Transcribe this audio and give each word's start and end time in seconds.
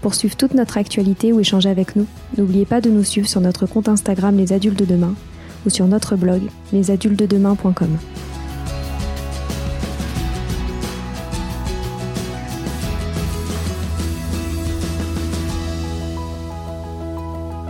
Pour 0.00 0.14
suivre 0.14 0.36
toute 0.36 0.54
notre 0.54 0.78
actualité 0.78 1.32
ou 1.32 1.40
échanger 1.40 1.68
avec 1.68 1.96
nous, 1.96 2.06
n'oubliez 2.36 2.64
pas 2.64 2.80
de 2.80 2.88
nous 2.88 3.04
suivre 3.04 3.28
sur 3.28 3.40
notre 3.40 3.66
compte 3.66 3.88
Instagram 3.88 4.36
Les 4.36 4.52
Adultes 4.52 4.78
de 4.78 4.84
Demain 4.84 5.14
ou 5.66 5.70
sur 5.70 5.86
notre 5.86 6.16
blog 6.16 6.42
lesadultesdedemain.com. 6.72 7.98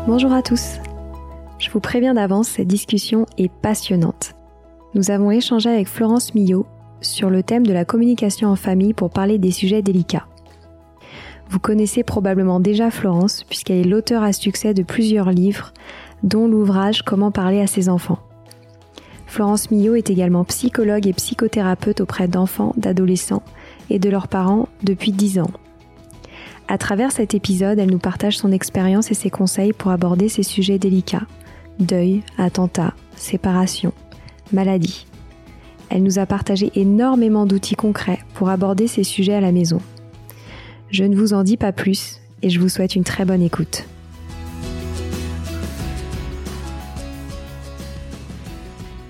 Bonjour 0.06 0.32
à 0.32 0.42
tous. 0.42 0.78
Je 1.58 1.70
vous 1.70 1.80
préviens 1.80 2.14
d'avance, 2.14 2.48
cette 2.48 2.68
discussion 2.68 3.26
est 3.36 3.52
passionnante. 3.52 4.34
Nous 4.94 5.10
avons 5.10 5.30
échangé 5.30 5.68
avec 5.68 5.88
Florence 5.88 6.34
Millot 6.34 6.66
sur 7.00 7.30
le 7.30 7.42
thème 7.42 7.66
de 7.66 7.72
la 7.72 7.84
communication 7.84 8.48
en 8.48 8.56
famille 8.56 8.94
pour 8.94 9.10
parler 9.10 9.38
des 9.38 9.50
sujets 9.50 9.82
délicats. 9.82 10.27
Vous 11.50 11.58
connaissez 11.58 12.02
probablement 12.02 12.60
déjà 12.60 12.90
Florence 12.90 13.44
puisqu'elle 13.44 13.78
est 13.78 13.84
l'auteur 13.84 14.22
à 14.22 14.32
succès 14.32 14.74
de 14.74 14.82
plusieurs 14.82 15.30
livres, 15.30 15.72
dont 16.22 16.46
l'ouvrage 16.46 17.02
Comment 17.02 17.30
parler 17.30 17.60
à 17.60 17.66
ses 17.66 17.88
enfants. 17.88 18.18
Florence 19.26 19.70
Millot 19.70 19.94
est 19.94 20.10
également 20.10 20.44
psychologue 20.44 21.06
et 21.06 21.12
psychothérapeute 21.12 22.00
auprès 22.00 22.28
d'enfants, 22.28 22.74
d'adolescents 22.76 23.42
et 23.90 23.98
de 23.98 24.10
leurs 24.10 24.28
parents 24.28 24.68
depuis 24.82 25.12
10 25.12 25.40
ans. 25.40 25.50
À 26.66 26.76
travers 26.76 27.12
cet 27.12 27.34
épisode, 27.34 27.78
elle 27.78 27.90
nous 27.90 27.98
partage 27.98 28.36
son 28.36 28.52
expérience 28.52 29.10
et 29.10 29.14
ses 29.14 29.30
conseils 29.30 29.72
pour 29.72 29.90
aborder 29.90 30.28
ces 30.28 30.42
sujets 30.42 30.78
délicats. 30.78 31.26
Deuil, 31.78 32.22
attentat, 32.36 32.92
séparation, 33.16 33.92
maladie. 34.52 35.06
Elle 35.88 36.02
nous 36.02 36.18
a 36.18 36.26
partagé 36.26 36.70
énormément 36.74 37.46
d'outils 37.46 37.76
concrets 37.76 38.18
pour 38.34 38.50
aborder 38.50 38.86
ces 38.86 39.04
sujets 39.04 39.34
à 39.34 39.40
la 39.40 39.52
maison. 39.52 39.80
Je 40.90 41.04
ne 41.04 41.14
vous 41.14 41.34
en 41.34 41.42
dis 41.42 41.58
pas 41.58 41.72
plus 41.72 42.20
et 42.42 42.48
je 42.48 42.58
vous 42.60 42.68
souhaite 42.68 42.96
une 42.96 43.04
très 43.04 43.24
bonne 43.24 43.42
écoute. 43.42 43.84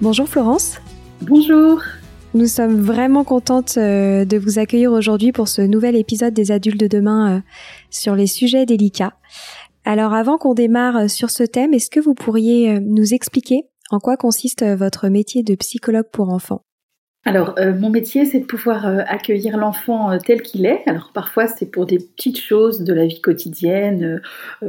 Bonjour 0.00 0.28
Florence. 0.28 0.80
Bonjour. 1.22 1.80
Nous 2.34 2.46
sommes 2.46 2.80
vraiment 2.80 3.24
contentes 3.24 3.78
euh, 3.78 4.24
de 4.24 4.36
vous 4.36 4.58
accueillir 4.58 4.92
aujourd'hui 4.92 5.32
pour 5.32 5.48
ce 5.48 5.62
nouvel 5.62 5.96
épisode 5.96 6.34
des 6.34 6.50
adultes 6.50 6.80
de 6.80 6.86
demain 6.86 7.36
euh, 7.36 7.40
sur 7.90 8.14
les 8.14 8.26
sujets 8.26 8.66
délicats. 8.66 9.14
Alors 9.84 10.14
avant 10.14 10.36
qu'on 10.36 10.54
démarre 10.54 10.96
euh, 10.96 11.08
sur 11.08 11.30
ce 11.30 11.42
thème, 11.42 11.74
est-ce 11.74 11.90
que 11.90 12.00
vous 12.00 12.14
pourriez 12.14 12.80
nous 12.80 13.14
expliquer 13.14 13.62
en 13.90 13.98
quoi 13.98 14.16
consiste 14.16 14.64
votre 14.64 15.08
métier 15.08 15.42
de 15.42 15.54
psychologue 15.54 16.08
pour 16.12 16.30
enfants? 16.30 16.62
Alors, 17.24 17.56
euh, 17.58 17.74
mon 17.74 17.90
métier, 17.90 18.24
c'est 18.24 18.40
de 18.40 18.46
pouvoir 18.46 18.86
euh, 18.86 19.00
accueillir 19.06 19.58
l'enfant 19.58 20.10
euh, 20.10 20.18
tel 20.24 20.40
qu'il 20.40 20.64
est. 20.64 20.82
Alors, 20.86 21.10
parfois, 21.12 21.46
c'est 21.46 21.70
pour 21.70 21.84
des 21.84 21.98
petites 21.98 22.40
choses 22.40 22.84
de 22.84 22.94
la 22.94 23.06
vie 23.06 23.20
quotidienne, 23.20 24.22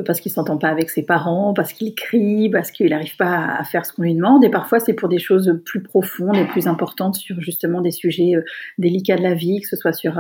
parce 0.06 0.20
qu'il 0.20 0.32
s'entend 0.32 0.58
pas 0.58 0.68
avec 0.68 0.90
ses 0.90 1.04
parents, 1.04 1.54
parce 1.54 1.72
qu'il 1.72 1.94
crie, 1.96 2.50
parce 2.50 2.72
qu'il 2.72 2.90
n'arrive 2.90 3.16
pas 3.18 3.56
à, 3.60 3.64
faire 3.64 3.86
ce 3.86 3.94
qu'on 3.94 4.02
lui 4.02 4.16
demande. 4.16 4.44
Et 4.44 4.50
parfois, 4.50 4.80
c'est 4.80 4.94
pour 4.94 5.10
des 5.10 5.20
choses 5.20 5.62
plus 5.64 5.82
profondes 5.82 6.36
et 6.36 6.46
plus 6.46 6.68
importantes 6.68 7.16
sur 7.16 7.40
justement 7.40 7.82
des 7.82 7.92
sujets 7.92 8.34
délicats 8.78 9.16
de 9.16 9.24
la 9.24 9.36
vie, 9.36 9.62
que 9.62 9.68
ce 9.68 9.78
soit 9.78 9.94
sur 9.94 10.20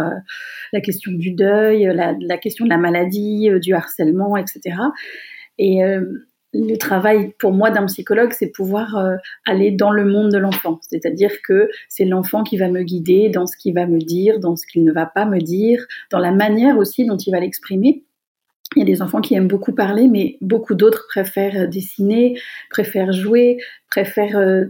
la 0.71 0.81
question 0.81 1.11
du 1.11 1.31
deuil, 1.31 1.91
la, 1.93 2.15
la, 2.21 2.37
question 2.37 2.63
de 2.63 2.69
la 2.69 2.77
maladie, 2.77 3.49
du 3.59 3.73
harcèlement, 3.73 4.37
etc. 4.37 4.75
Et 5.57 5.81
le 6.53 6.75
travail 6.77 7.33
pour 7.37 7.51
moi 7.51 7.69
d'un 7.69 7.85
psychologue, 7.85 8.33
c'est 8.33 8.51
pouvoir 8.51 8.97
euh, 8.97 9.15
aller 9.45 9.71
dans 9.71 9.91
le 9.91 10.05
monde 10.05 10.31
de 10.31 10.37
l'enfant. 10.37 10.79
C'est-à-dire 10.81 11.31
que 11.43 11.69
c'est 11.87 12.05
l'enfant 12.05 12.43
qui 12.43 12.57
va 12.57 12.69
me 12.69 12.81
guider 12.81 13.29
dans 13.29 13.45
ce 13.45 13.55
qu'il 13.55 13.73
va 13.75 13.85
me 13.85 13.99
dire, 13.99 14.39
dans 14.39 14.55
ce 14.55 14.65
qu'il 14.65 14.83
ne 14.83 14.91
va 14.91 15.05
pas 15.05 15.25
me 15.25 15.39
dire, 15.39 15.85
dans 16.11 16.19
la 16.19 16.31
manière 16.31 16.77
aussi 16.77 17.05
dont 17.05 17.17
il 17.17 17.31
va 17.31 17.39
l'exprimer. 17.39 18.03
Il 18.75 18.79
y 18.79 18.81
a 18.83 18.85
des 18.85 19.01
enfants 19.01 19.21
qui 19.21 19.35
aiment 19.35 19.47
beaucoup 19.47 19.73
parler, 19.73 20.07
mais 20.07 20.37
beaucoup 20.41 20.75
d'autres 20.75 21.05
préfèrent 21.07 21.67
dessiner, 21.67 22.39
préfèrent 22.69 23.13
jouer, 23.13 23.57
préfèrent 23.89 24.37
euh, 24.37 24.65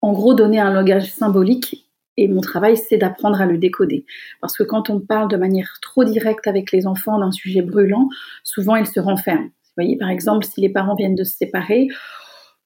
en 0.00 0.12
gros 0.12 0.34
donner 0.34 0.60
un 0.60 0.72
langage 0.72 1.12
symbolique. 1.12 1.88
Et 2.16 2.28
mon 2.28 2.40
travail, 2.40 2.76
c'est 2.76 2.96
d'apprendre 2.96 3.40
à 3.40 3.46
le 3.46 3.58
décoder. 3.58 4.06
Parce 4.40 4.56
que 4.56 4.62
quand 4.62 4.88
on 4.88 5.00
parle 5.00 5.28
de 5.28 5.36
manière 5.36 5.78
trop 5.82 6.04
directe 6.04 6.46
avec 6.46 6.70
les 6.70 6.86
enfants 6.86 7.18
d'un 7.18 7.32
sujet 7.32 7.62
brûlant, 7.62 8.08
souvent 8.44 8.76
ils 8.76 8.86
se 8.86 9.00
renferment 9.00 9.50
voyez, 9.76 9.96
par 9.96 10.10
exemple, 10.10 10.44
si 10.44 10.60
les 10.60 10.68
parents 10.68 10.94
viennent 10.94 11.14
de 11.14 11.24
se 11.24 11.36
séparer, 11.36 11.88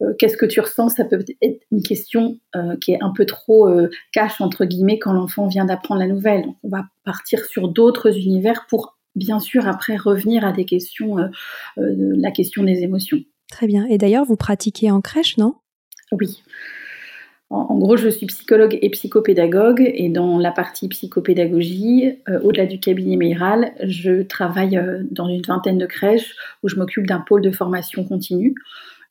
euh, 0.02 0.12
qu'est-ce 0.18 0.36
que 0.36 0.46
tu 0.46 0.60
ressens? 0.60 0.90
Ça 0.90 1.04
peut 1.04 1.24
être 1.42 1.60
une 1.72 1.82
question 1.82 2.38
euh, 2.54 2.76
qui 2.76 2.92
est 2.92 3.02
un 3.02 3.10
peu 3.10 3.26
trop 3.26 3.68
euh, 3.68 3.90
cache, 4.12 4.40
entre 4.40 4.64
guillemets, 4.64 4.98
quand 4.98 5.12
l'enfant 5.12 5.46
vient 5.46 5.64
d'apprendre 5.64 6.00
la 6.00 6.06
nouvelle. 6.06 6.44
Donc, 6.44 6.56
on 6.62 6.68
va 6.68 6.84
partir 7.04 7.44
sur 7.44 7.68
d'autres 7.68 8.16
univers 8.16 8.66
pour, 8.68 8.96
bien 9.14 9.40
sûr, 9.40 9.66
après 9.66 9.96
revenir 9.96 10.44
à 10.44 10.52
des 10.52 10.64
questions, 10.64 11.16
la 11.76 12.30
question 12.30 12.62
des 12.62 12.82
émotions. 12.82 13.18
Très 13.50 13.66
bien. 13.66 13.86
Et 13.86 13.98
d'ailleurs, 13.98 14.24
vous 14.24 14.36
pratiquez 14.36 14.90
en 14.90 15.00
crèche, 15.00 15.36
non? 15.36 15.54
Oui. 16.12 16.42
En, 17.50 17.78
gros, 17.78 17.96
je 17.96 18.10
suis 18.10 18.26
psychologue 18.26 18.78
et 18.82 18.90
psychopédagogue, 18.90 19.80
et 19.80 20.10
dans 20.10 20.38
la 20.38 20.52
partie 20.52 20.86
psychopédagogie, 20.88 22.18
euh, 22.28 22.40
au-delà 22.42 22.66
du 22.66 22.78
cabinet 22.78 23.16
méral, 23.16 23.72
je 23.82 24.22
travaille 24.22 24.76
euh, 24.76 25.02
dans 25.10 25.28
une 25.28 25.40
vingtaine 25.40 25.78
de 25.78 25.86
crèches 25.86 26.34
où 26.62 26.68
je 26.68 26.76
m'occupe 26.76 27.06
d'un 27.06 27.20
pôle 27.20 27.40
de 27.40 27.50
formation 27.50 28.04
continue. 28.04 28.54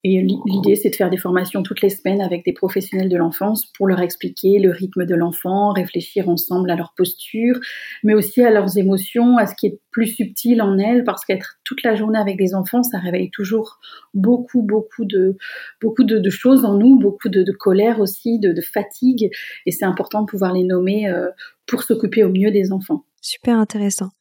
Et 0.10 0.22
l'idée, 0.22 0.76
c'est 0.78 0.90
de 0.90 0.96
faire 0.96 1.10
des 1.10 1.18
formations 1.18 1.64
toutes 1.64 1.82
les 1.82 1.90
semaines 1.90 2.22
avec 2.22 2.46
des 2.46 2.54
professionnels 2.54 3.10
de 3.10 3.18
l'enfance 3.18 3.66
pour 3.66 3.88
leur 3.88 4.00
expliquer 4.00 4.58
le 4.58 4.72
rythme 4.72 5.06
de 5.06 5.16
l'enfant, 5.16 5.74
réfléchir 5.74 6.30
ensemble 6.30 6.72
à 6.72 6.78
leur 6.78 6.94
posture, 6.96 7.60
mais 8.04 8.14
aussi 8.14 8.42
à 8.42 8.50
leurs 8.50 8.78
émotions, 8.78 9.38
à 9.38 9.46
ce 9.46 9.54
qui 9.56 9.68
est 9.68 9.82
plus 9.92 10.08
subtil 10.08 10.62
en 10.62 10.78
elles, 10.78 11.04
parce 11.04 11.26
qu'être 11.26 11.60
toute 11.66 11.84
la 11.84 11.96
journée 11.96 12.20
avec 12.20 12.38
des 12.38 12.56
enfants, 12.56 12.84
ça 12.84 13.00
réveille 13.00 13.32
toujours 13.32 13.80
beaucoup, 14.14 14.62
beaucoup 14.62 15.04
de, 15.04 15.36
beaucoup 15.82 16.06
de, 16.06 16.30
choses 16.30 16.64
en 16.64 16.76
nous, 16.76 16.98
beaucoup 16.98 17.28
de, 17.28 17.52
colère 17.52 18.00
aussi, 18.00 18.40
de, 18.40 18.62
fatigue, 18.62 19.30
et 19.66 19.72
c'est 19.72 19.86
important 19.86 20.22
de 20.22 20.28
pouvoir 20.28 20.54
les 20.54 20.64
nommer 20.64 21.10
euh, 21.10 21.28
pour 21.66 21.84
s'occuper 21.84 22.24
au 22.24 22.30
mieux 22.30 22.52
des 22.52 22.72
enfants. 22.72 23.04
Super 23.22 23.58
intéressant. 23.58 24.12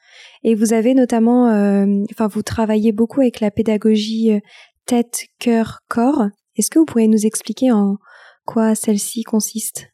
Et 0.42 0.54
vous 0.54 0.72
avez 0.72 0.94
notamment, 0.94 1.48
euh, 1.48 2.04
enfin, 2.10 2.26
vous 2.26 2.42
travaillez 2.42 2.92
beaucoup 2.92 3.20
avec 3.20 3.40
la 3.40 3.50
pédagogie 3.50 4.32
euh, 4.32 4.40
tête, 4.86 5.26
cœur, 5.38 5.80
corps. 5.88 6.28
Est-ce 6.56 6.70
que 6.70 6.78
vous 6.78 6.86
pourriez 6.86 7.08
nous 7.08 7.26
expliquer 7.26 7.72
en 7.72 7.98
quoi 8.44 8.74
celle-ci 8.74 9.24
consiste? 9.24 9.88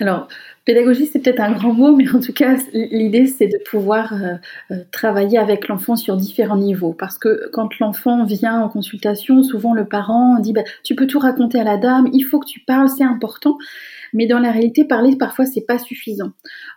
Alors, 0.00 0.28
pédagogie, 0.64 1.06
c'est 1.06 1.18
peut-être 1.18 1.40
un 1.40 1.52
grand 1.52 1.72
mot, 1.72 1.96
mais 1.96 2.08
en 2.14 2.20
tout 2.20 2.32
cas, 2.32 2.56
l'idée, 2.72 3.26
c'est 3.26 3.48
de 3.48 3.58
pouvoir 3.68 4.12
euh, 4.12 4.34
euh, 4.70 4.84
travailler 4.92 5.38
avec 5.38 5.66
l'enfant 5.66 5.96
sur 5.96 6.16
différents 6.16 6.56
niveaux. 6.56 6.92
Parce 6.92 7.18
que 7.18 7.48
quand 7.52 7.78
l'enfant 7.80 8.24
vient 8.24 8.60
en 8.60 8.68
consultation, 8.68 9.42
souvent 9.42 9.74
le 9.74 9.86
parent 9.86 10.38
dit 10.38 10.52
bah, 10.52 10.62
Tu 10.84 10.94
peux 10.94 11.06
tout 11.06 11.18
raconter 11.18 11.58
à 11.58 11.64
la 11.64 11.78
dame, 11.78 12.08
il 12.12 12.22
faut 12.22 12.38
que 12.38 12.46
tu 12.46 12.60
parles, 12.60 12.88
c'est 12.88 13.04
important. 13.04 13.58
Mais 14.14 14.26
dans 14.26 14.38
la 14.38 14.52
réalité, 14.52 14.84
parler 14.84 15.16
parfois 15.16 15.44
c'est 15.44 15.66
pas 15.66 15.78
suffisant. 15.78 16.30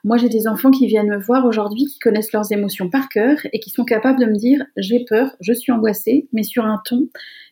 Moi, 0.04 0.18
j'ai 0.18 0.30
des 0.30 0.48
enfants 0.48 0.72
qui 0.72 0.88
viennent 0.88 1.10
me 1.10 1.20
voir 1.20 1.46
aujourd'hui, 1.46 1.86
qui 1.86 2.00
connaissent 2.00 2.34
leurs 2.34 2.52
émotions 2.52 2.90
par 2.90 3.08
cœur 3.08 3.38
et 3.54 3.60
qui 3.60 3.70
sont 3.70 3.86
capables 3.86 4.20
de 4.20 4.26
me 4.26 4.36
dire 4.36 4.66
j'ai 4.78 5.06
peur, 5.08 5.36
je 5.40 5.54
suis 5.54 5.72
angoissée, 5.72 6.28
mais 6.34 6.44
sur 6.44 6.66
un 6.66 6.82
ton 6.84 7.08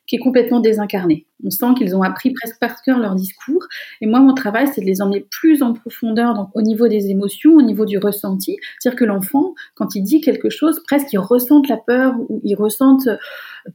qui 0.09 0.15
est 0.15 0.19
complètement 0.19 0.59
désincarné. 0.59 1.27
On 1.43 1.51
sent 1.51 1.75
qu'ils 1.77 1.95
ont 1.95 2.01
appris 2.01 2.31
presque 2.31 2.59
par 2.59 2.81
cœur 2.81 2.97
leur 2.97 3.13
discours. 3.13 3.63
Et 4.01 4.07
moi, 4.07 4.19
mon 4.19 4.33
travail, 4.33 4.67
c'est 4.73 4.81
de 4.81 4.85
les 4.87 5.03
emmener 5.03 5.25
plus 5.29 5.58
en 5.61 5.73
profondeur 5.73 6.33
donc, 6.33 6.49
au 6.53 6.61
niveau 6.61 6.87
des 6.87 7.09
émotions, 7.09 7.53
au 7.53 7.61
niveau 7.61 7.85
du 7.85 7.97
ressenti. 7.97 8.57
C'est-à-dire 8.79 8.99
que 8.99 9.05
l'enfant, 9.05 9.53
quand 9.75 9.95
il 9.95 10.03
dit 10.03 10.21
quelque 10.21 10.49
chose, 10.49 10.81
presque 10.85 11.11
il 11.13 11.19
ressente 11.19 11.67
la 11.67 11.77
peur 11.77 12.15
ou 12.29 12.41
il 12.43 12.55
ressente 12.55 13.05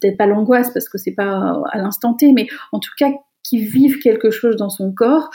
peut-être 0.01 0.17
pas 0.17 0.27
l'angoisse 0.27 0.71
parce 0.73 0.89
que 0.89 0.99
c'est 0.99 1.13
pas 1.13 1.63
à 1.71 1.79
l'instant 1.79 2.15
T, 2.15 2.33
mais 2.33 2.47
en 2.73 2.79
tout 2.79 2.93
cas 2.97 3.11
qui 3.43 3.59
vive 3.59 3.99
quelque 3.99 4.31
chose 4.31 4.57
dans 4.57 4.71
son 4.71 4.93
corps 4.93 5.31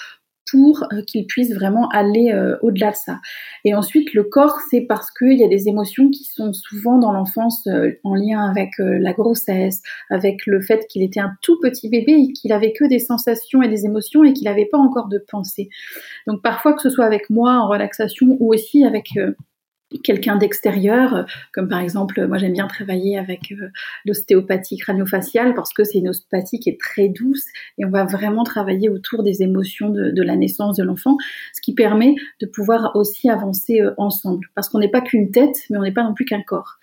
pour 0.51 0.84
euh, 0.94 1.01
qu'il 1.06 1.25
puisse 1.25 1.54
vraiment 1.54 1.88
aller 1.90 2.31
euh, 2.31 2.57
au-delà 2.62 2.92
de 2.92 2.96
ça. 2.96 3.19
Et 3.66 3.74
ensuite, 3.74 4.13
le 4.13 4.24
corps, 4.24 4.57
c'est 4.69 4.81
parce 4.81 5.12
qu'il 5.12 5.38
y 5.38 5.44
a 5.44 5.48
des 5.48 5.68
émotions 5.68 6.10
qui 6.10 6.24
sont 6.24 6.54
souvent 6.54 6.98
dans 6.98 7.12
l'enfance 7.12 7.66
euh, 7.68 7.92
en 8.04 8.16
lien 8.16 8.50
avec 8.50 8.72
la 8.78 9.13
grossesse, 9.13 9.81
avec 10.10 10.46
le 10.46 10.62
fait 10.62 10.86
qu'il 10.88 11.04
était 11.04 11.19
un 11.19 11.34
tout 11.42 11.60
petit 11.62 11.90
bébé 11.90 12.13
et 12.13 12.34
qu'il 12.34 12.54
avait 12.54 12.74
que 12.74 12.86
des 12.86 13.00
sensations 13.00 13.62
et 13.62 13.68
des 13.68 13.86
émotions 13.86 14.24
et 14.24 14.34
qu'il 14.34 14.46
n'avait 14.46 14.68
pas 14.72 14.78
encore 14.78 15.07
de 15.07 15.24
pensée. 15.30 15.69
Donc 16.28 16.42
parfois, 16.42 16.74
que 16.74 16.81
ce 16.81 16.90
soit 16.90 17.06
avec 17.06 17.30
moi 17.30 17.54
en 17.54 17.68
relaxation 17.68 18.38
ou 18.40 18.54
aussi 18.54 18.86
avec 18.86 19.10
quelqu'un 20.03 20.36
d'extérieur, 20.36 21.25
comme 21.53 21.68
par 21.68 21.80
exemple, 21.80 22.27
moi 22.27 22.38
j'aime 22.38 22.53
bien 22.53 22.68
travailler 22.68 23.18
avec 23.18 23.51
euh, 23.51 23.69
l'ostéopathie 24.06 24.77
craniofaciale 24.77 25.56
parce 25.56 25.74
que 25.74 25.83
c'est 25.83 25.97
une 25.97 26.09
ostéopathie 26.09 26.59
qui 26.59 26.69
est 26.69 26.80
très 26.80 27.09
douce 27.09 27.45
et 27.77 27.86
on 27.86 27.89
va 27.89 28.06
vraiment 28.06 28.44
travailler 28.44 28.89
autour 28.89 29.24
des 29.24 29.41
émotions 29.41 29.89
de, 29.89 30.21
la 30.21 30.36
naissance 30.36 30.77
de 30.77 30.83
l'enfant, 30.83 31.18
ce 31.56 31.62
qui 31.62 31.74
permet 31.74 32.13
de 32.41 32.45
pouvoir 32.45 32.91
aussi 32.95 33.30
avancer 33.30 33.81
euh, 33.81 33.94
ensemble 33.97 34.47
parce 34.56 34.69
qu'on 34.69 34.80
n'est 34.80 34.91
pas 34.91 35.01
qu'une 35.01 35.31
tête, 35.31 35.56
mais 35.69 35.77
on 35.77 35.83
n'est 35.83 35.94
pas 35.94 36.03
non 36.03 36.13
plus 36.13 36.25
qu'un 36.25 36.41
corps. 36.41 36.77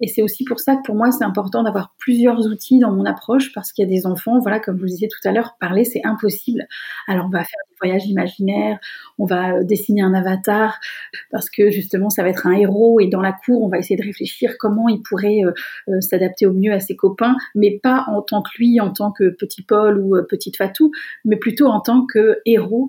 Et 0.00 0.06
c'est 0.06 0.22
aussi 0.22 0.44
pour 0.44 0.60
ça 0.60 0.76
que 0.76 0.82
pour 0.84 0.94
moi, 0.94 1.10
c'est 1.10 1.24
important 1.24 1.62
d'avoir 1.62 1.94
plusieurs 1.98 2.46
outils 2.46 2.78
dans 2.78 2.92
mon 2.92 3.04
approche 3.04 3.52
parce 3.52 3.72
qu'il 3.72 3.84
y 3.84 3.88
a 3.88 3.90
des 3.90 4.06
enfants, 4.06 4.38
voilà, 4.38 4.60
comme 4.60 4.76
je 4.76 4.82
vous 4.82 4.88
disais 4.88 5.08
tout 5.08 5.28
à 5.28 5.32
l'heure, 5.32 5.56
parler, 5.60 5.84
c'est 5.84 6.04
impossible. 6.04 6.66
Alors, 7.08 7.26
on 7.26 7.30
va 7.30 7.40
faire 7.40 7.67
des 7.80 7.88
voyages 7.88 8.06
imaginaires, 8.06 8.78
on 9.18 9.24
va 9.24 9.54
euh, 9.54 9.64
dessiner 9.64 10.02
un 10.02 10.14
avatar 10.14 10.78
parce 11.30 11.50
que 11.50 11.70
justement, 11.70 12.10
ça 12.10 12.22
va 12.22 12.28
être 12.28 12.46
un 12.46 12.52
héros 12.52 13.00
et 13.00 13.06
dans 13.06 13.20
la 13.20 13.32
cour, 13.32 13.62
on 13.62 13.68
va 13.68 13.78
essayer 13.78 13.96
de 13.96 14.04
réfléchir 14.04 14.56
comment 14.58 14.88
il 14.88 15.02
pourrait 15.02 15.40
euh, 15.44 15.52
euh, 15.88 16.00
s'adapter 16.00 16.46
au 16.46 16.52
mieux 16.52 16.72
à 16.72 16.80
ses 16.80 16.96
copains, 16.96 17.36
mais 17.54 17.78
pas 17.82 18.04
en 18.08 18.22
tant 18.22 18.42
que 18.42 18.50
lui, 18.58 18.80
en 18.80 18.92
tant 18.92 19.12
que 19.12 19.30
petit 19.30 19.62
Paul 19.62 19.98
ou 19.98 20.16
petite 20.28 20.56
Fatou, 20.56 20.90
mais 21.24 21.36
plutôt 21.36 21.66
en 21.66 21.80
tant 21.80 22.06
que 22.06 22.40
héros 22.46 22.88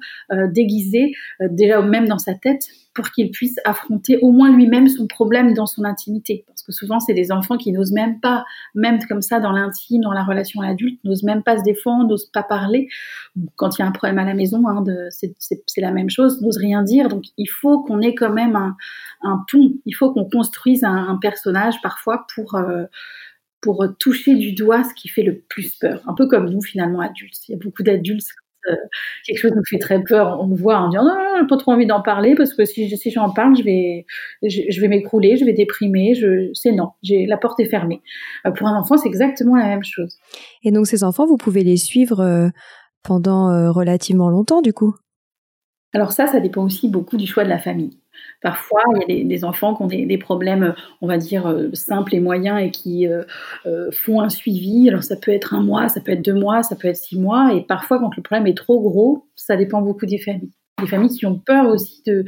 déguisé, 0.52 1.14
déjà 1.40 1.82
même 1.82 2.08
dans 2.08 2.18
sa 2.18 2.34
tête, 2.34 2.70
pour 3.00 3.12
qu'il 3.12 3.32
puisse 3.32 3.56
affronter 3.66 4.18
au 4.22 4.32
moins 4.32 4.54
lui-même 4.54 4.90
son 4.90 5.08
problème 5.08 5.54
dans 5.54 5.66
son 5.66 5.86
intimité. 5.86 6.44
Parce 6.48 6.64
que 6.64 6.72
souvent, 6.72 7.00
c'est 7.00 7.14
des 7.14 7.32
enfants 7.32 7.58
qui 7.58 7.72
n'osent 7.72 7.92
même 7.94 8.20
pas, 8.20 8.44
même 8.76 9.00
comme 9.08 9.22
ça, 9.22 9.40
dans 9.40 9.52
l'intime, 9.52 10.02
dans 10.02 10.12
la 10.12 10.24
relation 10.24 10.62
à 10.62 10.68
l'adulte, 10.68 11.00
n'osent 11.04 11.24
même 11.24 11.44
pas 11.44 11.58
se 11.58 11.64
défendre, 11.64 12.10
n'osent 12.10 12.30
pas 12.30 12.44
parler. 12.44 12.90
Quand 13.56 13.78
il 13.78 13.82
y 13.82 13.86
a 13.86 13.88
un 13.88 13.92
problème 13.92 14.20
à 14.20 14.26
la 14.26 14.34
maison, 14.34 14.68
hein, 14.68 14.79
c'est 15.10 15.82
la 15.82 15.92
même 15.92 16.10
chose, 16.10 16.42
n'osent 16.42 16.58
rien 16.58 16.84
dire. 16.84 17.10
Donc, 17.10 17.24
il 17.38 17.48
faut 17.48 17.84
qu'on 17.84 18.02
ait 18.02 18.16
quand 18.16 18.32
même 18.32 18.56
un, 18.56 19.46
pont. 19.52 19.74
Il 19.86 19.94
faut 19.94 20.14
qu'on 20.14 20.30
construise 20.30 20.84
un, 20.84 21.18
personnage 21.22 21.82
parfois 21.82 22.26
pour... 22.36 22.56
Euh, 22.56 22.86
pour 23.62 23.86
toucher 24.00 24.36
du 24.36 24.54
doigt 24.54 24.86
ce 24.86 24.94
qui 24.94 25.10
fait 25.10 25.22
le 25.22 25.42
plus 25.50 25.76
peur. 25.76 26.02
Un 26.08 26.14
peu 26.14 26.30
comme 26.30 26.50
nous, 26.50 26.62
finalement, 26.62 27.02
adultes. 27.02 27.46
Il 27.50 27.52
y 27.52 27.56
a 27.56 27.58
beaucoup 27.58 27.84
d'adultes 27.84 28.30
euh, 28.68 28.76
quelque 29.26 29.38
chose 29.38 29.52
nous 29.56 29.64
fait 29.66 29.78
très 29.78 30.04
peur, 30.04 30.38
on 30.42 30.48
me 30.48 30.56
voit 30.56 30.78
en 30.78 30.90
disant 30.90 31.04
non, 31.04 31.16
non, 31.16 31.48
pas 31.48 31.58
trop 31.58 31.72
envie 31.72 31.86
d'en 31.86 32.02
parler 32.02 32.36
parce 32.36 32.54
que 32.54 32.66
si, 32.66 32.90
si 32.98 33.12
j'en 33.12 33.30
parle, 33.32 33.56
je 33.56 33.64
vais, 33.64 34.06
je, 34.44 34.82
vais 34.82 34.88
m'écrouler, 34.88 35.38
je 35.38 35.46
vais 35.46 35.54
déprimer. 35.54 36.14
Je, 36.14 36.50
c'est 36.54 36.72
non, 36.72 36.90
j'ai 37.02 37.26
la 37.26 37.38
porte 37.38 37.60
est 37.60 37.70
fermée. 37.70 38.02
Euh, 38.46 38.52
pour 38.52 38.68
un 38.68 38.78
enfant, 38.78 38.98
c'est 38.98 39.08
exactement 39.08 39.56
la 39.56 39.68
même 39.68 39.84
chose. 39.84 40.18
Et 40.64 40.72
donc 40.72 40.88
ces 40.88 41.04
enfants, 41.04 41.26
vous 41.26 41.38
pouvez 41.38 41.64
les 41.64 41.78
suivre 41.78 42.20
euh, 42.20 42.50
pendant 43.04 43.72
relativement 43.72 44.30
longtemps, 44.30 44.62
du 44.62 44.74
coup? 44.74 44.96
Alors 45.94 46.12
ça, 46.12 46.28
ça 46.28 46.40
dépend 46.40 46.64
aussi 46.64 46.88
beaucoup 46.88 47.18
du 47.18 47.26
choix 47.26 47.44
de 47.44 47.50
la 47.50 47.58
famille. 47.58 48.00
Parfois, 48.42 48.82
il 49.08 49.18
y 49.18 49.22
a 49.22 49.26
des, 49.26 49.44
enfants 49.44 49.76
qui 49.76 49.84
ont 49.84 49.88
des, 49.88 50.18
problèmes, 50.18 50.74
on 51.02 51.08
va 51.08 51.18
dire, 51.18 51.48
euh, 51.48 51.70
simples 51.74 52.16
et 52.16 52.20
moyens 52.20 52.62
et 52.62 52.72
qui 52.72 53.08
euh, 53.08 53.24
euh, 53.66 53.90
font 53.92 54.22
un 54.22 54.30
suivi. 54.30 54.88
Alors, 54.90 55.04
ça 55.04 55.16
peut 55.16 55.32
être 55.32 55.54
un 55.54 55.62
mois, 55.62 55.90
ça 55.90 56.00
peut 56.00 56.12
être 56.12 56.24
deux 56.24 56.34
mois, 56.34 56.64
ça 56.64 56.76
peut 56.76 56.88
être 56.88 56.98
six 56.98 57.20
mois. 57.20 57.54
Et 57.54 57.62
parfois, 57.62 58.00
quand 58.00 58.16
le 58.16 58.22
problème 58.22 58.48
est 58.48 58.58
trop 58.58 58.80
gros, 58.82 59.28
ça 59.36 59.56
dépend 59.58 59.82
beaucoup 59.82 60.06
des 60.06 60.20
familles. 60.20 60.52
Des 60.80 60.88
familles 60.88 61.18
qui 61.18 61.26
ont 61.26 61.38
peur 61.38 61.68
aussi 61.68 62.02
de, 62.06 62.24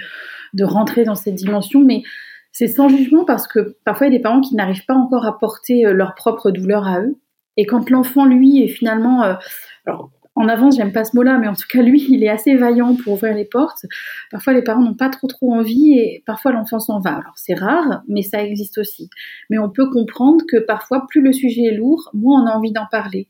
de 0.53 0.63
rentrer 0.63 1.06
dans 1.06 1.15
cette 1.15 1.35
dimension, 1.35 1.81
mais 1.81 2.03
c'est 2.51 2.67
sans 2.67 2.89
jugement 2.89 3.24
parce 3.24 3.47
que 3.47 3.77
parfois, 3.85 4.07
il 4.07 4.12
y 4.12 4.15
a 4.15 4.17
des 4.17 4.24
parents 4.24 4.41
qui 4.41 4.56
n'arrivent 4.56 4.85
pas 4.85 4.95
encore 4.95 5.25
à 5.25 5.39
porter 5.39 5.83
leur 5.94 6.15
propre 6.15 6.51
douleur 6.51 6.85
à 6.85 7.00
eux. 7.00 7.17
Et 7.56 7.65
quand 7.65 7.89
l'enfant, 7.89 8.25
lui, 8.25 8.63
est 8.63 8.67
finalement... 8.67 9.38
alors, 9.85 10.12
en 10.41 10.47
avance, 10.47 10.77
j'aime 10.77 10.91
pas 10.91 11.03
ce 11.03 11.15
mot-là, 11.15 11.38
mais 11.38 11.47
en 11.47 11.53
tout 11.53 11.67
cas, 11.69 11.81
lui, 11.81 12.05
il 12.09 12.23
est 12.23 12.29
assez 12.29 12.55
vaillant 12.55 12.95
pour 12.95 13.13
ouvrir 13.13 13.33
les 13.33 13.45
portes. 13.45 13.85
Parfois, 14.31 14.53
les 14.53 14.61
parents 14.61 14.81
n'ont 14.81 14.95
pas 14.95 15.09
trop 15.09 15.27
trop 15.27 15.53
envie 15.53 15.93
et 15.93 16.23
parfois 16.25 16.51
l'enfant 16.51 16.79
s'en 16.79 16.99
va. 16.99 17.11
Alors, 17.11 17.33
c'est 17.35 17.53
rare, 17.53 18.01
mais 18.07 18.21
ça 18.23 18.43
existe 18.43 18.77
aussi. 18.77 19.09
Mais 19.49 19.59
on 19.59 19.69
peut 19.69 19.89
comprendre 19.89 20.43
que 20.49 20.57
parfois, 20.57 21.05
plus 21.09 21.21
le 21.21 21.31
sujet 21.33 21.63
est 21.63 21.75
lourd, 21.75 22.09
moins 22.13 22.43
on 22.43 22.47
a 22.47 22.51
envie 22.51 22.71
d'en 22.71 22.88
parler. 22.91 23.29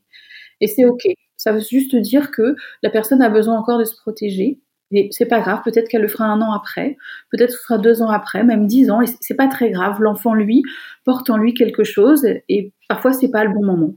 Et 0.61 0.67
c'est 0.67 0.85
ok. 0.85 1.03
Ça 1.37 1.51
veut 1.51 1.59
juste 1.59 1.95
dire 1.95 2.31
que 2.31 2.55
la 2.83 2.89
personne 2.89 3.21
a 3.21 3.29
besoin 3.29 3.57
encore 3.57 3.79
de 3.79 3.83
se 3.83 3.95
protéger. 3.95 4.59
Et 4.91 5.07
c'est 5.11 5.25
pas 5.25 5.39
grave, 5.39 5.61
peut-être 5.63 5.87
qu'elle 5.87 6.01
le 6.01 6.09
fera 6.09 6.25
un 6.25 6.41
an 6.41 6.51
après, 6.51 6.97
peut-être 7.31 7.51
ce 7.51 7.57
sera 7.63 7.77
deux 7.77 8.01
ans 8.01 8.09
après, 8.09 8.43
même 8.43 8.67
dix 8.67 8.91
ans, 8.91 9.01
et 9.01 9.05
c'est 9.21 9.35
pas 9.35 9.47
très 9.47 9.71
grave. 9.71 10.01
L'enfant, 10.01 10.33
lui, 10.33 10.63
porte 11.05 11.29
en 11.29 11.37
lui 11.37 11.53
quelque 11.53 11.85
chose, 11.85 12.25
et 12.49 12.73
parfois 12.89 13.13
c'est 13.13 13.31
pas 13.31 13.45
le 13.45 13.53
bon 13.53 13.65
moment. 13.65 13.93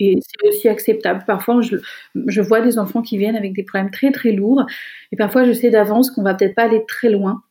Et 0.00 0.18
c'est 0.20 0.48
aussi 0.48 0.68
acceptable. 0.68 1.24
Parfois, 1.26 1.60
je, 1.60 2.40
vois 2.40 2.60
des 2.60 2.78
enfants 2.78 3.02
qui 3.02 3.18
viennent 3.18 3.36
avec 3.36 3.52
des 3.52 3.64
problèmes 3.64 3.90
très 3.90 4.12
très 4.12 4.32
lourds. 4.32 4.64
Et 5.12 5.16
parfois, 5.16 5.44
je 5.44 5.52
sais 5.52 5.70
d'avance 5.70 6.10
qu'on 6.10 6.22
va 6.22 6.34
peut-être 6.34 6.54
pas 6.54 6.64
aller 6.64 6.84
très 6.86 7.10
loin 7.10 7.42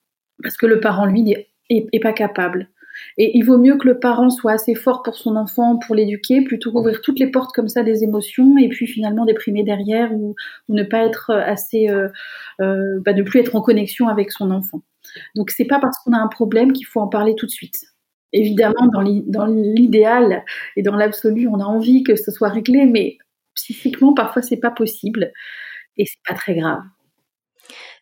parce 0.43 0.57
que 0.57 0.65
le 0.65 0.79
parent, 0.79 1.05
lui, 1.05 1.23
n'est 1.23 1.47
est, 1.69 1.99
pas 1.99 2.13
capable. 2.13 2.69
Et 3.17 3.37
il 3.37 3.43
vaut 3.43 3.57
mieux 3.57 3.77
que 3.77 3.87
le 3.87 3.99
parent 3.99 4.29
soit 4.29 4.53
assez 4.53 4.73
fort 4.73 5.03
pour 5.03 5.15
son 5.15 5.35
enfant, 5.35 5.77
pour 5.77 5.93
l'éduquer, 5.93 6.41
plutôt 6.41 6.71
qu'ouvrir 6.71 7.01
toutes 7.01 7.19
les 7.19 7.29
portes 7.29 7.53
comme 7.53 7.67
ça 7.67 7.83
des 7.83 8.03
émotions 8.03 8.57
et 8.57 8.69
puis 8.69 8.87
finalement 8.87 9.25
déprimer 9.25 9.63
derrière 9.63 10.11
ou, 10.13 10.35
ou 10.67 10.73
ne 10.73 10.83
pas 10.83 11.05
être 11.05 11.31
assez, 11.31 11.89
euh, 11.89 12.07
euh, 12.59 12.99
bah, 13.05 13.13
ne 13.13 13.21
plus 13.21 13.39
être 13.39 13.55
en 13.55 13.61
connexion 13.61 14.07
avec 14.07 14.31
son 14.31 14.49
enfant. 14.49 14.81
Donc 15.35 15.51
c'est 15.51 15.65
pas 15.65 15.79
parce 15.79 15.97
qu'on 15.99 16.13
a 16.13 16.17
un 16.17 16.27
problème 16.27 16.73
qu'il 16.73 16.87
faut 16.87 16.99
en 16.99 17.07
parler 17.07 17.35
tout 17.35 17.45
de 17.45 17.51
suite. 17.51 17.83
Évidemment, 18.33 18.87
dans 18.91 19.45
l'idéal 19.45 20.43
et 20.75 20.81
dans 20.81 20.95
l'absolu, 20.95 21.47
on 21.47 21.59
a 21.59 21.65
envie 21.65 22.03
que 22.03 22.15
ce 22.15 22.31
soit 22.31 22.49
réglé, 22.49 22.85
mais 22.85 23.17
psychiquement, 23.53 24.13
parfois, 24.13 24.41
c'est 24.41 24.57
pas 24.57 24.71
possible 24.71 25.31
et 25.97 26.05
c'est 26.05 26.21
pas 26.27 26.35
très 26.35 26.55
grave. 26.55 26.81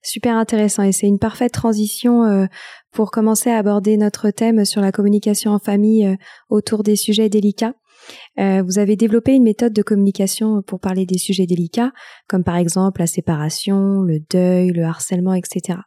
Super 0.01 0.35
intéressant 0.35 0.83
et 0.83 0.91
c'est 0.91 1.07
une 1.07 1.17
parfaite 1.17 1.53
transition 1.53 2.23
euh, 2.23 2.45
pour 2.91 3.09
commencer 3.09 3.49
à 3.49 3.57
aborder 3.57 3.97
notre 3.97 4.29
thème 4.29 4.63
sur 4.63 4.81
la 4.81 4.91
communication 4.91 5.51
en 5.51 5.59
famille 5.59 6.05
euh, 6.05 6.15
autour 6.49 6.83
des 6.83 6.95
sujets 6.95 7.29
délicats. 7.29 7.73
Euh, 8.39 8.61
vous 8.61 8.77
avez 8.77 8.95
développé 8.95 9.33
une 9.33 9.43
méthode 9.43 9.73
de 9.73 9.81
communication 9.81 10.61
pour 10.61 10.79
parler 10.79 11.07
des 11.07 11.17
sujets 11.17 11.47
délicats, 11.47 11.91
comme 12.27 12.43
par 12.43 12.57
exemple 12.57 13.01
la 13.01 13.07
séparation, 13.07 14.01
le 14.01 14.19
deuil, 14.29 14.69
le 14.69 14.83
harcèlement, 14.83 15.33
etc. 15.33 15.79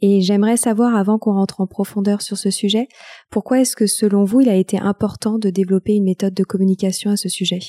Et 0.00 0.20
j'aimerais 0.20 0.56
savoir, 0.56 0.94
avant 0.94 1.18
qu'on 1.18 1.34
rentre 1.34 1.60
en 1.60 1.66
profondeur 1.66 2.22
sur 2.22 2.36
ce 2.36 2.50
sujet, 2.50 2.88
pourquoi 3.30 3.60
est-ce 3.60 3.76
que 3.76 3.86
selon 3.86 4.24
vous, 4.24 4.40
il 4.40 4.48
a 4.48 4.56
été 4.56 4.78
important 4.78 5.38
de 5.38 5.50
développer 5.50 5.94
une 5.94 6.04
méthode 6.04 6.34
de 6.34 6.44
communication 6.44 7.10
à 7.10 7.16
ce 7.16 7.28
sujet? 7.28 7.60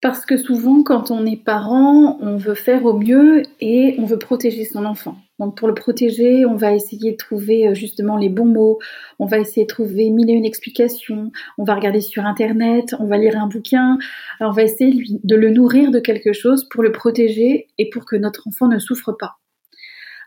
Parce 0.00 0.24
que 0.24 0.36
souvent, 0.36 0.84
quand 0.84 1.10
on 1.10 1.26
est 1.26 1.42
parent, 1.42 2.18
on 2.20 2.36
veut 2.36 2.54
faire 2.54 2.84
au 2.84 2.96
mieux 2.96 3.42
et 3.60 3.96
on 3.98 4.04
veut 4.04 4.18
protéger 4.18 4.64
son 4.64 4.84
enfant. 4.84 5.16
Donc 5.40 5.56
pour 5.56 5.66
le 5.66 5.74
protéger, 5.74 6.46
on 6.46 6.54
va 6.54 6.72
essayer 6.72 7.12
de 7.12 7.16
trouver 7.16 7.68
euh, 7.68 7.74
justement 7.74 8.16
les 8.16 8.28
bons 8.28 8.46
mots, 8.46 8.78
on 9.18 9.26
va 9.26 9.38
essayer 9.38 9.62
de 9.62 9.68
trouver 9.68 10.10
mille 10.10 10.30
et 10.30 10.34
une 10.34 10.44
explications, 10.44 11.32
on 11.58 11.64
va 11.64 11.74
regarder 11.74 12.00
sur 12.00 12.24
Internet, 12.26 12.94
on 13.00 13.06
va 13.06 13.18
lire 13.18 13.36
un 13.36 13.48
bouquin, 13.48 13.98
on 14.40 14.50
va 14.50 14.62
essayer 14.62 15.04
de 15.22 15.36
le 15.36 15.50
nourrir 15.50 15.90
de 15.90 16.00
quelque 16.00 16.32
chose 16.32 16.68
pour 16.68 16.82
le 16.82 16.92
protéger 16.92 17.68
et 17.78 17.90
pour 17.90 18.04
que 18.04 18.16
notre 18.16 18.46
enfant 18.48 18.68
ne 18.68 18.78
souffre 18.78 19.12
pas. 19.12 19.37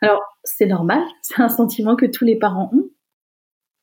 Alors, 0.01 0.22
c'est 0.43 0.65
normal, 0.65 1.03
c'est 1.22 1.41
un 1.41 1.50
sentiment 1.50 1.96
que 1.96 2.05
tous 2.05 2.25
les 2.25 2.36
parents 2.36 2.70
ont, 2.74 2.89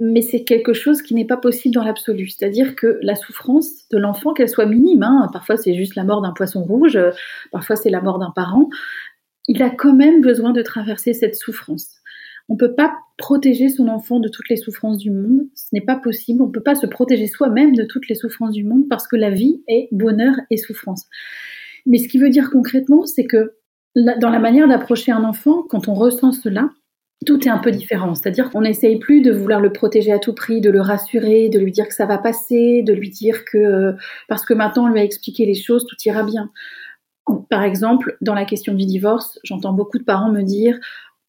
mais 0.00 0.22
c'est 0.22 0.44
quelque 0.44 0.72
chose 0.72 1.02
qui 1.02 1.14
n'est 1.14 1.26
pas 1.26 1.36
possible 1.36 1.74
dans 1.74 1.82
l'absolu. 1.82 2.28
C'est-à-dire 2.28 2.76
que 2.76 2.98
la 3.02 3.16
souffrance 3.16 3.88
de 3.90 3.98
l'enfant, 3.98 4.32
qu'elle 4.32 4.48
soit 4.48 4.66
minime, 4.66 5.02
hein, 5.02 5.28
parfois 5.32 5.56
c'est 5.56 5.74
juste 5.74 5.96
la 5.96 6.04
mort 6.04 6.22
d'un 6.22 6.32
poisson 6.32 6.62
rouge, 6.62 6.98
parfois 7.50 7.76
c'est 7.76 7.90
la 7.90 8.00
mort 8.00 8.18
d'un 8.18 8.30
parent, 8.30 8.68
il 9.48 9.62
a 9.62 9.70
quand 9.70 9.94
même 9.94 10.20
besoin 10.20 10.52
de 10.52 10.62
traverser 10.62 11.14
cette 11.14 11.34
souffrance. 11.34 11.96
On 12.48 12.54
ne 12.54 12.58
peut 12.58 12.74
pas 12.74 12.96
protéger 13.18 13.68
son 13.68 13.88
enfant 13.88 14.20
de 14.20 14.28
toutes 14.28 14.48
les 14.48 14.56
souffrances 14.56 14.98
du 14.98 15.10
monde, 15.10 15.42
ce 15.54 15.68
n'est 15.72 15.84
pas 15.84 15.96
possible, 15.96 16.42
on 16.42 16.46
ne 16.46 16.52
peut 16.52 16.62
pas 16.62 16.74
se 16.74 16.86
protéger 16.86 17.26
soi-même 17.26 17.74
de 17.74 17.84
toutes 17.84 18.08
les 18.08 18.14
souffrances 18.14 18.52
du 18.52 18.64
monde 18.64 18.88
parce 18.88 19.06
que 19.08 19.16
la 19.16 19.30
vie 19.30 19.62
est 19.68 19.88
bonheur 19.92 20.34
et 20.50 20.56
souffrance. 20.56 21.06
Mais 21.86 21.98
ce 21.98 22.08
qui 22.08 22.18
veut 22.18 22.30
dire 22.30 22.50
concrètement, 22.50 23.04
c'est 23.04 23.26
que 23.26 23.54
dans 24.18 24.30
la 24.30 24.38
manière 24.38 24.68
d'approcher 24.68 25.12
un 25.12 25.24
enfant, 25.24 25.62
quand 25.68 25.88
on 25.88 25.94
ressent 25.94 26.32
cela, 26.32 26.70
tout 27.26 27.46
est 27.46 27.50
un 27.50 27.58
peu 27.58 27.70
différent. 27.70 28.14
C'est-à-dire 28.14 28.50
qu'on 28.50 28.60
n'essaye 28.60 28.98
plus 28.98 29.22
de 29.22 29.32
vouloir 29.32 29.60
le 29.60 29.72
protéger 29.72 30.12
à 30.12 30.18
tout 30.18 30.34
prix, 30.34 30.60
de 30.60 30.70
le 30.70 30.80
rassurer, 30.80 31.48
de 31.48 31.58
lui 31.58 31.72
dire 31.72 31.88
que 31.88 31.94
ça 31.94 32.06
va 32.06 32.18
passer, 32.18 32.82
de 32.82 32.92
lui 32.92 33.10
dire 33.10 33.44
que 33.44 33.58
euh, 33.58 33.92
parce 34.28 34.44
que 34.44 34.54
maintenant 34.54 34.84
on 34.84 34.88
lui 34.88 35.00
a 35.00 35.04
expliqué 35.04 35.44
les 35.44 35.54
choses, 35.54 35.86
tout 35.86 35.96
ira 36.04 36.22
bien. 36.22 36.50
Par 37.50 37.62
exemple, 37.62 38.16
dans 38.20 38.34
la 38.34 38.44
question 38.44 38.72
du 38.72 38.86
divorce, 38.86 39.38
j'entends 39.44 39.72
beaucoup 39.72 39.98
de 39.98 40.04
parents 40.04 40.30
me 40.30 40.42
dire 40.42 40.78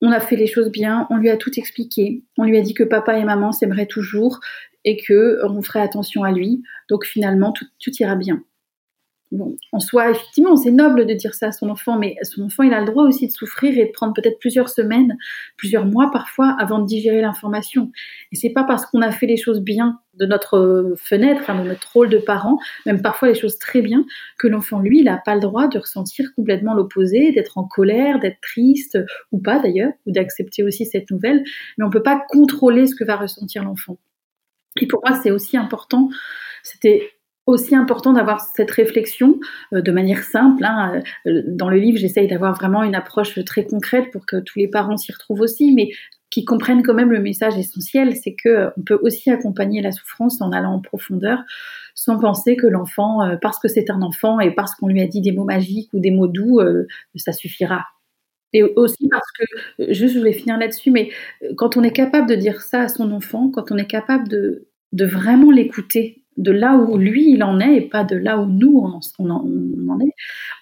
on 0.01 0.11
a 0.13 0.21
fait 0.21 0.37
les 0.37 0.47
choses 0.47 0.71
bien, 0.71 1.07
on 1.09 1.17
lui 1.17 1.29
a 1.29 1.35
tout 1.35 1.51
expliqué, 1.59 2.23
on 2.37 2.45
lui 2.45 2.57
a 2.57 2.61
dit 2.61 2.73
que 2.73 2.83
papa 2.83 3.17
et 3.17 3.25
maman 3.25 3.51
s'aimeraient 3.51 3.85
toujours 3.85 4.39
et 4.85 4.95
que 4.95 5.39
on 5.43 5.61
ferait 5.61 5.81
attention 5.81 6.23
à 6.23 6.31
lui, 6.31 6.61
donc 6.89 7.05
finalement 7.05 7.51
tout 7.51 7.91
ira 7.99 8.15
bien. 8.15 8.43
Bon, 9.31 9.57
en 9.71 9.79
soi, 9.79 10.09
effectivement, 10.11 10.55
c'est 10.55 10.71
noble 10.71 11.05
de 11.05 11.13
dire 11.13 11.33
ça 11.33 11.47
à 11.47 11.51
son 11.51 11.69
enfant, 11.69 11.97
mais 11.97 12.15
son 12.23 12.43
enfant, 12.43 12.63
il 12.63 12.73
a 12.73 12.79
le 12.79 12.85
droit 12.85 13.03
aussi 13.03 13.27
de 13.27 13.31
souffrir 13.31 13.77
et 13.77 13.85
de 13.85 13.91
prendre 13.91 14.13
peut-être 14.13 14.39
plusieurs 14.39 14.69
semaines, 14.69 15.17
plusieurs 15.57 15.85
mois 15.85 16.09
parfois, 16.11 16.55
avant 16.59 16.79
de 16.79 16.85
digérer 16.85 17.21
l'information. 17.21 17.91
Et 18.31 18.35
c'est 18.35 18.49
pas 18.49 18.63
parce 18.63 18.85
qu'on 18.85 19.01
a 19.01 19.11
fait 19.11 19.27
les 19.27 19.37
choses 19.37 19.61
bien 19.61 19.99
de 20.15 20.25
notre 20.25 20.95
fenêtre, 20.97 21.41
enfin, 21.41 21.61
de 21.63 21.67
notre 21.67 21.91
rôle 21.93 22.09
de 22.09 22.17
parent, 22.17 22.57
même 22.85 23.01
parfois 23.01 23.27
les 23.27 23.35
choses 23.35 23.57
très 23.57 23.81
bien, 23.81 24.05
que 24.37 24.47
l'enfant, 24.47 24.79
lui, 24.79 24.99
il 24.99 25.05
n'a 25.05 25.17
pas 25.17 25.35
le 25.35 25.41
droit 25.41 25.67
de 25.67 25.79
ressentir 25.79 26.33
complètement 26.35 26.73
l'opposé, 26.73 27.31
d'être 27.31 27.57
en 27.57 27.63
colère, 27.63 28.19
d'être 28.19 28.41
triste, 28.41 28.97
ou 29.31 29.39
pas 29.39 29.59
d'ailleurs, 29.59 29.93
ou 30.05 30.11
d'accepter 30.11 30.63
aussi 30.63 30.85
cette 30.85 31.09
nouvelle. 31.11 31.43
Mais 31.77 31.85
on 31.85 31.89
peut 31.89 32.03
pas 32.03 32.21
contrôler 32.29 32.87
ce 32.87 32.95
que 32.95 33.03
va 33.03 33.15
ressentir 33.15 33.63
l'enfant. 33.63 33.97
Et 34.81 34.87
pour 34.87 35.01
moi, 35.05 35.19
c'est 35.21 35.31
aussi 35.31 35.57
important. 35.57 36.09
C'était 36.63 37.11
aussi 37.49 37.75
important 37.75 38.13
d'avoir 38.13 38.41
cette 38.55 38.71
réflexion 38.71 39.39
euh, 39.73 39.81
de 39.81 39.91
manière 39.91 40.23
simple. 40.23 40.63
Hein. 40.63 41.01
Euh, 41.25 41.41
dans 41.47 41.69
le 41.69 41.77
livre, 41.77 41.97
j'essaye 41.97 42.27
d'avoir 42.27 42.53
vraiment 42.53 42.83
une 42.83 42.95
approche 42.95 43.43
très 43.45 43.65
concrète 43.65 44.11
pour 44.11 44.25
que 44.25 44.37
tous 44.37 44.59
les 44.59 44.67
parents 44.67 44.97
s'y 44.97 45.11
retrouvent 45.11 45.41
aussi, 45.41 45.73
mais 45.73 45.89
qui 46.29 46.45
comprennent 46.45 46.83
quand 46.83 46.93
même 46.93 47.11
le 47.11 47.19
message 47.19 47.57
essentiel, 47.57 48.15
c'est 48.15 48.35
que 48.35 48.49
euh, 48.49 48.69
on 48.77 48.83
peut 48.83 48.99
aussi 49.01 49.31
accompagner 49.31 49.81
la 49.81 49.91
souffrance 49.91 50.41
en 50.41 50.51
allant 50.51 50.73
en 50.73 50.79
profondeur, 50.79 51.39
sans 51.95 52.19
penser 52.19 52.55
que 52.55 52.67
l'enfant, 52.67 53.19
parce 53.41 53.59
que 53.59 53.67
c'est 53.67 53.89
un 53.89 54.01
enfant 54.01 54.39
et 54.39 54.51
parce 54.51 54.73
qu'on 54.75 54.87
lui 54.87 55.01
a 55.01 55.07
dit 55.07 55.19
des 55.19 55.33
mots 55.33 55.43
magiques 55.43 55.89
ou 55.93 55.99
des 55.99 56.11
mots 56.11 56.27
doux, 56.27 56.61
ça 57.17 57.33
suffira. 57.33 57.83
Et 58.53 58.63
aussi 58.63 59.09
parce 59.09 59.29
que, 59.37 59.91
juste 59.93 60.13
je 60.13 60.19
voulais 60.19 60.31
finir 60.31 60.57
là-dessus, 60.57 60.91
mais 60.91 61.09
quand 61.57 61.75
on 61.75 61.83
est 61.83 61.91
capable 61.91 62.29
de 62.29 62.35
dire 62.35 62.61
ça 62.61 62.83
à 62.83 62.87
son 62.87 63.11
enfant, 63.11 63.51
quand 63.51 63.71
on 63.71 63.77
est 63.77 63.85
capable 63.85 64.29
de, 64.29 64.69
de 64.93 65.05
vraiment 65.05 65.51
l'écouter 65.51 66.18
de 66.39 66.51
là 66.51 66.75
où 66.77 66.97
lui 66.97 67.31
il 67.31 67.43
en 67.43 67.59
est 67.59 67.75
et 67.75 67.81
pas 67.81 68.03
de 68.03 68.15
là 68.15 68.39
où 68.39 68.45
nous 68.45 68.81
on 69.19 69.25
en, 69.29 69.99
est. 69.99 70.13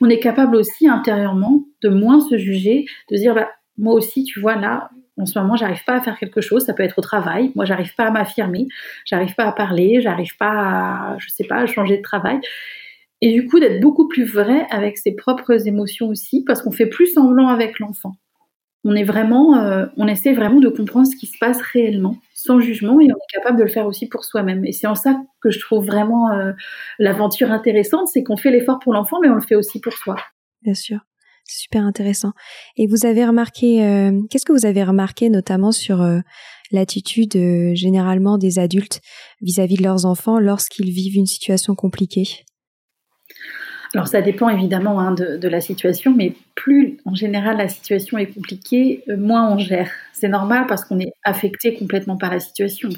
On 0.02 0.10
est 0.10 0.20
capable 0.20 0.56
aussi 0.56 0.88
intérieurement 0.88 1.64
de 1.82 1.90
moins 1.90 2.20
se 2.20 2.38
juger, 2.38 2.86
de 3.12 3.16
dire 3.16 3.36
bah, 3.36 3.50
moi 3.78 3.94
aussi 3.94 4.24
tu 4.24 4.40
vois 4.40 4.56
là 4.56 4.90
en 5.18 5.26
ce 5.26 5.40
moment 5.40 5.56
j'arrive 5.56 5.84
pas 5.86 5.96
à 5.96 6.02
faire 6.02 6.18
quelque 6.18 6.42
chose, 6.42 6.66
ça 6.66 6.74
peut 6.74 6.84
être 6.84 6.98
au 6.98 7.02
travail, 7.02 7.52
moi 7.56 7.66
j'arrive 7.66 7.94
pas 7.96 8.06
à 8.06 8.12
m'affirmer, 8.12 8.68
j'arrive 9.06 9.36
pas 9.36 9.46
à 9.46 9.52
parler, 9.52 10.02
j'arrive 10.02 10.36
pas 10.38 10.50
à 10.50 11.18
je 11.20 11.30
sais 11.30 11.46
pas 11.46 11.58
à 11.58 11.66
changer 11.68 11.98
de 11.98 12.02
travail. 12.02 12.40
Et 13.22 13.32
du 13.32 13.48
coup 13.48 13.60
d'être 13.60 13.80
beaucoup 13.80 14.08
plus 14.08 14.26
vrai 14.26 14.68
avec 14.72 14.98
ses 14.98 15.16
propres 15.16 15.68
émotions 15.68 16.08
aussi 16.10 16.44
parce 16.46 16.62
qu'on 16.62 16.72
fait 16.72 16.88
plus 16.88 17.08
semblant 17.14 17.48
avec 17.48 17.80
l'enfant 17.80 18.16
on 18.84 18.96
est 18.96 19.04
vraiment, 19.04 19.58
euh, 19.58 19.86
on 19.98 20.08
essaie 20.08 20.34
vraiment 20.34 20.60
de 20.60 20.70
comprendre 20.70 21.08
ce 21.08 21.16
qui 21.16 21.28
se 21.28 21.38
passe 21.40 21.62
réellement, 21.62 22.18
sans 22.34 22.60
jugement, 22.60 23.00
et 23.00 23.06
on 23.06 23.16
est 23.16 23.34
capable 23.34 23.58
de 23.58 23.64
le 23.64 23.70
faire 23.70 23.86
aussi 23.86 24.08
pour 24.08 24.24
soi-même. 24.24 24.66
Et 24.66 24.72
c'est 24.72 24.88
en 24.88 24.96
ça 24.96 25.22
que 25.42 25.50
je 25.50 25.60
trouve 25.60 25.86
vraiment 25.86 26.32
euh, 26.32 26.54
l'aventure 27.00 27.52
intéressante, 27.52 28.08
c'est 28.08 28.24
qu'on 28.24 28.38
fait 28.38 28.52
l'effort 28.52 28.80
pour 28.80 28.94
l'enfant, 28.94 29.18
mais 29.22 29.30
on 29.30 29.36
le 29.36 29.42
fait 29.42 29.56
aussi 29.56 29.80
pour 29.80 29.94
soi. 29.94 30.16
Bien 30.62 30.74
sûr, 30.74 31.00
c'est 31.44 31.62
super 31.62 31.84
intéressant. 31.84 32.32
Et 32.78 32.88
vous 32.88 33.06
avez 33.06 33.26
remarqué, 33.26 33.84
euh, 33.84 34.22
qu'est-ce 34.30 34.46
que 34.46 34.54
vous 34.54 34.66
avez 34.66 34.84
remarqué 34.84 35.30
notamment 35.30 35.72
sur 35.72 36.06
l'attitude 36.72 37.34
généralement 37.74 38.38
des 38.38 38.60
adultes 38.60 39.02
vis 39.42 39.60
à 39.60 39.66
-vis 39.66 39.78
de 39.78 39.84
leurs 39.84 40.06
enfants 40.06 40.40
lorsqu'ils 40.40 40.92
vivent 40.92 41.18
une 41.18 41.26
situation 41.26 41.76
compliquée? 41.76 42.46
Alors 43.94 44.08
ça 44.08 44.22
dépend 44.22 44.50
évidemment 44.50 45.00
hein, 45.00 45.14
de, 45.14 45.48
la 45.48 45.62
situation, 45.62 46.14
mais 46.16 46.34
plus 46.56 46.98
en 47.06 47.16
général 47.16 47.58
la 47.58 47.70
situation 47.70 48.18
est 48.18 48.28
compliquée, 48.28 49.04
euh, 49.10 49.18
moins 49.18 49.52
on 49.52 49.58
gère. 49.58 49.90
C'est 50.14 50.28
normal 50.28 50.66
parce 50.68 50.84
qu'on 50.84 51.00
est 51.00 51.14
affecté 51.24 51.76
complètement 51.76 52.18
par 52.18 52.32
la 52.32 52.40
situation. 52.40 52.90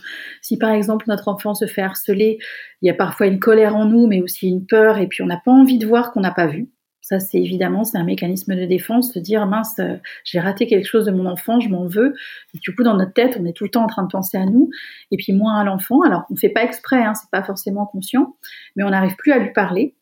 Si 0.41 0.58
par 0.58 0.72
exemple 0.72 1.05
notre 1.08 1.27
enfant 1.27 1.53
se 1.53 1.65
fait 1.65 1.81
harceler, 1.81 2.39
il 2.81 2.88
y 2.88 2.89
a 2.89 2.93
parfois 2.93 3.27
une 3.27 3.39
colère 3.39 3.75
en 3.75 3.86
nous, 3.86 4.08
mais 4.08 4.22
aussi 4.22 4.48
une 4.48 4.65
peur, 4.65 4.98
et 4.98 5.08
puis 5.08 5.22
on 5.22 5.27
n'a 5.27 5.41
pas 5.43 5.51
envie 5.51 5.77
de 5.77 5.86
voir 5.86 6.12
qu'on 6.12 6.22
n'a 6.22 6.31
pas 6.31 6.48
vu. 6.48 6.69
Ça, 7.01 7.19
c'est 7.19 7.39
évidemment, 7.39 7.84
c'est 7.86 7.98
un 7.98 8.03
mécanisme 8.03 8.55
de 8.55 8.65
défense, 8.65 9.13
de 9.13 9.19
dire 9.19 9.48
mince, 9.48 9.79
euh, 9.79 9.96
j'ai 10.25 10.39
raté 10.39 10.67
quelque 10.67 10.86
chose 10.86 11.05
de 11.05 11.12
mon 11.12 11.25
enfant, 11.25 11.60
je 11.60 11.67
m'en 11.67 11.88
veux. 11.88 12.13
Et 12.53 12.60
du 12.60 12.75
coup, 12.75 12.84
dans 12.84 12.96
notre 12.96 13.13
tête, 13.13 13.36
on 13.39 13.46
est 13.46 13.53
tout 13.53 13.63
le 13.63 13.72
temps 13.72 13.84
en 13.84 13.88
train 13.88 14.03
de 14.03 14.10
penser 14.10 14.38
à 14.38 14.46
nous, 14.46 14.69
et 15.10 15.17
puis 15.17 15.34
moins 15.34 15.60
à 15.60 15.63
l'enfant. 15.63 16.03
Alors, 16.03 16.25
on 16.29 16.36
ne 16.36 16.38
fait 16.38 16.50
pas 16.50 16.63
exprès, 16.63 17.03
hein, 17.03 17.15
c'est 17.15 17.31
pas 17.31 17.41
forcément 17.41 17.88
conscient, 17.88 18.36
mais 18.75 18.84
on 18.84 18.91
n'arrive 18.91 19.15
plus 19.15 19.31
à 19.31 19.39
lui 19.39 19.51
parler 19.53 19.96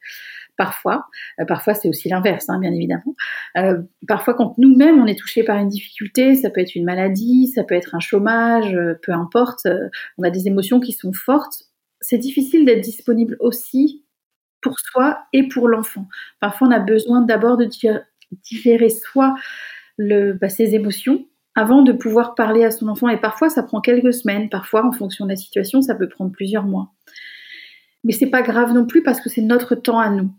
parfois. 0.57 1.05
Euh, 1.39 1.45
parfois, 1.45 1.73
c'est 1.73 1.87
aussi 1.87 2.09
l'inverse, 2.09 2.49
hein, 2.49 2.59
bien 2.59 2.73
évidemment. 2.73 3.15
Euh, 3.57 3.81
parfois, 4.07 4.33
quand 4.33 4.55
nous-mêmes, 4.57 4.99
on 4.99 5.05
est 5.05 5.17
touché 5.17 5.43
par 5.43 5.57
une 5.57 5.69
difficulté, 5.69 6.35
ça 6.35 6.49
peut 6.49 6.59
être 6.59 6.75
une 6.75 6.83
maladie, 6.83 7.47
ça 7.47 7.63
peut 7.63 7.75
être 7.75 7.95
un 7.95 7.99
chômage, 7.99 8.75
euh, 8.75 8.95
peu 9.01 9.13
importe, 9.13 9.67
on 10.17 10.23
a 10.23 10.29
des 10.29 10.47
émotions 10.47 10.79
qui 10.79 10.91
sont 10.91 11.13
fortes. 11.13 11.63
C'est 12.01 12.17
difficile 12.17 12.65
d'être 12.65 12.81
disponible 12.81 13.37
aussi 13.39 14.03
pour 14.61 14.79
soi 14.79 15.19
et 15.33 15.47
pour 15.47 15.67
l'enfant. 15.67 16.07
Parfois, 16.39 16.67
on 16.67 16.71
a 16.71 16.79
besoin 16.79 17.21
d'abord 17.21 17.57
de 17.57 17.69
digérer 18.43 18.89
soi 18.89 19.35
bah, 19.99 20.49
ses 20.49 20.75
émotions 20.75 21.25
avant 21.55 21.81
de 21.81 21.91
pouvoir 21.91 22.35
parler 22.35 22.63
à 22.63 22.71
son 22.71 22.87
enfant. 22.87 23.09
Et 23.09 23.19
parfois, 23.19 23.49
ça 23.49 23.63
prend 23.63 23.81
quelques 23.81 24.13
semaines. 24.13 24.49
Parfois, 24.49 24.85
en 24.85 24.91
fonction 24.91 25.25
de 25.25 25.31
la 25.31 25.35
situation, 25.35 25.81
ça 25.81 25.95
peut 25.95 26.07
prendre 26.07 26.31
plusieurs 26.31 26.65
mois. 26.65 26.93
Mais 28.03 28.13
c'est 28.13 28.29
pas 28.29 28.41
grave 28.41 28.73
non 28.73 28.85
plus 28.85 29.03
parce 29.03 29.19
que 29.19 29.29
c'est 29.29 29.41
notre 29.41 29.75
temps 29.75 29.99
à 29.99 30.09
nous. 30.09 30.31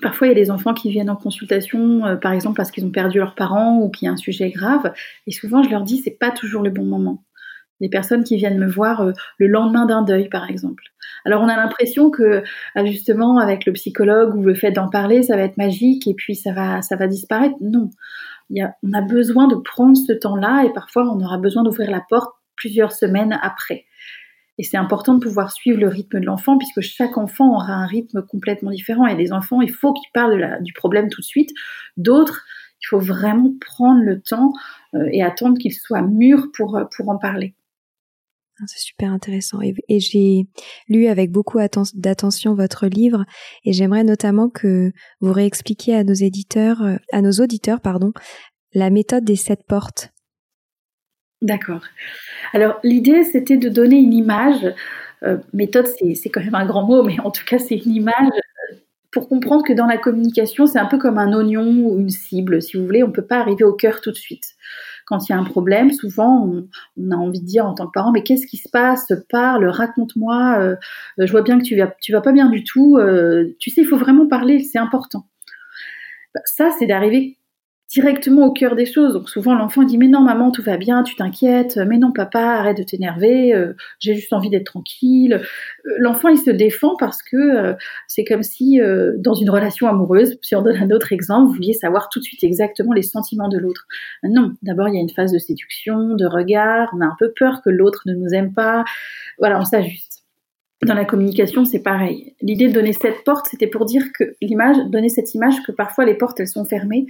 Parfois, 0.00 0.28
il 0.28 0.30
y 0.30 0.32
a 0.32 0.36
des 0.36 0.50
enfants 0.52 0.74
qui 0.74 0.90
viennent 0.90 1.10
en 1.10 1.16
consultation, 1.16 2.06
euh, 2.06 2.16
par 2.16 2.32
exemple 2.32 2.56
parce 2.56 2.70
qu'ils 2.70 2.84
ont 2.84 2.90
perdu 2.90 3.18
leurs 3.18 3.34
parents 3.34 3.78
ou 3.78 3.90
qu'il 3.90 4.06
y 4.06 4.08
a 4.08 4.12
un 4.12 4.16
sujet 4.16 4.50
grave. 4.50 4.92
Et 5.26 5.32
souvent, 5.32 5.62
je 5.62 5.70
leur 5.70 5.82
dis, 5.82 5.98
c'est 5.98 6.16
pas 6.18 6.30
toujours 6.30 6.62
le 6.62 6.70
bon 6.70 6.84
moment. 6.84 7.24
Des 7.80 7.88
personnes 7.88 8.22
qui 8.22 8.36
viennent 8.36 8.58
me 8.58 8.68
voir 8.68 9.00
euh, 9.00 9.12
le 9.38 9.48
lendemain 9.48 9.86
d'un 9.86 10.02
deuil, 10.02 10.28
par 10.28 10.48
exemple. 10.48 10.84
Alors, 11.24 11.42
on 11.42 11.48
a 11.48 11.56
l'impression 11.56 12.10
que, 12.10 12.22
euh, 12.76 12.86
justement, 12.86 13.38
avec 13.38 13.66
le 13.66 13.72
psychologue 13.72 14.36
ou 14.36 14.42
le 14.44 14.54
fait 14.54 14.70
d'en 14.70 14.88
parler, 14.88 15.24
ça 15.24 15.36
va 15.36 15.42
être 15.42 15.56
magique 15.56 16.06
et 16.06 16.14
puis 16.14 16.36
ça 16.36 16.52
va, 16.52 16.80
ça 16.80 16.94
va 16.94 17.08
disparaître. 17.08 17.56
Non. 17.60 17.90
On 18.54 18.92
a 18.92 19.02
besoin 19.02 19.48
de 19.48 19.56
prendre 19.56 19.96
ce 19.96 20.12
temps-là 20.12 20.64
et 20.64 20.72
parfois, 20.72 21.12
on 21.12 21.20
aura 21.20 21.38
besoin 21.38 21.64
d'ouvrir 21.64 21.90
la 21.90 22.02
porte 22.08 22.30
plusieurs 22.54 22.92
semaines 22.92 23.36
après. 23.42 23.84
Et 24.58 24.64
c'est 24.64 24.76
important 24.76 25.14
de 25.14 25.20
pouvoir 25.20 25.52
suivre 25.52 25.78
le 25.78 25.88
rythme 25.88 26.20
de 26.20 26.26
l'enfant, 26.26 26.58
puisque 26.58 26.80
chaque 26.80 27.16
enfant 27.16 27.54
aura 27.54 27.72
un 27.72 27.86
rythme 27.86 28.22
complètement 28.22 28.70
différent. 28.70 29.04
A 29.04 29.14
des 29.14 29.32
enfants, 29.32 29.62
il 29.62 29.72
faut 29.72 29.92
qu'ils 29.92 30.10
parlent 30.12 30.58
du 30.62 30.72
problème 30.72 31.08
tout 31.08 31.20
de 31.20 31.26
suite. 31.26 31.50
D'autres, 31.96 32.44
il 32.82 32.86
faut 32.88 32.98
vraiment 32.98 33.52
prendre 33.60 34.02
le 34.02 34.20
temps 34.20 34.52
euh, 34.94 35.08
et 35.12 35.22
attendre 35.22 35.58
qu'ils 35.58 35.74
soient 35.74 36.02
mûrs 36.02 36.48
pour, 36.54 36.76
euh, 36.76 36.84
pour 36.96 37.08
en 37.08 37.18
parler. 37.18 37.54
Ah, 38.60 38.64
c'est 38.66 38.80
super 38.80 39.12
intéressant. 39.12 39.60
Et, 39.62 40.00
j'ai 40.00 40.48
lu 40.88 41.06
avec 41.06 41.30
beaucoup 41.30 41.58
d'attention 41.94 42.54
votre 42.54 42.86
livre 42.86 43.24
et 43.64 43.72
j'aimerais 43.72 44.02
notamment 44.02 44.48
que 44.48 44.90
vous 45.20 45.32
réexpliquiez 45.32 45.94
à 45.94 46.02
nos 46.02 46.14
éditeurs, 46.14 46.82
euh, 46.82 46.96
à 47.12 47.22
nos 47.22 47.30
auditeurs, 47.32 47.80
pardon, 47.80 48.12
la 48.74 48.90
méthode 48.90 49.24
des 49.24 49.36
sept 49.36 49.64
portes. 49.66 50.10
D'accord. 51.42 51.82
Alors 52.52 52.80
l'idée, 52.82 53.22
c'était 53.22 53.56
de 53.56 53.68
donner 53.68 53.96
une 53.96 54.12
image. 54.12 54.74
Euh, 55.22 55.38
méthode, 55.52 55.86
c'est 55.86 56.28
quand 56.30 56.42
même 56.42 56.54
un 56.54 56.66
grand 56.66 56.84
mot, 56.84 57.02
mais 57.02 57.18
en 57.20 57.30
tout 57.30 57.44
cas, 57.44 57.58
c'est 57.58 57.76
une 57.76 57.92
image 57.92 58.14
euh, 58.72 58.76
pour 59.12 59.28
comprendre 59.28 59.64
que 59.64 59.72
dans 59.72 59.86
la 59.86 59.98
communication, 59.98 60.66
c'est 60.66 60.78
un 60.78 60.86
peu 60.86 60.98
comme 60.98 61.18
un 61.18 61.32
oignon 61.32 61.66
ou 61.86 61.98
une 61.98 62.10
cible, 62.10 62.60
si 62.60 62.76
vous 62.76 62.84
voulez. 62.84 63.04
On 63.04 63.08
ne 63.08 63.12
peut 63.12 63.22
pas 63.22 63.38
arriver 63.38 63.64
au 63.64 63.72
cœur 63.72 64.00
tout 64.00 64.10
de 64.10 64.16
suite. 64.16 64.54
Quand 65.06 65.28
il 65.28 65.32
y 65.32 65.34
a 65.34 65.38
un 65.38 65.44
problème, 65.44 65.92
souvent, 65.92 66.50
on, 66.96 67.10
a 67.10 67.16
envie 67.16 67.40
de 67.40 67.46
dire 67.46 67.66
en 67.66 67.74
tant 67.74 67.86
que 67.86 67.92
parent, 67.92 68.12
mais 68.12 68.22
qu'est-ce 68.22 68.46
qui 68.46 68.58
se 68.58 68.68
passe? 68.68 69.12
Parle, 69.30 69.66
raconte-moi. 69.68 70.58
Euh, 70.58 70.76
je 71.18 71.30
vois 71.30 71.42
bien 71.42 71.58
que 71.58 71.64
tu 71.64 71.76
vas, 71.76 71.94
tu 72.00 72.12
vas 72.12 72.20
pas 72.20 72.32
bien 72.32 72.50
du 72.50 72.64
tout. 72.64 72.98
tu 73.60 73.70
sais, 73.70 73.82
il 73.82 73.86
faut 73.86 73.96
vraiment 73.96 74.26
parler, 74.26 74.60
c'est 74.60 74.78
important. 74.78 75.26
Bah, 76.34 76.40
ça, 76.44 76.70
c'est 76.78 76.86
d'arriver 76.86 77.37
directement 77.88 78.46
au 78.46 78.52
cœur 78.52 78.74
des 78.74 78.86
choses. 78.86 79.14
Donc 79.14 79.28
souvent 79.28 79.54
l'enfant 79.54 79.82
dit 79.82 79.96
mais 79.98 80.08
non 80.08 80.20
maman 80.20 80.50
tout 80.50 80.62
va 80.62 80.76
bien, 80.76 81.02
tu 81.02 81.16
t'inquiètes, 81.16 81.78
mais 81.78 81.98
non 81.98 82.12
papa 82.12 82.40
arrête 82.40 82.76
de 82.76 82.82
t'énerver, 82.82 83.54
euh, 83.54 83.74
j'ai 83.98 84.14
juste 84.14 84.32
envie 84.32 84.50
d'être 84.50 84.66
tranquille. 84.66 85.34
Euh, 85.34 85.90
l'enfant 85.98 86.28
il 86.28 86.38
se 86.38 86.50
défend 86.50 86.96
parce 86.96 87.22
que 87.22 87.36
euh, 87.36 87.74
c'est 88.06 88.24
comme 88.24 88.42
si 88.42 88.80
dans 89.18 89.34
une 89.34 89.50
relation 89.50 89.88
amoureuse, 89.88 90.38
si 90.42 90.54
on 90.54 90.62
donne 90.62 90.76
un 90.76 90.90
autre 90.90 91.12
exemple, 91.12 91.48
vous 91.48 91.54
vouliez 91.54 91.72
savoir 91.72 92.08
tout 92.10 92.18
de 92.18 92.24
suite 92.24 92.44
exactement 92.44 92.92
les 92.92 93.02
sentiments 93.02 93.48
de 93.48 93.58
l'autre. 93.58 93.86
Non, 94.22 94.52
d'abord 94.62 94.88
il 94.88 94.94
y 94.94 94.98
a 94.98 95.00
une 95.00 95.10
phase 95.10 95.32
de 95.32 95.38
séduction, 95.38 96.14
de 96.14 96.26
regard, 96.26 96.90
on 96.94 97.00
a 97.00 97.06
un 97.06 97.16
peu 97.18 97.32
peur 97.38 97.62
que 97.62 97.70
l'autre 97.70 98.02
ne 98.06 98.14
nous 98.14 98.28
aime 98.34 98.52
pas. 98.52 98.84
Voilà, 99.38 99.58
on 99.58 99.64
s'ajuste. 99.64 100.17
Dans 100.86 100.94
la 100.94 101.04
communication, 101.04 101.64
c'est 101.64 101.82
pareil. 101.82 102.34
L'idée 102.40 102.68
de 102.68 102.72
donner 102.72 102.92
cette 102.92 103.24
porte, 103.24 103.46
c'était 103.50 103.66
pour 103.66 103.84
dire 103.84 104.04
que 104.16 104.36
l'image, 104.40 104.76
donner 104.90 105.08
cette 105.08 105.34
image 105.34 105.60
que 105.66 105.72
parfois 105.72 106.04
les 106.04 106.14
portes, 106.14 106.38
elles 106.38 106.48
sont 106.48 106.64
fermées 106.64 107.06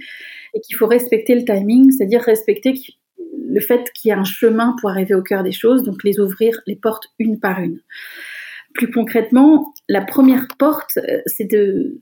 et 0.55 0.61
qu'il 0.61 0.75
faut 0.75 0.87
respecter 0.87 1.35
le 1.35 1.45
timing, 1.45 1.91
c'est-à-dire 1.91 2.21
respecter 2.21 2.73
le 3.17 3.59
fait 3.59 3.91
qu'il 3.93 4.09
y 4.09 4.11
a 4.11 4.17
un 4.17 4.23
chemin 4.23 4.75
pour 4.81 4.89
arriver 4.89 5.13
au 5.13 5.21
cœur 5.21 5.43
des 5.43 5.51
choses, 5.51 5.83
donc 5.83 6.03
les 6.03 6.19
ouvrir, 6.19 6.59
les 6.65 6.75
portes 6.75 7.09
une 7.19 7.39
par 7.39 7.59
une. 7.59 7.79
Plus 8.73 8.89
concrètement, 8.91 9.73
la 9.87 10.01
première 10.01 10.47
porte, 10.57 10.97
euh, 10.97 11.21
c'est 11.27 11.49
de, 11.49 11.99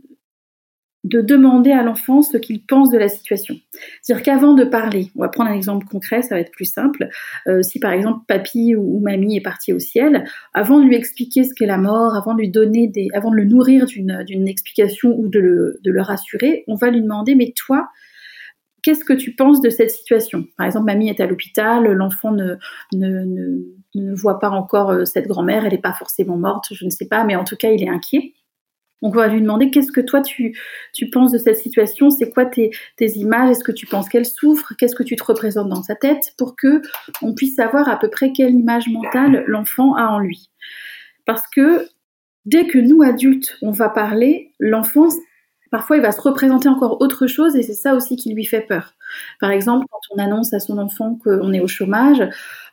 de 1.04 1.22
demander 1.22 1.72
à 1.72 1.84
l'enfant 1.84 2.22
ce 2.22 2.38
qu'il 2.38 2.66
pense 2.66 2.89
de 2.89 2.98
la 2.98 3.08
situation. 3.08 3.56
C'est-à-dire 4.01 4.24
qu'avant 4.24 4.54
de 4.54 4.63
parler, 4.63 5.12
on 5.16 5.22
va 5.22 5.30
prendre 5.30 5.50
un 5.50 5.54
exemple 5.54 5.86
concret, 5.88 6.22
ça 6.22 6.36
va 6.36 6.42
être 6.42 6.51
plus 6.51 6.66
simple. 6.66 7.08
Euh, 7.48 7.62
si 7.62 7.80
par 7.80 7.92
exemple 7.92 8.25
papy 8.27 8.75
ou, 8.75 9.00
mamie 9.00 9.38
est 9.38 9.42
parti 9.42 9.74
au 9.74 9.80
ciel, 9.80 10.25
avant 10.54 10.80
de 10.80 10.86
lui 10.86 10.96
expliquer 10.96 11.44
ce 11.44 11.54
qu'est 11.54 11.66
la 11.66 11.77
mort, 11.77 12.16
avant 12.16 12.34
de 12.34 12.39
lui 12.39 12.50
donner 12.50 12.88
des, 12.88 13.08
avant 13.13 13.32
de 13.32 13.36
le 13.36 13.46
nourrir 13.46 13.86
d'une 13.86 14.48
explication 14.48 15.16
ou 15.18 15.27
de 15.27 15.39
le, 15.39 15.80
de 15.84 15.92
le 15.92 16.01
rassurer, 16.01 16.63
on 16.68 16.75
va 16.75 16.89
lui 16.89 17.01
demander 17.01 17.36
mais 17.36 17.54
toi, 17.56 17.88
qu'est-ce 18.82 19.06
que 19.06 19.13
tu 19.13 19.36
penses 19.36 19.62
de 19.62 19.70
cette 19.70 19.92
situation? 19.92 20.46
Par 20.58 20.66
exemple, 20.66 20.86
mamie 20.86 21.10
est 21.10 21.20
à 21.20 21.27
l'hôpital, 21.27 21.86
l'enfant 21.92 22.32
ne, 22.32 22.56
ne, 22.94 23.25
ne, 23.25 23.58
ne, 23.96 24.16
voit 24.16 24.39
pas 24.39 24.50
encore 24.50 24.92
euh, 24.92 25.06
cette 25.06 25.27
grand-mère, 25.27 25.66
elle 25.66 25.74
n'est 25.74 25.77
pas 25.77 25.94
forcément 25.94 26.38
morte, 26.38 26.68
je 26.72 26.86
ne 26.86 26.89
sais 26.89 27.08
pas, 27.08 27.24
mais 27.24 27.36
en 27.36 27.44
tout 27.44 27.56
cas, 27.56 27.70
il 27.70 27.84
est 27.84 27.89
inquiet. 27.89 28.34
Donc 29.01 29.13
on 29.16 29.18
va 29.18 29.27
lui 29.27 29.42
demander 29.42 29.70
qu'est-ce 29.70 29.92
que 29.92 30.01
toi 30.01 30.22
tu, 30.22 30.58
tu 30.94 31.10
penses 31.10 31.32
de 31.32 31.38
cette 31.38 31.58
situation, 31.58 32.10
c'est 32.10 32.30
quoi 32.30 32.46
tes, 32.46 32.72
tes 32.96 33.18
images, 33.18 33.51
est-ce 33.51 33.63
que 33.63 33.72
tu 33.72 33.86
penses 33.86 34.10
qu'elle 34.10 34.25
souffre, 34.25 34.74
qu'est-ce 34.77 34.96
que 34.96 35.04
tu 35.04 35.16
te 35.16 35.24
représentes 35.24 35.70
dans 35.70 35.84
sa 35.84 35.96
tête? 35.96 36.34
Pour 36.38 36.56
que 36.56 36.82
on 37.22 37.34
puisse 37.34 37.56
savoir 37.56 37.89
à 37.89 38.00
peu 38.00 38.10
près 38.10 38.32
quelle 38.32 38.56
image 38.56 38.88
mentale 38.89 39.44
l'enfant 39.48 39.96
a 39.96 40.08
en 40.08 40.20
lui. 40.20 40.50
Parce 41.25 41.48
que 41.48 41.88
dès 42.46 42.66
que 42.66 42.80
nous 42.80 43.04
adultes 43.04 43.58
on 43.62 43.72
va 43.72 43.89
parler, 43.89 44.54
l'enfant 44.60 45.10
parfois 45.70 45.98
il 45.98 46.01
va 46.01 46.12
se 46.12 46.22
représenter 46.22 46.70
encore 46.70 47.01
autre 47.01 47.27
chose 47.27 47.56
et 47.56 47.62
c'est 47.62 47.74
ça 47.74 47.94
aussi 47.94 48.16
qui 48.16 48.34
lui 48.34 48.46
fait 48.46 48.62
peur. 48.62 48.94
Par 49.39 49.51
exemple, 49.51 49.86
quand 49.92 50.16
on 50.16 50.18
annonce 50.18 50.54
à 50.54 50.60
son 50.60 50.77
enfant 50.77 51.20
qu'on 51.24 51.54
est 51.54 51.60
au 51.60 51.68
chômage, 51.68 52.24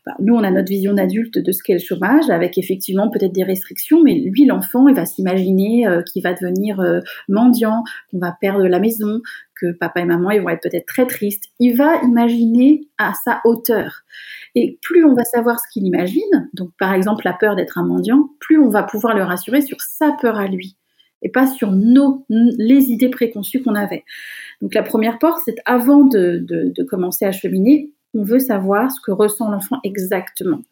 bah, 0.06 0.14
nous, 0.20 0.34
on 0.34 0.42
a 0.42 0.50
notre 0.50 0.68
vision 0.68 0.92
d'adulte 0.92 1.38
de 1.38 1.52
ce 1.52 1.62
qu'est 1.62 1.74
le 1.74 1.78
chômage, 1.78 2.28
avec 2.30 2.58
effectivement 2.58 3.10
peut-être 3.10 3.32
des 3.32 3.44
restrictions, 3.44 4.02
mais 4.02 4.14
lui, 4.14 4.44
l'enfant, 4.44 4.88
il 4.88 4.94
va 4.94 5.06
s'imaginer 5.06 5.86
euh, 5.86 6.02
qu'il 6.02 6.22
va 6.22 6.34
devenir 6.34 6.80
euh, 6.80 7.00
mendiant, 7.28 7.82
qu'on 8.10 8.18
va 8.18 8.36
perdre 8.38 8.66
la 8.66 8.80
maison, 8.80 9.20
que 9.54 9.72
papa 9.72 10.00
et 10.00 10.04
maman, 10.04 10.30
ils 10.30 10.42
vont 10.42 10.50
être 10.50 10.62
peut-être 10.62 10.86
très 10.86 11.06
tristes. 11.06 11.44
Il 11.58 11.76
va 11.76 12.02
imaginer 12.02 12.88
à 12.98 13.12
sa 13.24 13.40
hauteur. 13.44 14.02
Et 14.54 14.78
plus 14.82 15.04
on 15.04 15.14
va 15.14 15.24
savoir 15.24 15.58
ce 15.58 15.64
qu'il 15.72 15.84
imagine, 15.84 16.48
donc 16.52 16.70
par 16.78 16.92
exemple 16.92 17.24
la 17.24 17.32
peur 17.32 17.56
d'être 17.56 17.78
un 17.78 17.84
mendiant, 17.84 18.30
plus 18.40 18.58
on 18.58 18.68
va 18.68 18.82
pouvoir 18.82 19.16
le 19.16 19.22
rassurer 19.22 19.62
sur 19.62 19.80
sa 19.80 20.12
peur 20.20 20.38
à 20.38 20.46
lui 20.46 20.76
et 21.24 21.30
pas 21.30 21.46
sur 21.46 21.72
nos 21.72 22.24
les 22.28 22.92
idées 22.92 23.08
préconçues 23.08 23.62
qu'on 23.62 23.74
avait. 23.74 24.04
Donc 24.60 24.74
la 24.74 24.82
première 24.82 25.18
porte, 25.18 25.40
c'est 25.44 25.56
avant 25.64 26.04
de, 26.04 26.38
de, 26.46 26.84
commencer 26.84 27.24
à 27.24 27.32
cheminer, 27.32 27.90
on 28.14 28.24
veut 28.24 28.38
savoir 28.38 28.90
ce 28.90 29.00
que 29.00 29.10
ressent 29.10 29.50
l'enfant 29.50 29.80
exactement. 29.84 30.62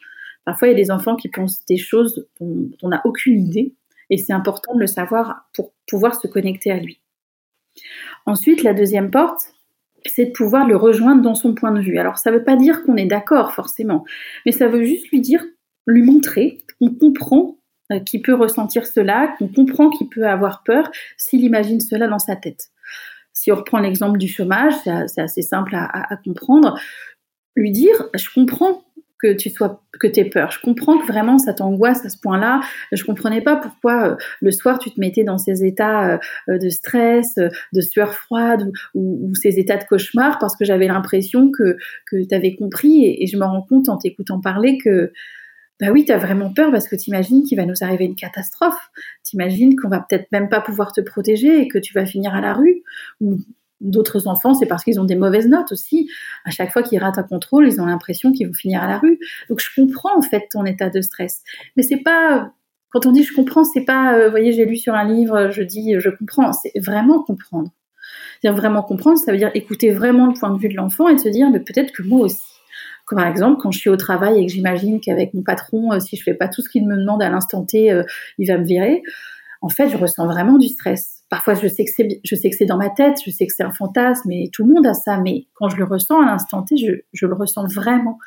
Parfois, 0.45 0.69
il 0.69 0.71
y 0.73 0.75
a 0.75 0.83
des 0.83 0.91
enfants 0.91 1.17
qui 1.17 1.29
pensent 1.29 1.65
des 1.67 1.77
choses 1.77 2.27
dont 2.41 2.71
on 2.83 2.89
n'a 2.89 3.03
aucune 3.05 3.39
idée, 3.41 3.75
et 4.11 4.19
c'est 4.19 4.33
important 4.33 4.75
de 4.75 4.81
le 4.81 4.87
savoir 4.87 5.49
pour 5.55 5.73
pouvoir 5.87 6.15
se 6.15 6.27
connecter 6.27 6.71
à 6.71 6.79
lui. 6.79 7.01
Ensuite, 8.27 8.63
la 8.63 8.75
deuxième 8.75 9.11
porte, 9.11 9.41
c'est 10.07 10.27
de 10.27 10.33
pouvoir 10.33 10.67
le 10.67 10.77
rejoindre 10.77 11.23
dans 11.23 11.35
son 11.35 11.55
point 11.55 11.73
de 11.73 11.81
vue. 11.81 11.99
Alors, 11.99 12.19
ça 12.19 12.31
ne 12.31 12.37
veut 12.39 12.45
pas 12.45 12.57
dire 12.57 12.83
qu'on 12.83 12.97
est 12.97 13.07
d'accord 13.07 13.53
forcément, 13.53 14.05
mais 14.45 14.53
ça 14.53 14.69
veut 14.69 14.85
juste 14.85 15.09
lui 15.11 15.21
dire, 15.21 15.45
lui 15.87 16.03
montrer 16.03 16.59
qu'on 16.79 16.95
comprend 16.95 17.57
euh, 17.93 18.01
qu'il 18.01 18.23
peut 18.23 18.35
ressentir 18.35 18.87
cela, 18.87 19.35
qu'on 19.39 19.49
comprend 19.49 19.91
qu'il 19.91 20.09
peut 20.09 20.27
avoir 20.27 20.63
peur 20.63 20.91
s'il 21.17 21.43
imagine 21.43 21.81
cela 21.81 22.09
dans 22.09 22.19
sa 22.19 22.37
tête. 22.37 22.71
Si 23.33 23.51
on 23.51 23.57
reprend 23.57 23.79
l'exemple 23.79 24.19
du 24.19 24.29
chômage, 24.29 24.75
c'est 24.85 25.21
assez 25.21 25.43
simple 25.43 25.75
à, 25.75 26.17
comprendre. 26.23 26.79
Lui 27.57 27.71
dire, 27.71 28.09
je 28.15 28.29
comprends 28.35 28.85
que 29.23 29.33
tu 29.33 29.51
sois 29.51 29.83
que 30.01 30.09
aies 30.19 30.29
peur. 30.29 30.51
Je 30.51 30.61
comprends 30.61 30.99
que 30.99 31.07
vraiment 31.07 31.39
ça 31.39 31.55
t'angoisse 31.55 32.05
à 32.05 32.09
ce 32.09 32.19
point-là. 32.19 32.61
Je 32.91 33.05
comprenais 33.05 33.41
pas 33.41 33.57
pourquoi 33.57 34.09
euh, 34.09 34.17
le 34.41 34.51
soir 34.51 34.79
tu 34.81 34.91
te 34.91 34.99
mettais 34.99 35.23
dans 35.23 35.39
ces 35.39 35.65
états 35.65 36.19
euh, 36.49 36.59
de 36.59 36.69
stress, 36.69 37.37
de 37.37 37.81
sueur 37.81 38.15
froide 38.15 38.71
ou, 38.95 39.33
ces 39.35 39.61
états 39.61 39.77
de 39.77 39.85
cauchemar 39.85 40.39
parce 40.41 40.57
que 40.57 40.65
j'avais 40.65 40.89
l'impression 40.89 41.51
que 41.51 41.77
que 42.07 42.27
tu 42.27 42.35
avais 42.35 42.57
compris 42.57 43.07
et, 43.07 43.27
je 43.27 43.37
me 43.37 43.45
rends 43.45 43.63
compte 43.63 43.89
en 43.89 43.97
t'écoutant 43.97 44.41
parler 44.41 44.79
que 44.79 45.13
bah 45.81 45.89
oui, 45.91 46.05
tu 46.05 46.13
as 46.13 46.19
vraiment 46.19 46.53
peur 46.53 46.71
parce 46.71 46.87
que 46.87 46.97
tu 46.97 47.11
imagines 47.11 47.43
qu'il 47.43 47.57
va 47.57 47.65
nous 47.65 47.83
arriver 47.83 48.05
une 48.05 48.15
catastrophe. 48.15 48.91
Tu 49.25 49.37
imagines 49.37 49.75
qu'on 49.75 49.89
va 49.89 50.01
peut-être 50.01 50.31
même 50.31 50.49
pas 50.49 50.61
pouvoir 50.61 50.93
te 50.93 51.01
protéger 51.01 51.61
et 51.61 51.69
que 51.69 51.79
tu 51.79 51.93
vas 51.95 52.07
finir 52.07 52.35
à 52.35 52.41
la 52.41 52.53
rue. 52.53 52.83
D'autres 53.83 54.29
enfants, 54.29 54.55
c'est 54.55 54.67
parce 54.67 54.85
qu'ils 54.85 55.01
ont 55.01 55.05
des 55.05 55.17
mauvaises 55.17 55.47
notes 55.47 55.73
aussi. 55.73 56.09
À 56.45 56.51
chaque 56.51 56.73
fois 56.73 56.83
qu'ils 56.83 56.99
ratent 56.99 57.19
un 57.19 57.23
contrôle, 57.23 57.69
ils 57.69 57.81
ont 57.81 57.87
l'impression 57.87 58.33
qu'ils 58.33 58.47
vont 58.47 58.55
finir 58.55 58.83
à 58.83 58.87
la 58.87 58.99
rue. 58.99 59.19
Donc 59.51 59.61
je 59.61 59.69
comprends 59.75 60.17
en 60.17 60.23
fait 60.23 60.47
ton 60.51 60.65
état 60.65 60.89
de 60.89 61.01
stress. 61.01 61.43
Mais 61.77 61.83
c'est 61.83 61.99
pas 61.99 62.53
quand 62.91 63.07
on 63.07 63.13
dit 63.13 63.23
je 63.23 63.35
comprends, 63.35 63.65
c'est 63.65 63.85
pas, 63.85 64.15
euh, 64.15 64.31
voyez, 64.31 64.53
j'ai 64.53 64.67
lu 64.67 64.77
sur 64.77 64.95
un 64.95 65.05
livre, 65.05 65.51
je 65.51 65.63
dis 65.63 65.95
je 65.99 66.11
comprends. 66.11 66.53
C'est 66.53 66.73
vraiment 66.79 67.23
comprendre. 67.23 67.71
Vraiment 68.45 68.83
comprendre, 68.83 69.19
ça 69.19 69.31
veut 69.31 69.39
dire 69.39 69.53
écouter 69.55 69.93
vraiment 69.93 70.27
le 70.27 70.33
point 70.33 70.51
de 70.51 70.59
vue 70.59 70.69
de 70.69 70.75
l'enfant 70.75 71.09
et 71.09 71.17
se 71.17 71.29
dire, 71.29 71.49
mais 71.51 71.61
peut-être 71.61 71.93
que 71.93 72.03
moi 72.03 72.23
aussi, 72.23 72.43
par 73.15 73.27
exemple, 73.27 73.61
quand 73.61 73.71
je 73.71 73.79
suis 73.79 73.91
au 73.91 73.97
travail 73.97 74.41
et 74.41 74.47
que 74.47 74.53
j'imagine 74.53 75.01
qu'avec 75.01 75.35
mon 75.35 75.43
patron, 75.43 75.93
euh, 75.93 76.01
si 76.01 76.17
je 76.17 76.23
fais 76.23 76.35
pas 76.35 76.49
tout 76.49 76.63
ce 76.63 76.69
qu'il 76.69 76.87
me 76.87 76.97
demande 76.97 77.23
à 77.23 77.29
l'instant 77.29 77.65
T, 77.65 77.93
euh, 77.93 78.03
il 78.39 78.49
va 78.49 78.59
me 78.59 78.65
virer. 78.65 79.03
En 79.61 79.69
fait, 79.69 79.89
je 79.89 79.97
ressens 79.97 80.27
vraiment 80.27 80.59
du 80.59 80.69
stress. 80.69 81.22
Parfois, 81.33 81.55
je 81.55 81.67
sais 81.67 81.87
que 81.87 81.91
c'est, 81.91 82.67
dans 82.67 82.77
ma 82.77 82.91
tête, 82.91 83.17
je 83.25 83.31
sais 83.31 83.47
que 83.47 83.55
c'est 83.55 83.63
un 83.63 83.71
fantasme, 83.71 84.31
et 84.31 84.51
tout 84.53 84.67
le 84.67 84.75
monde 84.75 84.87
a 84.87 84.93
ça. 84.93 85.17
Mais 85.17 85.47
quand 85.55 85.71
je 85.71 85.79
le 85.79 85.85
ressens 85.85 86.21
à 86.21 86.27
l'instant 86.27 86.63
T, 86.63 86.77
je, 86.77 87.27
le 87.27 87.33
ressens 87.33 87.67
vraiment. 87.69 88.19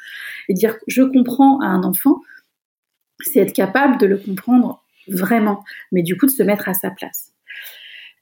Et 0.49 0.55
dire 0.55 0.75
je 0.87 1.03
comprends 1.03 1.59
à 1.59 1.67
un 1.67 1.83
enfant, 1.83 2.19
c'est 3.19 3.41
être 3.41 3.53
capable 3.53 3.99
de 3.99 4.07
le 4.07 4.17
comprendre 4.17 4.83
vraiment, 5.07 5.63
mais 5.91 6.01
du 6.01 6.17
coup 6.17 6.25
de 6.25 6.31
se 6.31 6.41
mettre 6.41 6.67
à 6.67 6.73
sa 6.73 6.89
place. 6.89 7.31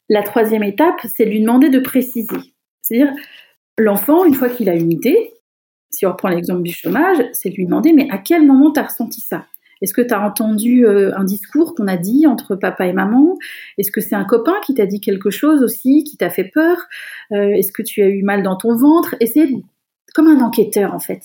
La 0.09 0.21
troisième 0.21 0.63
étape, 0.63 0.99
c'est 1.05 1.23
lui 1.23 1.39
demander 1.39 1.69
de 1.69 1.79
préciser. 1.79 2.35
C'est-à-dire, 2.81 3.13
l'enfant, 3.77 4.25
une 4.25 4.33
fois 4.33 4.49
qu'il 4.49 4.67
a 4.67 4.75
une 4.75 4.91
idée, 4.91 5.31
si 5.91 6.05
on 6.05 6.11
reprend 6.11 6.27
l'exemple 6.27 6.61
du 6.61 6.73
chômage, 6.73 7.23
c'est 7.31 7.51
lui 7.51 7.67
demander, 7.67 7.93
mais 7.93 8.09
à 8.11 8.17
quel 8.17 8.45
moment 8.45 8.73
tu 8.73 8.81
as 8.81 8.83
ressenti 8.83 9.21
ça? 9.21 9.45
Est-ce 9.83 9.93
que 9.93 10.01
tu 10.01 10.13
as 10.13 10.25
entendu 10.25 10.87
euh, 10.87 11.11
un 11.15 11.25
discours 11.25 11.75
qu'on 11.75 11.87
a 11.87 11.97
dit 11.97 12.25
entre 12.25 12.55
papa 12.55 12.87
et 12.87 12.93
maman? 12.93 13.37
Est-ce 13.77 13.91
que 13.91 14.01
c'est 14.01 14.15
un 14.15 14.23
copain 14.23 14.55
qui 14.65 14.73
t'a 14.73 14.85
dit 14.85 15.01
quelque 15.01 15.29
chose 15.29 15.61
aussi, 15.61 16.03
qui 16.05 16.17
t'a 16.17 16.29
fait 16.29 16.45
peur? 16.45 16.77
Euh, 17.33 17.49
Est-ce 17.49 17.71
que 17.71 17.83
tu 17.83 18.01
as 18.01 18.07
eu 18.07 18.23
mal 18.23 18.43
dans 18.43 18.55
ton 18.55 18.75
ventre? 18.75 19.15
Et 19.19 19.27
c'est 19.27 19.49
comme 20.15 20.27
un 20.27 20.39
enquêteur 20.39 20.93
en 20.93 20.99
fait. 20.99 21.21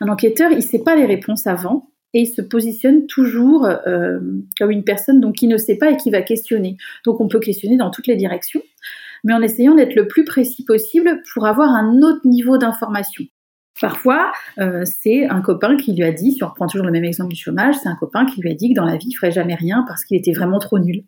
Un 0.00 0.08
enquêteur, 0.08 0.50
il 0.50 0.56
ne 0.56 0.62
sait 0.62 0.82
pas 0.82 0.96
les 0.96 1.04
réponses 1.04 1.46
avant, 1.46 1.90
et 2.14 2.22
il 2.22 2.26
se 2.26 2.42
positionne 2.42 3.06
toujours 3.06 3.66
euh, 3.66 4.20
comme 4.58 4.70
une 4.70 4.84
personne 4.84 5.20
donc 5.20 5.36
qui 5.36 5.46
ne 5.46 5.56
sait 5.56 5.76
pas 5.76 5.90
et 5.90 5.96
qui 5.96 6.10
va 6.10 6.22
questionner. 6.22 6.76
Donc 7.04 7.20
on 7.20 7.28
peut 7.28 7.40
questionner 7.40 7.76
dans 7.76 7.90
toutes 7.90 8.06
les 8.06 8.16
directions, 8.16 8.62
mais 9.24 9.34
en 9.34 9.42
essayant 9.42 9.74
d'être 9.74 9.94
le 9.94 10.06
plus 10.06 10.24
précis 10.24 10.64
possible 10.64 11.22
pour 11.32 11.46
avoir 11.46 11.68
un 11.68 12.00
autre 12.02 12.26
niveau 12.26 12.58
d'information. 12.58 13.24
Parfois, 13.82 14.30
euh, 14.60 14.84
c'est 14.84 15.26
un 15.26 15.40
copain 15.40 15.76
qui 15.76 15.92
lui 15.92 16.04
a 16.04 16.12
dit, 16.12 16.30
si 16.30 16.44
on 16.44 16.46
reprend 16.46 16.68
toujours 16.68 16.86
le 16.86 16.92
même 16.92 17.02
exemple 17.02 17.34
du 17.34 17.40
chômage, 17.40 17.74
c'est 17.82 17.88
un 17.88 17.96
copain 17.96 18.24
qui 18.26 18.40
lui 18.40 18.52
a 18.52 18.54
dit 18.54 18.68
que 18.68 18.76
dans 18.76 18.84
la 18.84 18.96
vie, 18.96 19.08
il 19.08 19.14
ferait 19.14 19.32
jamais 19.32 19.56
rien 19.56 19.84
parce 19.88 20.04
qu'il 20.04 20.16
était 20.16 20.32
vraiment 20.32 20.60
trop 20.60 20.78
nul. 20.78 21.02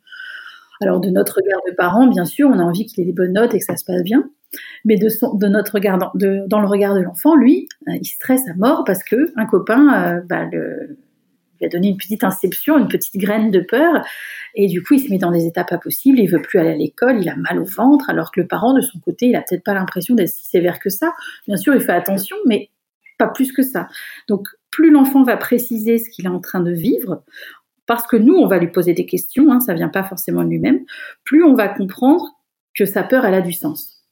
Alors 0.82 0.98
de 0.98 1.08
notre 1.08 1.36
regard 1.36 1.60
de 1.68 1.72
parents, 1.72 2.08
bien 2.08 2.24
sûr, 2.24 2.48
on 2.52 2.58
a 2.58 2.64
envie 2.64 2.84
qu'il 2.84 3.00
ait 3.04 3.06
des 3.06 3.12
bonnes 3.12 3.34
notes 3.34 3.54
et 3.54 3.60
que 3.60 3.64
ça 3.64 3.76
se 3.76 3.84
passe 3.84 4.02
bien, 4.02 4.28
mais 4.84 4.96
de, 4.96 5.08
son, 5.08 5.34
de 5.34 5.46
notre 5.46 5.74
regard, 5.74 6.10
de, 6.16 6.42
dans 6.48 6.60
le 6.60 6.66
regard 6.66 6.96
de 6.96 7.00
l'enfant, 7.00 7.36
lui, 7.36 7.68
euh, 7.86 7.92
il 7.94 8.04
stresse 8.06 8.42
à 8.48 8.54
mort 8.56 8.82
parce 8.84 9.04
que 9.04 9.32
un 9.36 9.46
copain 9.46 10.16
euh, 10.16 10.20
bah, 10.28 10.44
le, 10.50 10.98
a 11.64 11.68
donné 11.68 11.88
une 11.88 11.96
petite 11.96 12.24
inception, 12.24 12.78
une 12.78 12.88
petite 12.88 13.16
graine 13.16 13.50
de 13.50 13.60
peur, 13.60 14.04
et 14.54 14.66
du 14.66 14.82
coup, 14.82 14.94
il 14.94 15.00
se 15.00 15.10
met 15.10 15.18
dans 15.18 15.30
des 15.30 15.46
états 15.46 15.64
pas 15.64 15.78
possibles, 15.78 16.18
il 16.18 16.26
veut 16.26 16.42
plus 16.42 16.58
aller 16.58 16.70
à 16.70 16.76
l'école, 16.76 17.20
il 17.20 17.28
a 17.28 17.36
mal 17.36 17.58
au 17.58 17.64
ventre, 17.64 18.10
alors 18.10 18.30
que 18.30 18.40
le 18.40 18.46
parent, 18.46 18.74
de 18.74 18.80
son 18.80 18.98
côté, 19.00 19.26
il 19.26 19.36
a 19.36 19.42
peut-être 19.42 19.64
pas 19.64 19.74
l'impression 19.74 20.14
d'être 20.14 20.28
si 20.28 20.46
sévère 20.46 20.78
que 20.78 20.90
ça. 20.90 21.12
Bien 21.46 21.56
sûr, 21.56 21.74
il 21.74 21.80
fait 21.80 21.92
attention, 21.92 22.36
mais 22.46 22.70
pas 23.18 23.28
plus 23.28 23.52
que 23.52 23.62
ça. 23.62 23.88
Donc, 24.28 24.48
plus 24.70 24.90
l'enfant 24.90 25.22
va 25.22 25.36
préciser 25.36 25.98
ce 25.98 26.10
qu'il 26.10 26.26
est 26.26 26.30
en 26.30 26.40
train 26.40 26.60
de 26.60 26.72
vivre, 26.72 27.22
parce 27.86 28.06
que 28.06 28.16
nous, 28.16 28.34
on 28.34 28.46
va 28.46 28.58
lui 28.58 28.70
poser 28.70 28.94
des 28.94 29.06
questions, 29.06 29.52
hein, 29.52 29.60
ça 29.60 29.74
vient 29.74 29.88
pas 29.88 30.04
forcément 30.04 30.42
de 30.42 30.48
lui-même, 30.48 30.80
plus 31.24 31.44
on 31.44 31.54
va 31.54 31.68
comprendre 31.68 32.24
que 32.76 32.84
sa 32.84 33.02
peur, 33.02 33.24
elle 33.24 33.34
a 33.34 33.42
du 33.42 33.52
sens 33.52 34.03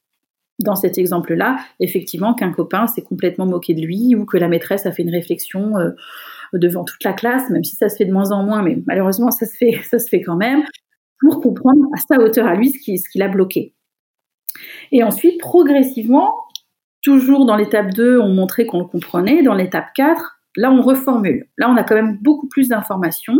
dans 0.63 0.75
cet 0.75 0.97
exemple-là, 0.97 1.57
effectivement, 1.79 2.33
qu'un 2.33 2.51
copain 2.51 2.87
s'est 2.87 3.01
complètement 3.01 3.45
moqué 3.45 3.73
de 3.73 3.81
lui 3.81 4.15
ou 4.15 4.25
que 4.25 4.37
la 4.37 4.47
maîtresse 4.47 4.85
a 4.85 4.91
fait 4.91 5.03
une 5.03 5.11
réflexion 5.11 5.77
euh, 5.77 5.91
devant 6.53 6.83
toute 6.83 7.03
la 7.03 7.13
classe, 7.13 7.49
même 7.49 7.63
si 7.63 7.75
ça 7.75 7.89
se 7.89 7.97
fait 7.97 8.05
de 8.05 8.13
moins 8.13 8.31
en 8.31 8.43
moins, 8.43 8.63
mais 8.63 8.77
malheureusement 8.85 9.31
ça 9.31 9.45
se 9.45 9.55
fait, 9.55 9.79
ça 9.89 9.99
se 9.99 10.07
fait 10.07 10.21
quand 10.21 10.35
même, 10.35 10.63
pour 11.19 11.41
comprendre 11.41 11.85
à 11.93 11.97
sa 11.97 12.21
hauteur 12.21 12.47
à 12.47 12.55
lui 12.55 12.69
ce 12.69 12.79
qui, 12.79 12.97
ce 12.97 13.09
qui 13.09 13.19
l'a 13.19 13.27
bloqué. 13.27 13.73
Et 14.91 15.03
ensuite, 15.03 15.39
progressivement, 15.39 16.33
toujours 17.01 17.45
dans 17.45 17.55
l'étape 17.55 17.91
2, 17.93 18.19
on 18.19 18.33
montrait 18.33 18.65
qu'on 18.65 18.79
le 18.79 18.85
comprenait, 18.85 19.41
dans 19.43 19.55
l'étape 19.55 19.87
4, 19.95 20.39
là 20.55 20.71
on 20.71 20.81
reformule. 20.81 21.47
Là 21.57 21.69
on 21.69 21.75
a 21.75 21.83
quand 21.83 21.95
même 21.95 22.17
beaucoup 22.21 22.47
plus 22.47 22.69
d'informations. 22.69 23.37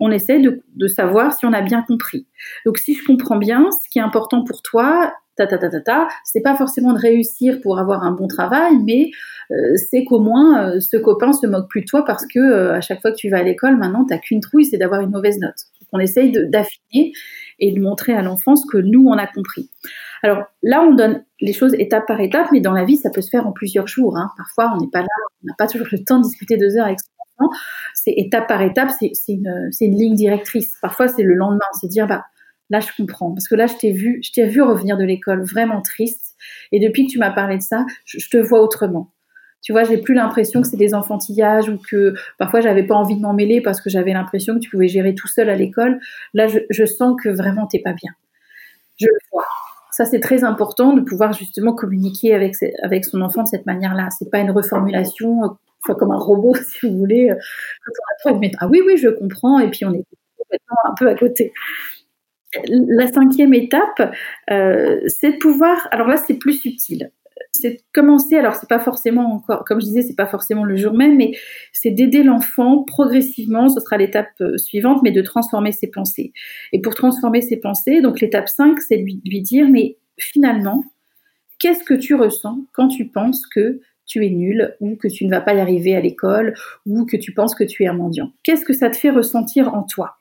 On 0.00 0.10
essaie 0.10 0.38
de, 0.38 0.62
de 0.76 0.86
savoir 0.86 1.32
si 1.32 1.44
on 1.44 1.52
a 1.52 1.60
bien 1.60 1.82
compris. 1.82 2.26
Donc 2.64 2.78
si 2.78 2.94
je 2.94 3.04
comprends 3.04 3.36
bien, 3.36 3.68
ce 3.72 3.88
qui 3.90 3.98
est 3.98 4.02
important 4.02 4.44
pour 4.44 4.62
toi, 4.62 5.12
ta 5.38 5.46
ta 5.46 5.58
ta 5.58 5.70
ta 5.70 5.80
ta, 5.80 6.08
c'est 6.24 6.40
pas 6.40 6.56
forcément 6.56 6.92
de 6.92 6.98
réussir 6.98 7.60
pour 7.62 7.78
avoir 7.78 8.02
un 8.02 8.12
bon 8.12 8.26
travail, 8.26 8.74
mais 8.84 9.10
euh, 9.50 9.76
c'est 9.76 10.04
qu'au 10.04 10.20
moins 10.20 10.68
euh, 10.68 10.80
ce 10.80 10.96
copain 10.96 11.32
se 11.32 11.46
moque 11.46 11.68
plus 11.70 11.82
de 11.82 11.86
toi 11.86 12.04
parce 12.04 12.26
que 12.26 12.38
euh, 12.38 12.74
à 12.74 12.80
chaque 12.80 13.00
fois 13.00 13.12
que 13.12 13.16
tu 13.16 13.30
vas 13.30 13.38
à 13.38 13.42
l'école, 13.42 13.76
maintenant 13.76 14.04
t'as 14.04 14.18
qu'une 14.18 14.40
trouille, 14.40 14.64
c'est 14.64 14.78
d'avoir 14.78 15.00
une 15.00 15.10
mauvaise 15.10 15.38
note. 15.38 15.54
On 15.92 16.00
essaye 16.00 16.32
d'affiner 16.50 17.12
et 17.58 17.72
de 17.72 17.80
montrer 17.80 18.12
à 18.12 18.20
l'enfant 18.20 18.56
ce 18.56 18.66
que 18.70 18.76
nous, 18.76 19.06
on 19.06 19.16
a 19.16 19.26
compris. 19.26 19.70
Alors 20.22 20.42
là, 20.62 20.82
on 20.82 20.94
donne 20.94 21.24
les 21.40 21.54
choses 21.54 21.74
étape 21.78 22.06
par 22.06 22.20
étape, 22.20 22.48
mais 22.52 22.60
dans 22.60 22.72
la 22.72 22.84
vie, 22.84 22.96
ça 22.96 23.08
peut 23.08 23.22
se 23.22 23.30
faire 23.30 23.46
en 23.46 23.52
plusieurs 23.52 23.86
jours. 23.86 24.18
Hein. 24.18 24.30
Parfois, 24.36 24.74
on 24.74 24.80
n'est 24.80 24.90
pas 24.90 25.00
là, 25.00 25.06
on 25.42 25.46
n'a 25.46 25.54
pas 25.56 25.66
toujours 25.66 25.86
le 25.90 26.04
temps 26.04 26.18
de 26.18 26.24
discuter 26.24 26.58
deux 26.58 26.76
heures 26.76 26.86
avec 26.86 26.98
son 27.00 27.44
enfant. 27.44 27.52
C'est 27.94 28.12
étape 28.16 28.48
par 28.48 28.60
étape, 28.60 28.90
c'est 28.90 29.12
une, 29.28 29.70
une, 29.80 29.96
ligne 29.96 30.14
directrice. 30.14 30.74
Parfois, 30.82 31.08
c'est 31.08 31.22
le 31.22 31.34
lendemain, 31.34 31.64
c'est 31.80 31.88
dire, 31.88 32.06
bah, 32.06 32.24
là, 32.70 32.80
je 32.80 32.88
comprends. 32.96 33.32
Parce 33.32 33.48
que 33.48 33.54
là, 33.54 33.66
je 33.66 33.74
t'ai 33.74 33.92
vu, 33.92 34.20
je 34.22 34.32
t'ai 34.32 34.46
vu 34.46 34.62
revenir 34.62 34.96
de 34.96 35.04
l'école 35.04 35.44
vraiment 35.44 35.82
triste. 35.82 36.36
Et 36.72 36.80
depuis 36.80 37.06
que 37.06 37.12
tu 37.12 37.18
m'as 37.18 37.30
parlé 37.30 37.56
de 37.56 37.62
ça, 37.62 37.84
je, 38.04 38.28
te 38.28 38.36
vois 38.36 38.62
autrement. 38.62 39.12
Tu 39.62 39.72
vois, 39.72 39.84
j'ai 39.84 39.98
plus 39.98 40.14
l'impression 40.14 40.62
que 40.62 40.68
c'est 40.68 40.76
des 40.76 40.94
enfantillages 40.94 41.68
ou 41.68 41.78
que 41.78 42.14
parfois 42.38 42.60
j'avais 42.60 42.84
pas 42.84 42.94
envie 42.94 43.16
de 43.16 43.20
m'en 43.20 43.34
mêler 43.34 43.60
parce 43.60 43.80
que 43.80 43.90
j'avais 43.90 44.12
l'impression 44.12 44.54
que 44.54 44.60
tu 44.60 44.70
pouvais 44.70 44.88
gérer 44.88 45.14
tout 45.14 45.26
seul 45.26 45.50
à 45.50 45.56
l'école. 45.56 45.98
Là, 46.34 46.46
je, 46.46 46.84
sens 46.86 47.16
que 47.22 47.28
vraiment 47.28 47.66
t'es 47.66 47.80
pas 47.80 47.92
bien. 47.92 48.12
Je 48.98 49.06
le 49.06 49.18
vois. 49.32 49.46
Ça, 49.90 50.04
c'est 50.04 50.20
très 50.20 50.44
important 50.44 50.92
de 50.92 51.00
pouvoir 51.00 51.32
justement 51.32 51.74
communiquer 51.74 52.34
avec, 52.34 52.54
avec 52.82 53.04
son 53.04 53.20
enfant 53.20 53.42
de 53.42 53.48
cette 53.48 53.66
manière-là. 53.66 54.08
C'est 54.16 54.30
pas 54.30 54.38
une 54.38 54.52
reformulation, 54.52 55.42
euh, 55.88 55.94
comme 55.94 56.12
un 56.12 56.18
robot, 56.18 56.54
si 56.68 56.88
vous 56.88 56.96
voulez. 56.96 57.30
A 57.30 57.36
ah 58.58 58.68
oui, 58.68 58.80
oui, 58.86 58.96
je 58.96 59.08
comprends, 59.08 59.58
et 59.58 59.70
puis 59.70 59.84
on 59.84 59.92
est 59.92 60.04
complètement 60.36 60.76
un 60.84 60.94
peu 60.96 61.08
à 61.08 61.14
côté. 61.14 61.52
La 62.54 63.06
cinquième 63.06 63.52
étape, 63.52 64.14
euh, 64.50 65.00
c'est 65.06 65.32
de 65.32 65.36
pouvoir. 65.36 65.86
Alors 65.90 66.08
là, 66.08 66.16
c'est 66.16 66.38
plus 66.38 66.54
subtil. 66.54 67.12
C'est 67.52 67.70
de 67.70 67.78
commencer. 67.92 68.36
Alors 68.36 68.54
c'est 68.54 68.68
pas 68.68 68.78
forcément 68.78 69.32
encore, 69.34 69.64
comme 69.64 69.80
je 69.80 69.86
disais, 69.86 70.02
c'est 70.02 70.16
pas 70.16 70.26
forcément 70.26 70.64
le 70.64 70.76
jour 70.76 70.94
même, 70.94 71.16
mais 71.16 71.32
c'est 71.72 71.90
d'aider 71.90 72.22
l'enfant 72.22 72.84
progressivement. 72.84 73.68
Ce 73.68 73.80
sera 73.80 73.98
l'étape 73.98 74.28
euh, 74.40 74.56
suivante, 74.56 75.02
mais 75.02 75.12
de 75.12 75.20
transformer 75.20 75.72
ses 75.72 75.88
pensées. 75.88 76.32
Et 76.72 76.80
pour 76.80 76.94
transformer 76.94 77.42
ses 77.42 77.58
pensées, 77.58 78.00
donc 78.00 78.20
l'étape 78.20 78.48
5, 78.48 78.80
c'est 78.80 78.96
lui, 78.96 79.20
lui 79.26 79.42
dire, 79.42 79.68
mais 79.68 79.98
finalement, 80.18 80.84
qu'est-ce 81.58 81.84
que 81.84 81.94
tu 81.94 82.14
ressens 82.14 82.58
quand 82.72 82.88
tu 82.88 83.08
penses 83.08 83.46
que 83.46 83.80
tu 84.06 84.24
es 84.24 84.30
nul 84.30 84.74
ou 84.80 84.96
que 84.96 85.08
tu 85.08 85.26
ne 85.26 85.30
vas 85.30 85.42
pas 85.42 85.54
y 85.54 85.60
arriver 85.60 85.94
à 85.94 86.00
l'école 86.00 86.54
ou 86.86 87.04
que 87.04 87.18
tu 87.18 87.32
penses 87.34 87.54
que 87.54 87.64
tu 87.64 87.84
es 87.84 87.88
un 87.88 87.92
mendiant? 87.92 88.32
Qu'est-ce 88.42 88.64
que 88.64 88.72
ça 88.72 88.88
te 88.88 88.96
fait 88.96 89.10
ressentir 89.10 89.74
en 89.74 89.82
toi? 89.82 90.17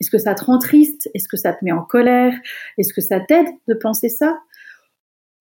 Est-ce 0.00 0.10
que 0.10 0.18
ça 0.18 0.34
te 0.34 0.44
rend 0.44 0.58
triste? 0.58 1.10
Est-ce 1.14 1.28
que 1.28 1.36
ça 1.36 1.52
te 1.52 1.64
met 1.64 1.72
en 1.72 1.82
colère? 1.82 2.34
Est-ce 2.78 2.92
que 2.92 3.00
ça 3.00 3.20
t'aide 3.20 3.48
de 3.66 3.74
penser 3.74 4.08
ça? 4.08 4.38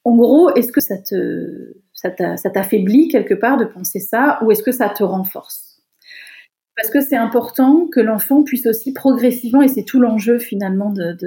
En 0.04 0.16
gros, 0.16 0.54
est-ce 0.56 0.72
que 0.72 0.82
ça 0.82 0.98
te 0.98 1.74
ça 1.94 2.12
t'affaiblit 2.12 3.08
quelque 3.08 3.34
part 3.34 3.58
de 3.58 3.66
penser 3.66 4.00
ça 4.00 4.40
ou 4.44 4.52
est-ce 4.52 4.64
que 4.64 4.72
ça 4.72 4.90
te 4.90 5.04
renforce? 5.04 5.68
Parce 6.78 6.92
que 6.92 7.02
c'est 7.02 7.18
important 7.18 7.88
que 7.88 8.00
l'enfant 8.00 8.44
puisse 8.44 8.68
aussi 8.68 8.94
progressivement, 8.94 9.64
et 9.64 9.68
c'est 9.68 9.84
tout 9.84 10.00
l'enjeu 10.00 10.38
finalement 10.38 10.92
de, 10.92 11.18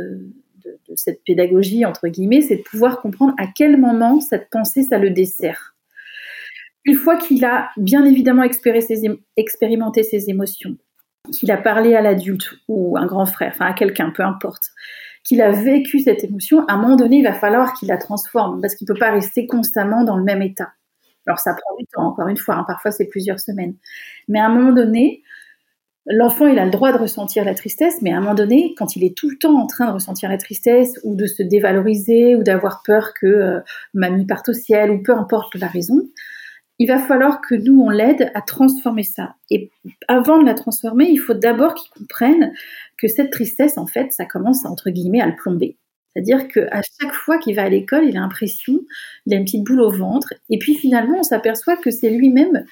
cette 0.95 1.23
pédagogie, 1.25 1.85
entre 1.85 2.09
guillemets, 2.09 2.41
c'est 2.41 2.57
de 2.57 2.63
pouvoir 2.63 3.01
comprendre 3.01 3.35
à 3.37 3.47
quel 3.55 3.77
moment 3.77 4.21
cette 4.21 4.49
pensée, 4.51 4.83
ça 4.85 4.99
le 4.99 5.11
dessert. 5.11 5.77
Une 6.85 6.95
fois 6.95 7.17
qu'il 7.17 7.45
a 7.45 7.71
bien 7.77 8.05
évidemment 8.05 8.45
expérimenté 9.37 10.03
ses 10.03 10.31
émotions, 10.31 10.77
qu'il 11.33 11.51
a 11.51 11.57
parlé 11.57 11.95
à 11.95 12.03
l'adulte 12.03 12.55
ou 12.69 12.97
un 12.97 13.07
grand 13.07 13.27
frère, 13.27 13.53
enfin 13.55 13.67
à 13.67 13.73
quelqu'un, 13.73 14.11
peu 14.11 14.23
importe, 14.23 14.71
qu'il 15.25 15.43
a 15.43 15.51
vécu 15.51 16.01
cette 16.01 16.25
émotion, 16.25 16.65
à 16.67 16.75
un 16.75 16.77
moment 16.79 16.97
donné, 16.97 17.19
il 17.19 17.25
va 17.25 17.35
falloir 17.35 17.75
qu'il 17.75 17.89
la 17.89 17.99
transforme 17.99 18.61
parce 18.61 18.75
qu'il 18.75 18.87
ne 18.89 18.95
peut 18.95 18.99
pas 18.99 19.11
rester 19.11 19.47
constamment 19.47 20.03
dans 20.03 20.17
le 20.17 20.25
même 20.25 20.43
état. 20.43 20.73
Alors 21.27 21.39
ça 21.39 21.53
prend 21.53 21.77
du 21.79 21.85
temps, 21.87 22.05
encore 22.05 22.29
une 22.29 22.37
fois, 22.37 22.57
hein, 22.57 22.65
parfois 22.67 22.91
c'est 22.91 23.07
plusieurs 23.07 23.41
semaines. 23.41 23.75
Mais 24.29 24.41
à 24.41 24.47
un 24.47 24.49
moment 24.49 24.73
donné, 24.73 25.23
l'enfant, 26.07 26.47
il 26.47 26.59
a 26.59 26.65
le 26.65 26.71
droit 26.71 26.93
de 26.93 26.99
ressentir 26.99 27.45
la 27.45 27.55
tristesse, 27.55 28.01
mais 28.01 28.13
à 28.13 28.17
un 28.17 28.21
moment 28.21 28.35
donné, 28.35 28.75
quand 28.77 28.97
il 28.97 29.05
est 29.05 29.17
tout 29.17 29.29
le 29.29 29.37
temps 29.37 29.61
en 29.61 29.67
train 29.67 29.87
de 29.87 29.93
ressentir 29.93 30.31
la 30.31 30.39
tristesse 30.39 30.99
ou 31.05 31.15
de 31.15 31.27
se 31.27 31.43
dévaloriser 31.43 32.35
ou 32.35 32.43
d'avoir 32.43 32.83
peur 32.83 33.13
que 33.15 33.27
euh, 33.27 33.61
mamie 33.93 34.27
parte 34.27 34.49
au 34.49 34.53
ciel 34.55 34.91
ou 34.91 35.03
peu 35.03 35.15
importe 35.15 35.55
la 35.57 35.67
raison, 35.67 36.01
il 36.81 36.87
va 36.87 36.99
falloir 36.99 37.43
que 37.43 37.55
nous, 37.55 37.79
on 37.79 37.91
l'aide 37.91 38.33
à 38.35 38.41
transformer 38.41 39.03
ça. 39.03 39.35
Et 39.51 39.71
avant 40.09 40.39
de 40.39 40.47
la 40.47 40.55
transformer, 40.55 41.11
il 41.11 41.19
faut 41.19 41.35
d'abord 41.35 41.75
qu'il 41.75 41.91
comprenne 41.91 42.55
que 42.97 43.07
cette 43.07 43.31
tristesse, 43.31 43.77
en 43.77 43.87
fait, 43.87 44.15
ça 44.15 44.25
commence, 44.25 44.65
entre 44.65 44.89
guillemets, 44.89 45.21
à 45.21 45.27
le 45.27 45.37
plomber. 45.37 45.77
C'est-à-dire 46.09 46.49
qu'à 46.49 46.81
chaque 46.81 47.13
fois 47.13 47.37
qu'il 47.37 47.55
va 47.55 47.65
à 47.65 47.69
l'école, 47.69 48.09
il 48.09 48.17
a 48.17 48.21
l'impression, 48.21 48.81
il 49.27 49.35
a 49.35 49.37
une 49.37 49.45
petite 49.45 49.63
boule 49.63 49.83
au 49.83 49.91
ventre, 49.91 50.33
et 50.49 50.59
puis 50.59 50.75
finalement, 50.75 51.19
on 51.19 51.23
s'aperçoit 51.23 51.77
que 51.77 51.91
c'est 51.91 52.09
lui-même 52.09 52.65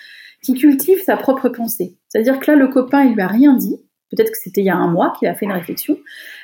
qui 0.43 0.55
cultive 0.55 1.03
sa 1.03 1.19
propre 1.19 1.51
pensée. 1.51 1.99
C'est-à-dire 2.09 2.41
que 2.41 2.51
là, 2.51 2.57
le 2.57 2.69
copain, 2.69 3.05
il 3.05 3.13
lui 3.13 3.21
a 3.21 3.29
rien 3.29 3.55
dit. 3.55 3.77
Peut-être 4.11 4.31
que 4.31 4.39
c'était 4.39 4.63
il 4.63 4.67
y 4.67 4.71
a 4.71 4.77
un 4.77 4.91
mois 4.91 5.13
qu'il 5.19 5.29
a 5.29 5.35
fait 5.35 5.45
une 5.45 5.53
réflexion. 5.53 5.99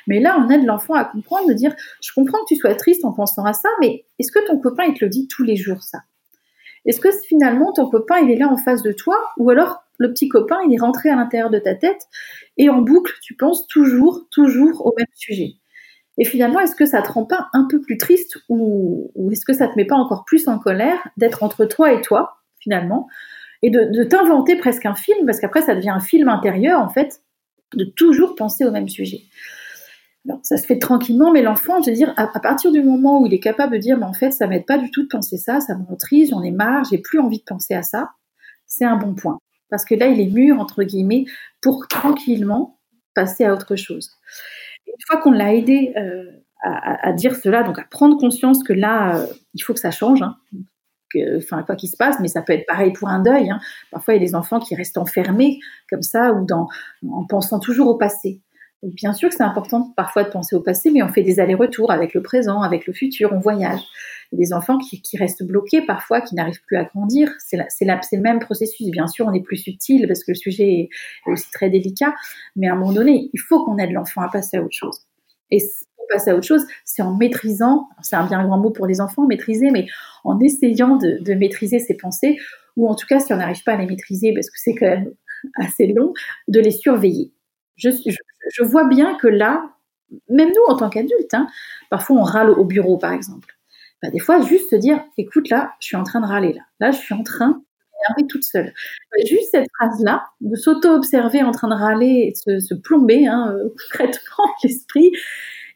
Mais 0.05 0.19
là, 0.19 0.37
on 0.39 0.51
aide 0.51 0.65
l'enfant 0.65 0.93
à 0.93 1.03
comprendre, 1.03 1.47
de 1.47 1.53
dire, 1.53 1.73
je 1.99 2.11
comprends 2.13 2.37
que 2.43 2.53
tu 2.53 2.57
sois 2.57 2.75
triste 2.75 3.03
en 3.05 3.11
pensant 3.11 3.43
à 3.43 3.53
ça, 3.53 3.69
mais 3.81 4.05
est-ce 4.19 4.31
que 4.31 4.45
ton 4.45 4.59
copain, 4.59 4.83
il 4.83 4.93
te 4.93 5.03
le 5.03 5.09
dit 5.09 5.27
tous 5.27 5.41
les 5.41 5.55
jours, 5.55 5.81
ça? 5.81 6.01
Est-ce 6.85 6.99
que 6.99 7.11
finalement 7.11 7.73
ton 7.73 7.89
copain 7.89 8.17
il 8.19 8.31
est 8.31 8.37
là 8.37 8.47
en 8.47 8.57
face 8.57 8.83
de 8.83 8.91
toi 8.91 9.17
ou 9.37 9.49
alors 9.49 9.83
le 9.97 10.09
petit 10.09 10.27
copain 10.27 10.57
il 10.67 10.73
est 10.73 10.79
rentré 10.79 11.09
à 11.09 11.15
l'intérieur 11.15 11.49
de 11.49 11.59
ta 11.59 11.75
tête 11.75 12.07
et 12.57 12.69
en 12.69 12.81
boucle 12.81 13.13
tu 13.21 13.35
penses 13.35 13.67
toujours, 13.67 14.27
toujours 14.31 14.85
au 14.85 14.93
même 14.97 15.07
sujet? 15.15 15.55
Et 16.17 16.25
finalement 16.25 16.59
est-ce 16.59 16.75
que 16.75 16.85
ça 16.85 17.01
te 17.01 17.11
rend 17.11 17.25
pas 17.25 17.49
un 17.53 17.67
peu 17.69 17.81
plus 17.81 17.97
triste 17.97 18.37
ou, 18.49 19.11
est-ce 19.31 19.45
que 19.45 19.53
ça 19.53 19.67
te 19.67 19.75
met 19.75 19.85
pas 19.85 19.95
encore 19.95 20.25
plus 20.25 20.47
en 20.47 20.59
colère 20.59 20.99
d'être 21.17 21.43
entre 21.43 21.65
toi 21.65 21.93
et 21.93 22.01
toi 22.01 22.37
finalement 22.59 23.07
et 23.61 23.69
de, 23.69 23.85
de 23.85 24.03
t'inventer 24.03 24.55
presque 24.57 24.85
un 24.85 24.95
film? 24.95 25.25
Parce 25.25 25.39
qu'après 25.39 25.61
ça 25.61 25.75
devient 25.75 25.89
un 25.89 25.99
film 25.99 26.29
intérieur 26.29 26.79
en 26.79 26.89
fait 26.89 27.21
de 27.73 27.83
toujours 27.83 28.35
penser 28.35 28.65
au 28.65 28.71
même 28.71 28.89
sujet 28.89 29.21
ça 30.43 30.57
se 30.57 30.65
fait 30.65 30.79
tranquillement, 30.79 31.31
mais 31.31 31.41
l'enfant, 31.41 31.81
je 31.81 31.89
veux 31.89 31.95
dire, 31.95 32.13
à, 32.17 32.27
partir 32.39 32.71
du 32.71 32.81
moment 32.81 33.21
où 33.21 33.25
il 33.25 33.33
est 33.33 33.39
capable 33.39 33.73
de 33.73 33.77
dire, 33.77 33.97
mais 33.97 34.05
en 34.05 34.13
fait, 34.13 34.31
ça 34.31 34.47
m'aide 34.47 34.65
pas 34.65 34.77
du 34.77 34.89
tout 34.91 35.03
de 35.03 35.07
penser 35.07 35.37
ça, 35.37 35.59
ça 35.59 35.75
me 35.75 35.83
j'en 36.25 36.41
ai 36.41 36.51
marre, 36.51 36.83
j'ai 36.89 36.97
plus 36.97 37.19
envie 37.19 37.39
de 37.39 37.43
penser 37.43 37.73
à 37.73 37.83
ça, 37.83 38.11
c'est 38.65 38.85
un 38.85 38.95
bon 38.95 39.13
point. 39.13 39.37
Parce 39.69 39.85
que 39.85 39.95
là, 39.95 40.07
il 40.07 40.19
est 40.19 40.31
mûr, 40.31 40.59
entre 40.59 40.83
guillemets, 40.83 41.25
pour 41.61 41.87
tranquillement 41.87 42.79
passer 43.13 43.45
à 43.45 43.53
autre 43.53 43.75
chose. 43.75 44.11
une 44.87 44.93
fois 45.07 45.17
qu'on 45.17 45.31
l'a 45.31 45.53
aidé 45.53 45.93
euh, 45.97 46.25
à, 46.63 47.13
dire 47.13 47.35
cela, 47.35 47.63
donc 47.63 47.79
à 47.79 47.83
prendre 47.83 48.17
conscience 48.17 48.63
que 48.63 48.73
là, 48.73 49.17
euh, 49.17 49.27
il 49.53 49.61
faut 49.61 49.73
que 49.73 49.79
ça 49.79 49.91
change, 49.91 50.21
hein, 50.21 50.35
enfin 51.37 51.63
quoi 51.63 51.75
qu'il 51.75 51.89
se 51.89 51.97
passe, 51.97 52.19
mais 52.19 52.27
ça 52.27 52.41
peut 52.41 52.53
être 52.53 52.65
pareil 52.65 52.91
pour 52.91 53.07
un 53.07 53.19
deuil. 53.19 53.49
Hein. 53.49 53.59
Parfois, 53.91 54.15
il 54.15 54.21
y 54.21 54.23
a 54.23 54.27
des 54.27 54.35
enfants 54.35 54.59
qui 54.59 54.75
restent 54.75 54.97
enfermés 54.97 55.59
comme 55.89 56.01
ça 56.01 56.33
ou 56.33 56.45
en 56.51 57.25
pensant 57.27 57.59
toujours 57.59 57.87
au 57.87 57.97
passé. 57.97 58.41
Bien 58.85 59.13
sûr 59.13 59.29
que 59.29 59.35
c'est 59.35 59.43
important 59.43 59.91
parfois 59.97 60.23
de 60.23 60.29
penser 60.29 60.55
au 60.55 60.61
passé, 60.61 60.91
mais 60.91 61.01
on 61.01 61.07
fait 61.07 61.23
des 61.23 61.39
allers-retours 61.39 61.91
avec 61.91 62.13
le 62.13 62.21
présent, 62.21 62.61
avec 62.61 62.85
le 62.85 62.93
futur, 62.93 63.31
on 63.33 63.39
voyage. 63.39 63.81
Des 64.31 64.53
enfants 64.53 64.77
qui, 64.77 65.01
restent 65.17 65.43
bloqués 65.43 65.81
parfois, 65.81 66.21
qui 66.21 66.35
n'arrivent 66.35 66.61
plus 66.67 66.77
à 66.77 66.83
grandir. 66.83 67.31
C'est 67.39 67.57
le 67.57 68.21
même 68.21 68.39
processus. 68.39 68.91
Bien 68.91 69.07
sûr, 69.07 69.25
on 69.25 69.33
est 69.33 69.41
plus 69.41 69.57
subtil 69.57 70.05
parce 70.07 70.23
que 70.23 70.31
le 70.31 70.35
sujet 70.35 70.71
est 70.71 70.89
aussi 71.25 71.49
très 71.51 71.71
délicat, 71.71 72.13
mais 72.55 72.67
à 72.67 72.73
un 72.73 72.75
moment 72.75 72.93
donné, 72.93 73.31
il 73.33 73.39
faut 73.39 73.65
qu'on 73.65 73.79
aide 73.79 73.91
l'enfant 73.91 74.21
à 74.21 74.29
passer 74.29 74.57
à 74.57 74.61
autre 74.61 74.75
chose. 74.75 74.99
Et 75.49 75.57
pour 75.97 76.05
passer 76.07 76.29
à 76.29 76.35
autre 76.35 76.45
chose, 76.45 76.65
c'est 76.83 77.01
en 77.01 77.15
maîtrisant, 77.15 77.89
c'est 78.03 78.15
un 78.15 78.27
bien 78.27 78.45
grand 78.45 78.59
mot 78.59 78.69
pour 78.69 78.85
les 78.85 79.01
enfants, 79.01 79.25
maîtriser, 79.25 79.71
mais 79.71 79.87
en 80.23 80.39
essayant 80.39 80.97
de, 80.97 81.17
de 81.23 81.33
maîtriser 81.33 81.79
ses 81.79 81.95
pensées, 81.95 82.37
ou 82.75 82.87
en 82.87 82.93
tout 82.93 83.07
cas, 83.07 83.19
si 83.19 83.33
on 83.33 83.37
n'arrive 83.37 83.63
pas 83.63 83.73
à 83.73 83.77
les 83.77 83.87
maîtriser, 83.87 84.31
parce 84.31 84.51
que 84.51 84.59
c'est 84.59 84.75
quand 84.75 84.85
même 84.85 85.11
assez 85.55 85.87
long, 85.87 86.13
de 86.47 86.59
les 86.59 86.71
surveiller. 86.71 87.31
Je, 87.77 88.63
vois 88.63 88.87
bien 88.87 89.15
que 89.15 89.27
là, 89.27 89.69
même 90.29 90.49
nous 90.49 90.73
en 90.73 90.77
tant 90.77 90.89
qu'adultes, 90.89 91.33
hein, 91.33 91.47
parfois 91.89 92.17
on 92.17 92.23
râle 92.23 92.49
au 92.49 92.65
bureau 92.65 92.97
par 92.97 93.13
exemple. 93.13 93.55
Bah, 94.01 94.09
des 94.09 94.19
fois, 94.19 94.41
juste 94.41 94.69
se 94.69 94.75
dire, 94.75 95.03
écoute 95.17 95.49
là, 95.49 95.73
je 95.79 95.87
suis 95.87 95.95
en 95.95 96.03
train 96.03 96.21
de 96.21 96.27
râler 96.27 96.53
là. 96.53 96.61
Là, 96.79 96.91
je 96.91 96.97
suis 96.97 97.13
en 97.13 97.23
train 97.23 97.61
de 98.17 98.27
toute 98.27 98.43
seule. 98.43 98.73
Bah, 99.11 99.23
juste 99.27 99.51
cette 99.51 99.67
phrase-là, 99.77 100.25
de 100.41 100.55
s'auto-observer 100.55 101.43
en 101.43 101.51
train 101.51 101.67
de 101.67 101.73
râler, 101.73 102.33
de 102.47 102.59
se, 102.59 102.73
plomber 102.73 103.27
hein, 103.27 103.55
euh, 103.55 103.69
concrètement 103.91 104.45
l'esprit, 104.63 105.11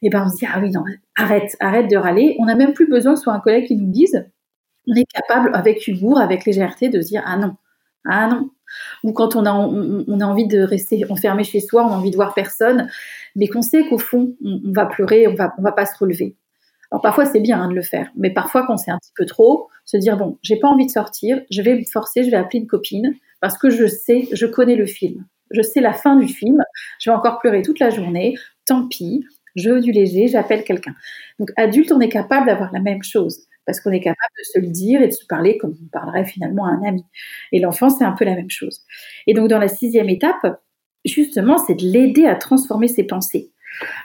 et 0.02 0.10
ben 0.10 0.24
on 0.26 0.30
se 0.30 0.38
dit, 0.38 0.46
ah 0.46 0.60
oui, 0.62 0.72
non, 0.72 0.84
arrête, 1.18 1.58
arrête 1.60 1.90
de 1.90 1.98
râler. 1.98 2.38
On 2.40 2.46
n'a 2.46 2.56
même 2.56 2.74
plus 2.74 2.88
besoin 2.88 3.14
que 3.14 3.20
ce 3.20 3.24
soit 3.24 3.34
un 3.34 3.42
collègue 3.42 3.68
qui 3.68 3.76
nous 3.76 3.92
dise. 3.92 4.26
On 4.88 4.96
est 4.96 5.06
capable, 5.06 5.52
avec 5.54 5.88
humour, 5.88 6.20
avec 6.20 6.46
légèreté, 6.46 6.88
de 6.90 7.02
se 7.02 7.10
dire, 7.10 7.22
ah 7.26 7.38
non, 7.38 7.56
ah 8.06 8.28
non, 8.28 8.50
ou 9.04 9.14
quand 9.14 9.36
on 9.36 9.46
a, 9.46 9.54
on, 9.54 10.20
a 10.20 10.26
envie 10.26 10.48
de 10.48 10.62
rester 10.62 11.06
enfermé 11.10 11.44
chez 11.44 11.60
soi, 11.60 11.86
on 11.86 11.94
a 11.94 11.98
envie 11.98 12.12
de 12.12 12.16
voir 12.16 12.34
personne, 12.34 12.90
mais 13.36 13.48
qu'on 13.48 13.62
sait 13.62 13.88
qu'au 13.88 13.98
fond, 13.98 14.36
on, 14.44 14.72
va 14.72 14.86
pleurer, 14.86 15.28
on 15.28 15.36
va, 15.36 15.54
on 15.58 15.62
va 15.62 15.72
pas 15.72 15.86
se 15.86 15.98
relever. 15.98 16.36
Alors 16.92 17.02
parfois 17.02 17.26
c'est 17.26 17.40
bien 17.40 17.62
hein, 17.62 17.70
de 17.70 17.76
le 17.76 17.84
faire, 17.84 18.10
mais 18.16 18.32
parfois 18.32 18.66
quand 18.66 18.78
c'est 18.78 18.92
un 18.92 18.98
petit 18.98 19.14
peu 19.16 19.26
trop, 19.26 19.68
se 19.86 19.98
dire 19.98 20.18
bon, 20.18 20.40
j'ai 20.42 20.58
pas 20.58 20.68
envie 20.68 20.88
de 20.88 20.92
sortir, 20.92 21.42
je 21.52 21.62
vais 21.62 21.76
me 21.76 21.84
forcer, 21.84 22.24
je 22.24 22.32
vais 22.32 22.38
appeler 22.38 22.60
une 22.60 22.68
copine 22.68 23.14
parce 23.42 23.58
que 23.58 23.70
je 23.70 23.86
sais, 23.86 24.28
je 24.32 24.46
connais 24.48 24.76
le 24.76 24.88
film, 24.88 25.26
je 25.52 25.62
sais 25.62 25.82
la 25.82 25.94
fin 25.94 26.16
du 26.16 26.28
film, 26.28 26.64
je 27.00 27.12
vais 27.12 27.16
encore 27.16 27.40
pleurer 27.40 27.62
toute 27.62 27.80
la 27.80 27.92
journée, 27.92 28.36
tant 28.66 28.88
pis, 28.88 29.24
je 29.56 29.70
veux 29.70 29.82
du 29.82 29.92
léger, 29.92 30.28
j'appelle 30.28 30.64
quelqu'un. 30.64 30.96
Donc 31.38 31.52
adulte, 31.58 31.92
on 31.92 32.00
est 32.00 32.10
capable 32.10 32.48
d'avoir 32.48 32.72
la 32.74 32.80
même 32.80 33.04
chose 33.04 33.46
parce 33.70 33.82
qu'on 33.82 33.92
est 33.92 34.00
capable 34.00 34.34
de 34.40 34.44
se 34.44 34.60
le 34.66 34.72
dire 34.72 35.00
et 35.00 35.10
de 35.10 35.14
se 35.14 35.28
parler 35.28 35.60
comme 35.60 35.76
on 35.80 35.88
parlerait 35.90 36.26
finalement 36.26 36.66
à 36.66 36.70
un 36.70 36.82
ami. 36.82 37.06
Et 37.52 37.60
l'enfant, 37.60 37.92
c'est 37.92 38.04
un 38.04 38.14
peu 38.14 38.26
la 38.26 38.34
même 38.34 38.50
chose. 38.50 38.82
Et 39.28 39.36
donc 39.36 39.48
dans 39.48 39.60
la 39.60 39.68
sixième 39.68 40.10
étape, 40.10 40.60
justement, 41.06 41.60
c'est 41.60 41.76
de 41.76 41.84
l'aider 41.84 42.26
à 42.26 42.34
transformer 42.34 42.88
ses 42.88 43.04
pensées. 43.04 43.52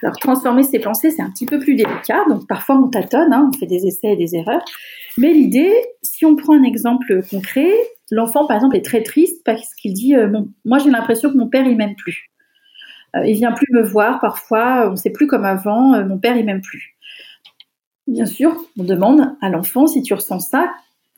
Alors 0.03 0.19
transformer 0.19 0.65
ses 0.65 0.81
pensées, 0.81 1.11
c'est 1.11 1.23
un 1.23 1.31
petit 1.31 1.47
peu 1.47 1.59
plus 1.59 1.77
délicat, 1.77 2.27
donc 2.29 2.47
parfois 2.47 2.77
on 2.77 2.89
tâtonne, 2.89 3.33
hein, 3.33 3.51
on 3.51 3.59
fait 3.59 3.65
des 3.65 3.87
essais 3.87 4.13
et 4.13 4.17
des 4.17 4.37
erreurs. 4.37 4.63
Mais 5.17 5.33
l'idée, 5.33 5.73
si 6.03 6.27
on 6.27 6.37
prend 6.37 6.55
un 6.55 6.63
exemple 6.63 7.23
concret, 7.31 7.73
l'enfant 8.11 8.47
par 8.47 8.59
exemple 8.59 8.77
est 8.77 8.85
très 8.85 9.03
triste 9.03 9.41
parce 9.47 9.75
qu'il 9.77 9.95
dit 9.95 10.15
euh, 10.15 10.31
moi 10.67 10.79
j'ai 10.79 10.91
l'impression 10.91 11.33
que 11.33 11.39
mon 11.39 11.49
père 11.49 11.67
il 11.67 11.79
m'aime 11.79 11.97
plus. 11.97 12.31
Euh, 13.17 13.27
il 13.27 13.35
vient 13.37 13.53
plus 13.53 13.73
me 13.73 13.81
voir 13.81 14.21
parfois, 14.21 14.89
on 14.89 14.91
ne 14.91 14.97
sait 14.97 15.11
plus 15.11 15.27
comme 15.27 15.47
avant, 15.47 15.95
euh, 15.95 16.05
mon 16.05 16.19
père 16.19 16.37
il 16.37 16.45
m'aime 16.45 16.61
plus. 16.61 16.94
Bien 18.07 18.27
sûr, 18.27 18.55
on 18.79 18.85
demande 18.85 19.35
à 19.41 19.49
l'enfant 19.49 19.87
si 19.87 20.03
tu 20.03 20.15
ressens 20.15 20.41
ça, 20.41 20.71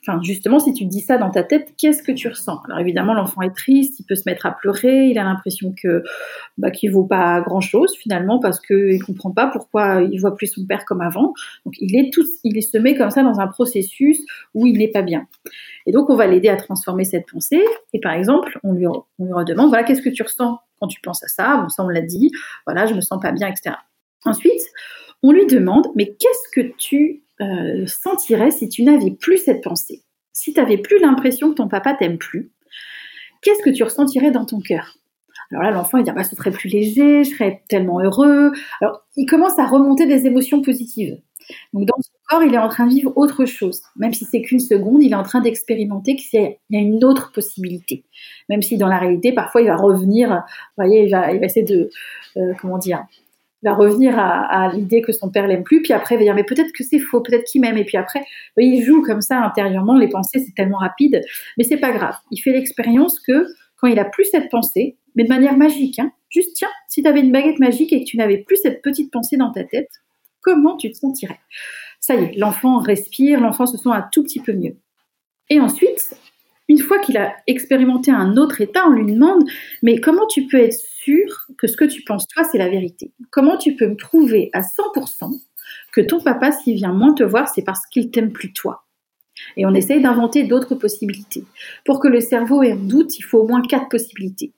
Enfin, 0.07 0.21
justement, 0.23 0.59
si 0.59 0.71
tu 0.73 0.85
dis 0.85 1.01
ça 1.01 1.17
dans 1.17 1.31
ta 1.31 1.43
tête, 1.43 1.73
qu'est-ce 1.77 2.01
que 2.01 2.13
tu 2.13 2.29
ressens? 2.29 2.61
Alors 2.65 2.79
évidemment, 2.79 3.13
l'enfant 3.13 3.41
est 3.41 3.53
triste, 3.53 3.99
il 3.99 4.05
peut 4.05 4.15
se 4.15 4.23
mettre 4.25 4.45
à 4.45 4.51
pleurer, 4.51 5.07
il 5.07 5.19
a 5.19 5.23
l'impression 5.23 5.73
que 5.75 6.01
bah, 6.57 6.71
qu'il 6.71 6.91
vaut 6.91 7.03
pas 7.03 7.41
grand-chose 7.41 7.93
finalement 7.97 8.39
parce 8.39 8.61
qu'il 8.61 9.03
comprend 9.03 9.31
pas 9.31 9.47
pourquoi 9.47 10.03
il 10.03 10.17
voit 10.19 10.35
plus 10.35 10.47
son 10.47 10.65
père 10.65 10.85
comme 10.85 11.01
avant. 11.01 11.33
Donc 11.65 11.75
il 11.79 11.97
est 11.99 12.13
tout, 12.13 12.23
il 12.45 12.61
se 12.63 12.77
met 12.77 12.95
comme 12.95 13.09
ça 13.09 13.21
dans 13.21 13.39
un 13.41 13.47
processus 13.47 14.17
où 14.53 14.65
il 14.65 14.77
n'est 14.77 14.91
pas 14.91 15.01
bien. 15.01 15.27
Et 15.85 15.91
donc 15.91 16.09
on 16.09 16.15
va 16.15 16.25
l'aider 16.25 16.47
à 16.49 16.55
transformer 16.55 17.03
cette 17.03 17.25
pensée. 17.29 17.65
Et 17.91 17.99
par 17.99 18.13
exemple, 18.13 18.59
on 18.63 18.71
lui, 18.71 18.87
on 18.87 19.25
lui 19.25 19.33
redemande 19.33 19.69
voilà 19.69 19.83
qu'est-ce 19.83 20.01
que 20.01 20.09
tu 20.09 20.23
ressens 20.23 20.59
quand 20.79 20.87
tu 20.87 21.01
penses 21.01 21.23
à 21.23 21.27
ça? 21.27 21.57
Bon 21.57 21.67
ça 21.67 21.83
on 21.83 21.89
l'a 21.89 22.01
dit. 22.01 22.31
Voilà, 22.65 22.85
je 22.85 22.93
me 22.93 23.01
sens 23.01 23.21
pas 23.21 23.33
bien, 23.33 23.47
etc. 23.47 23.75
Ensuite, 24.23 24.61
on 25.23 25.31
lui 25.31 25.45
demande 25.45 25.87
mais 25.95 26.15
qu'est-ce 26.19 26.49
que 26.53 26.67
tu 26.77 27.23
euh, 27.41 27.85
sentirais 27.87 28.51
si 28.51 28.69
tu 28.69 28.83
n'avais 28.83 29.11
plus 29.11 29.37
cette 29.37 29.63
pensée? 29.63 30.03
Si 30.33 30.53
tu 30.53 30.59
n'avais 30.59 30.77
plus 30.77 30.99
l'impression 30.99 31.49
que 31.49 31.55
ton 31.55 31.67
papa 31.67 31.93
t'aime 31.93 32.17
plus, 32.17 32.51
qu'est-ce 33.41 33.63
que 33.63 33.69
tu 33.69 33.83
ressentirais 33.83 34.31
dans 34.31 34.45
ton 34.45 34.59
cœur? 34.59 34.97
Alors 35.51 35.63
là, 35.63 35.71
l'enfant, 35.71 35.97
il 35.97 36.03
dit, 36.03 36.11
bah, 36.11 36.23
ce 36.23 36.35
serait 36.35 36.51
plus 36.51 36.69
léger, 36.69 37.23
je 37.23 37.29
serais 37.29 37.63
tellement 37.69 38.01
heureux. 38.01 38.51
Alors, 38.81 39.05
il 39.15 39.25
commence 39.25 39.57
à 39.59 39.65
remonter 39.65 40.05
des 40.05 40.25
émotions 40.25 40.61
positives. 40.61 41.17
Donc, 41.73 41.85
dans 41.85 41.95
son 42.01 42.11
corps, 42.27 42.43
il 42.43 42.53
est 42.53 42.57
en 42.57 42.67
train 42.67 42.85
de 42.85 42.91
vivre 42.91 43.13
autre 43.15 43.45
chose. 43.45 43.81
Même 43.95 44.13
si 44.13 44.25
c'est 44.25 44.41
qu'une 44.41 44.59
seconde, 44.59 45.01
il 45.01 45.13
est 45.13 45.15
en 45.15 45.23
train 45.23 45.39
d'expérimenter 45.39 46.17
qu'il 46.17 46.57
y 46.69 46.75
a 46.75 46.79
une 46.79 47.03
autre 47.05 47.31
possibilité. 47.31 48.03
Même 48.49 48.61
si 48.61 48.77
dans 48.77 48.87
la 48.87 48.97
réalité, 48.97 49.31
parfois, 49.31 49.61
il 49.61 49.67
va 49.67 49.77
revenir, 49.77 50.29
vous 50.29 50.83
voyez, 50.83 51.03
il 51.03 51.11
va, 51.11 51.31
il 51.31 51.39
va 51.39 51.45
essayer 51.45 51.65
de, 51.65 51.89
euh, 52.35 52.53
comment 52.59 52.77
dire, 52.77 53.05
va 53.63 53.73
revenir 53.73 54.17
à, 54.17 54.71
l'idée 54.73 55.01
que 55.01 55.11
son 55.11 55.29
père 55.29 55.47
l'aime 55.47 55.63
plus, 55.63 55.81
puis 55.81 55.93
après 55.93 56.15
il 56.15 56.19
va 56.19 56.23
dire 56.25 56.35
mais 56.35 56.43
peut-être 56.43 56.71
que 56.71 56.83
c'est 56.83 56.99
faux, 56.99 57.21
peut-être 57.21 57.43
qu'il 57.45 57.61
m'aime, 57.61 57.77
et 57.77 57.85
puis 57.85 57.97
après 57.97 58.23
il 58.57 58.83
joue 58.83 59.01
comme 59.01 59.21
ça 59.21 59.43
intérieurement, 59.43 59.97
les 59.97 60.09
pensées 60.09 60.39
c'est 60.39 60.53
tellement 60.55 60.77
rapide, 60.77 61.21
mais 61.57 61.63
c'est 61.63 61.77
pas 61.77 61.91
grave. 61.91 62.15
Il 62.31 62.37
fait 62.37 62.51
l'expérience 62.51 63.19
que 63.19 63.47
quand 63.77 63.87
il 63.87 63.99
a 63.99 64.05
plus 64.05 64.25
cette 64.25 64.49
pensée, 64.49 64.97
mais 65.15 65.23
de 65.23 65.29
manière 65.29 65.57
magique, 65.57 65.99
hein, 65.99 66.11
juste 66.29 66.55
tiens, 66.55 66.69
si 66.87 67.01
tu 67.01 67.07
avais 67.07 67.21
une 67.21 67.31
baguette 67.31 67.59
magique 67.59 67.93
et 67.93 68.03
que 68.03 68.09
tu 68.09 68.17
n'avais 68.17 68.37
plus 68.37 68.57
cette 68.57 68.81
petite 68.81 69.11
pensée 69.11 69.37
dans 69.37 69.51
ta 69.51 69.63
tête, 69.63 69.89
comment 70.41 70.77
tu 70.77 70.91
te 70.91 70.97
sentirais? 70.97 71.39
Ça 71.99 72.15
y 72.15 72.23
est, 72.23 72.37
l'enfant 72.37 72.79
respire, 72.79 73.41
l'enfant 73.41 73.65
se 73.65 73.77
sent 73.77 73.89
un 73.89 74.07
tout 74.11 74.23
petit 74.23 74.39
peu 74.39 74.53
mieux. 74.53 74.77
Et 75.49 75.59
ensuite, 75.59 76.15
une 76.69 76.79
fois 76.79 76.99
qu'il 76.99 77.17
a 77.17 77.35
expérimenté 77.47 78.11
un 78.11 78.35
autre 78.37 78.61
état, 78.61 78.87
on 78.87 78.91
lui 78.91 79.11
demande, 79.11 79.43
mais 79.81 79.99
comment 79.99 80.27
tu 80.27 80.47
peux 80.47 80.57
être 80.57 80.77
sûr 80.77 81.47
que 81.57 81.67
ce 81.67 81.77
que 81.77 81.85
tu 81.85 82.03
penses 82.03 82.27
toi, 82.27 82.43
c'est 82.43 82.57
la 82.57 82.69
vérité? 82.69 83.11
Comment 83.31 83.57
tu 83.57 83.75
peux 83.75 83.87
me 83.87 83.95
prouver 83.95 84.49
à 84.53 84.61
100% 84.61 85.31
que 85.93 86.01
ton 86.01 86.19
papa, 86.19 86.51
s'il 86.51 86.75
vient 86.75 86.93
moins 86.93 87.13
te 87.13 87.23
voir, 87.23 87.47
c'est 87.47 87.63
parce 87.63 87.85
qu'il 87.87 88.11
t'aime 88.11 88.31
plus 88.31 88.53
toi? 88.53 88.83
Et 89.55 89.65
on 89.65 89.73
essaye 89.73 90.01
d'inventer 90.01 90.43
d'autres 90.43 90.75
possibilités. 90.75 91.43
Pour 91.85 91.99
que 91.99 92.07
le 92.07 92.19
cerveau 92.19 92.63
ait 92.63 92.71
un 92.71 92.75
doute, 92.75 93.17
il 93.17 93.23
faut 93.23 93.39
au 93.39 93.47
moins 93.47 93.61
quatre 93.61 93.89
possibilités. 93.89 94.51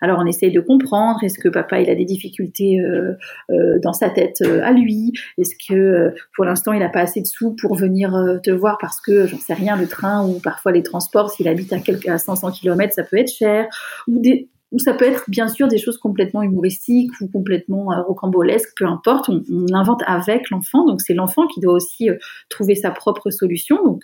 Alors 0.00 0.18
on 0.20 0.26
essaye 0.26 0.52
de 0.52 0.60
comprendre, 0.60 1.22
est-ce 1.22 1.38
que 1.38 1.48
papa 1.48 1.80
il 1.80 1.88
a 1.88 1.94
des 1.94 2.04
difficultés 2.04 2.80
euh, 2.80 3.14
euh, 3.50 3.78
dans 3.82 3.92
sa 3.92 4.10
tête 4.10 4.42
euh, 4.44 4.60
à 4.62 4.72
lui? 4.72 5.12
Est-ce 5.38 5.54
que 5.68 6.14
pour 6.34 6.44
l'instant 6.44 6.72
il 6.72 6.80
n'a 6.80 6.88
pas 6.88 7.00
assez 7.00 7.20
de 7.20 7.26
sous 7.26 7.54
pour 7.54 7.76
venir 7.76 8.12
te 8.42 8.50
voir 8.50 8.78
parce 8.80 9.00
que 9.00 9.26
j'en 9.26 9.38
sais 9.38 9.54
rien, 9.54 9.76
le 9.76 9.86
train 9.86 10.26
ou 10.26 10.40
parfois 10.40 10.72
les 10.72 10.82
transports, 10.82 11.30
s'il 11.30 11.48
habite 11.48 11.72
à, 11.72 11.78
quelques, 11.78 12.08
à 12.08 12.18
500 12.18 12.50
km, 12.52 12.92
ça 12.92 13.04
peut 13.04 13.18
être 13.18 13.32
cher? 13.32 13.66
Ou 14.08 14.20
des, 14.20 14.48
ça 14.78 14.94
peut 14.94 15.04
être 15.04 15.24
bien 15.28 15.48
sûr 15.48 15.68
des 15.68 15.78
choses 15.78 15.98
complètement 15.98 16.42
humoristiques 16.42 17.12
ou 17.20 17.28
complètement 17.28 17.88
rocambolesques, 18.06 18.72
peu 18.76 18.86
importe, 18.86 19.28
on, 19.28 19.42
on 19.50 19.74
invente 19.74 20.02
avec 20.06 20.50
l'enfant, 20.50 20.86
donc 20.86 21.00
c'est 21.00 21.14
l'enfant 21.14 21.46
qui 21.46 21.60
doit 21.60 21.74
aussi 21.74 22.08
trouver 22.48 22.74
sa 22.74 22.90
propre 22.90 23.30
solution, 23.30 23.76
donc 23.84 24.02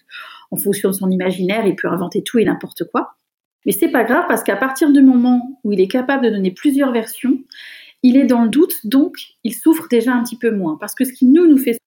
en 0.50 0.56
fonction 0.56 0.90
de 0.90 0.94
son 0.94 1.10
imaginaire, 1.10 1.66
il 1.66 1.74
peut 1.74 1.88
inventer 1.88 2.22
tout 2.22 2.38
et 2.38 2.44
n'importe 2.44 2.84
quoi. 2.92 3.14
Mais 3.66 3.72
c'est 3.72 3.90
pas 3.90 4.04
grave 4.04 4.24
parce 4.28 4.42
qu'à 4.42 4.56
partir 4.56 4.92
du 4.92 5.02
moment 5.02 5.60
où 5.64 5.72
il 5.72 5.80
est 5.80 5.88
capable 5.88 6.24
de 6.24 6.30
donner 6.30 6.50
plusieurs 6.50 6.92
versions, 6.92 7.38
il 8.02 8.16
est 8.16 8.24
dans 8.24 8.44
le 8.44 8.48
doute, 8.48 8.74
donc 8.84 9.16
il 9.44 9.54
souffre 9.54 9.86
déjà 9.90 10.12
un 10.12 10.22
petit 10.22 10.38
peu 10.38 10.50
moins. 10.50 10.76
Parce 10.78 10.94
que 10.94 11.04
ce 11.04 11.12
qui 11.12 11.26
nous, 11.26 11.46
nous 11.46 11.58
fait 11.58 11.78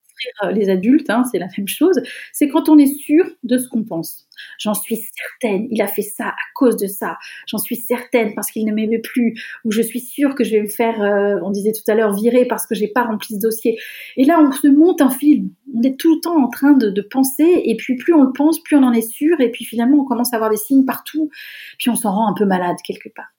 euh, 0.44 0.52
les 0.52 0.70
adultes, 0.70 1.10
hein, 1.10 1.24
c'est 1.32 1.40
la 1.40 1.48
même 1.58 1.68
chose, 1.68 2.02
c'est 2.32 2.48
quand 2.48 2.70
on 2.70 2.78
est 2.78 2.94
sûr 2.94 3.26
de 3.44 3.58
ce 3.58 3.68
qu'on 3.68 3.84
pense. 3.84 4.28
J'en 4.60 4.74
suis 4.74 4.98
certaine, 4.98 5.68
il 5.70 5.82
a 5.82 5.88
fait 5.88 6.02
ça 6.02 6.30
à 6.30 6.36
cause 6.56 6.78
de 6.78 6.88
ça. 6.88 7.18
J'en 7.48 7.58
suis 7.58 7.76
certaine 7.76 8.34
parce 8.36 8.50
qu'il 8.52 8.66
ne 8.66 8.74
m'aimait 8.74 9.00
plus. 9.00 9.40
Ou 9.66 9.72
je 9.72 9.82
suis 9.82 10.00
sûre 10.00 10.36
que 10.36 10.44
je 10.44 10.52
vais 10.52 10.62
me 10.62 10.68
faire, 10.68 11.02
euh, 11.02 11.40
on 11.44 11.52
disait 11.52 11.74
tout 11.74 11.90
à 11.92 11.96
l'heure, 11.96 12.14
virer 12.14 12.46
parce 12.46 12.66
que 12.66 12.76
j'ai 12.76 12.88
pas 12.88 13.04
rempli 13.04 13.36
ce 13.36 13.40
dossier. 13.40 13.78
Et 14.18 14.26
là, 14.26 14.40
on 14.42 14.52
se 14.52 14.68
monte 14.68 15.02
un 15.02 15.10
film. 15.10 15.50
On 15.76 15.82
est 15.84 16.00
tout 16.00 16.16
le 16.16 16.22
temps 16.22 16.44
en 16.44 16.50
train 16.50 16.74
de, 16.74 16.90
de 16.90 17.02
penser, 17.02 17.62
et 17.64 17.76
puis 17.78 17.96
plus 17.96 18.14
on 18.14 18.24
le 18.24 18.32
pense, 18.34 18.62
plus 18.64 18.76
on 18.76 18.84
en 18.84 18.94
est 18.94 19.10
sûr, 19.10 19.40
et 19.40 19.52
puis 19.52 19.64
finalement, 19.64 20.00
on 20.00 20.06
commence 20.06 20.34
à 20.34 20.36
avoir 20.36 20.50
des 20.50 20.58
signes 20.58 20.86
partout, 20.86 21.30
puis 21.78 21.90
on 21.90 21.96
s'en 21.96 22.12
rend 22.12 22.30
un 22.30 22.34
peu 22.34 22.46
malade 22.46 22.76
quelque 22.86 23.10
part. 23.10 23.30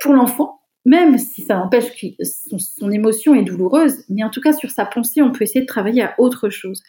Pour 0.00 0.14
l'enfant, 0.14 0.60
même 0.88 1.18
si 1.18 1.42
ça 1.42 1.58
empêche 1.58 1.90
que 2.00 2.06
son, 2.58 2.90
émotion 2.90 3.34
est 3.34 3.42
douloureuse, 3.42 4.04
mais 4.08 4.24
en 4.24 4.30
tout 4.30 4.40
cas 4.40 4.54
sur 4.54 4.70
sa 4.70 4.86
pensée, 4.86 5.20
on 5.20 5.32
peut 5.32 5.42
essayer 5.42 5.60
de 5.60 5.66
travailler 5.66 6.02
à 6.02 6.14
autre 6.16 6.48
chose. 6.48 6.82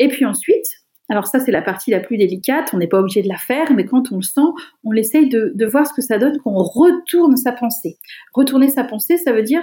Et 0.00 0.08
puis 0.08 0.24
ensuite, 0.24 0.66
alors 1.08 1.28
ça 1.28 1.38
c'est 1.38 1.52
la 1.52 1.62
partie 1.62 1.92
la 1.92 2.00
plus 2.00 2.16
délicate, 2.16 2.70
on 2.72 2.78
n'est 2.78 2.88
pas 2.88 2.98
obligé 2.98 3.22
de 3.22 3.28
la 3.28 3.36
faire, 3.36 3.72
mais 3.72 3.86
quand 3.86 4.10
on 4.10 4.16
le 4.16 4.22
sent, 4.22 4.40
on 4.82 4.92
essaye 4.94 5.28
de, 5.28 5.66
voir 5.66 5.86
ce 5.86 5.94
que 5.94 6.02
ça 6.02 6.18
donne 6.18 6.38
qu'on 6.38 6.56
retourne 6.56 7.36
sa 7.36 7.52
pensée. 7.52 7.96
Retourner 8.32 8.68
sa 8.68 8.82
pensée, 8.82 9.18
ça 9.18 9.32
veut 9.32 9.44
dire, 9.44 9.62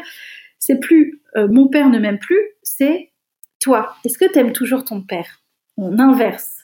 c'est 0.58 0.80
plus 0.80 1.22
euh, 1.36 1.50
mon 1.50 1.68
père 1.68 1.90
ne 1.90 2.00
m'aime 2.00 2.20
plus, 2.20 2.42
c'est 2.64 3.12
toi. 3.60 3.94
Est-ce 4.06 4.18
que 4.18 4.32
tu 4.32 4.40
aimes 4.40 4.54
toujours 4.54 4.86
ton 4.86 5.02
père? 5.02 5.42
On 5.76 6.00
inverse. 6.00 6.62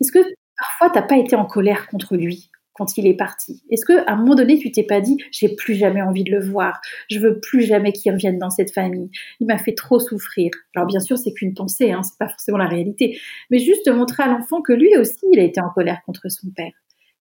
Est-ce 0.00 0.12
que 0.12 0.20
parfois 0.56 0.90
t'as 0.90 1.02
pas 1.02 1.16
été 1.16 1.34
en 1.34 1.44
colère 1.44 1.88
contre 1.88 2.14
lui? 2.14 2.50
Quand 2.78 2.96
il 2.96 3.06
est 3.06 3.16
parti. 3.16 3.62
Est-ce 3.70 3.84
que 3.84 3.98
à 4.06 4.12
un 4.12 4.16
moment 4.16 4.36
donné, 4.36 4.56
tu 4.58 4.70
t'es 4.70 4.84
pas 4.84 5.00
dit, 5.00 5.18
j'ai 5.32 5.54
plus 5.54 5.74
jamais 5.74 6.00
envie 6.00 6.24
de 6.24 6.30
le 6.30 6.40
voir, 6.40 6.80
je 7.10 7.18
veux 7.18 7.40
plus 7.40 7.62
jamais 7.62 7.92
qu'il 7.92 8.12
revienne 8.12 8.38
dans 8.38 8.50
cette 8.50 8.72
famille, 8.72 9.10
il 9.40 9.46
m'a 9.46 9.58
fait 9.58 9.74
trop 9.74 9.98
souffrir. 9.98 10.50
Alors 10.74 10.86
bien 10.86 11.00
sûr, 11.00 11.18
c'est 11.18 11.32
qu'une 11.32 11.54
pensée, 11.54 11.90
hein, 11.92 12.02
c'est 12.02 12.16
pas 12.18 12.28
forcément 12.28 12.58
la 12.58 12.68
réalité, 12.68 13.18
mais 13.50 13.58
juste 13.58 13.88
montrer 13.88 14.22
à 14.22 14.28
l'enfant 14.28 14.62
que 14.62 14.72
lui 14.72 14.96
aussi, 14.96 15.26
il 15.32 15.40
a 15.40 15.42
été 15.42 15.60
en 15.60 15.70
colère 15.70 16.00
contre 16.06 16.30
son 16.30 16.48
père. 16.50 16.72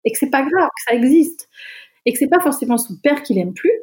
Et 0.05 0.11
que 0.11 0.17
c'est 0.17 0.29
pas 0.29 0.43
grave, 0.43 0.69
que 0.69 0.91
ça 0.91 0.95
existe. 0.95 1.49
Et 2.05 2.13
que 2.13 2.19
c'est 2.19 2.29
pas 2.29 2.39
forcément 2.39 2.77
son 2.77 2.95
père 3.03 3.23
qui 3.23 3.33
l'aime 3.33 3.53
plus, 3.53 3.73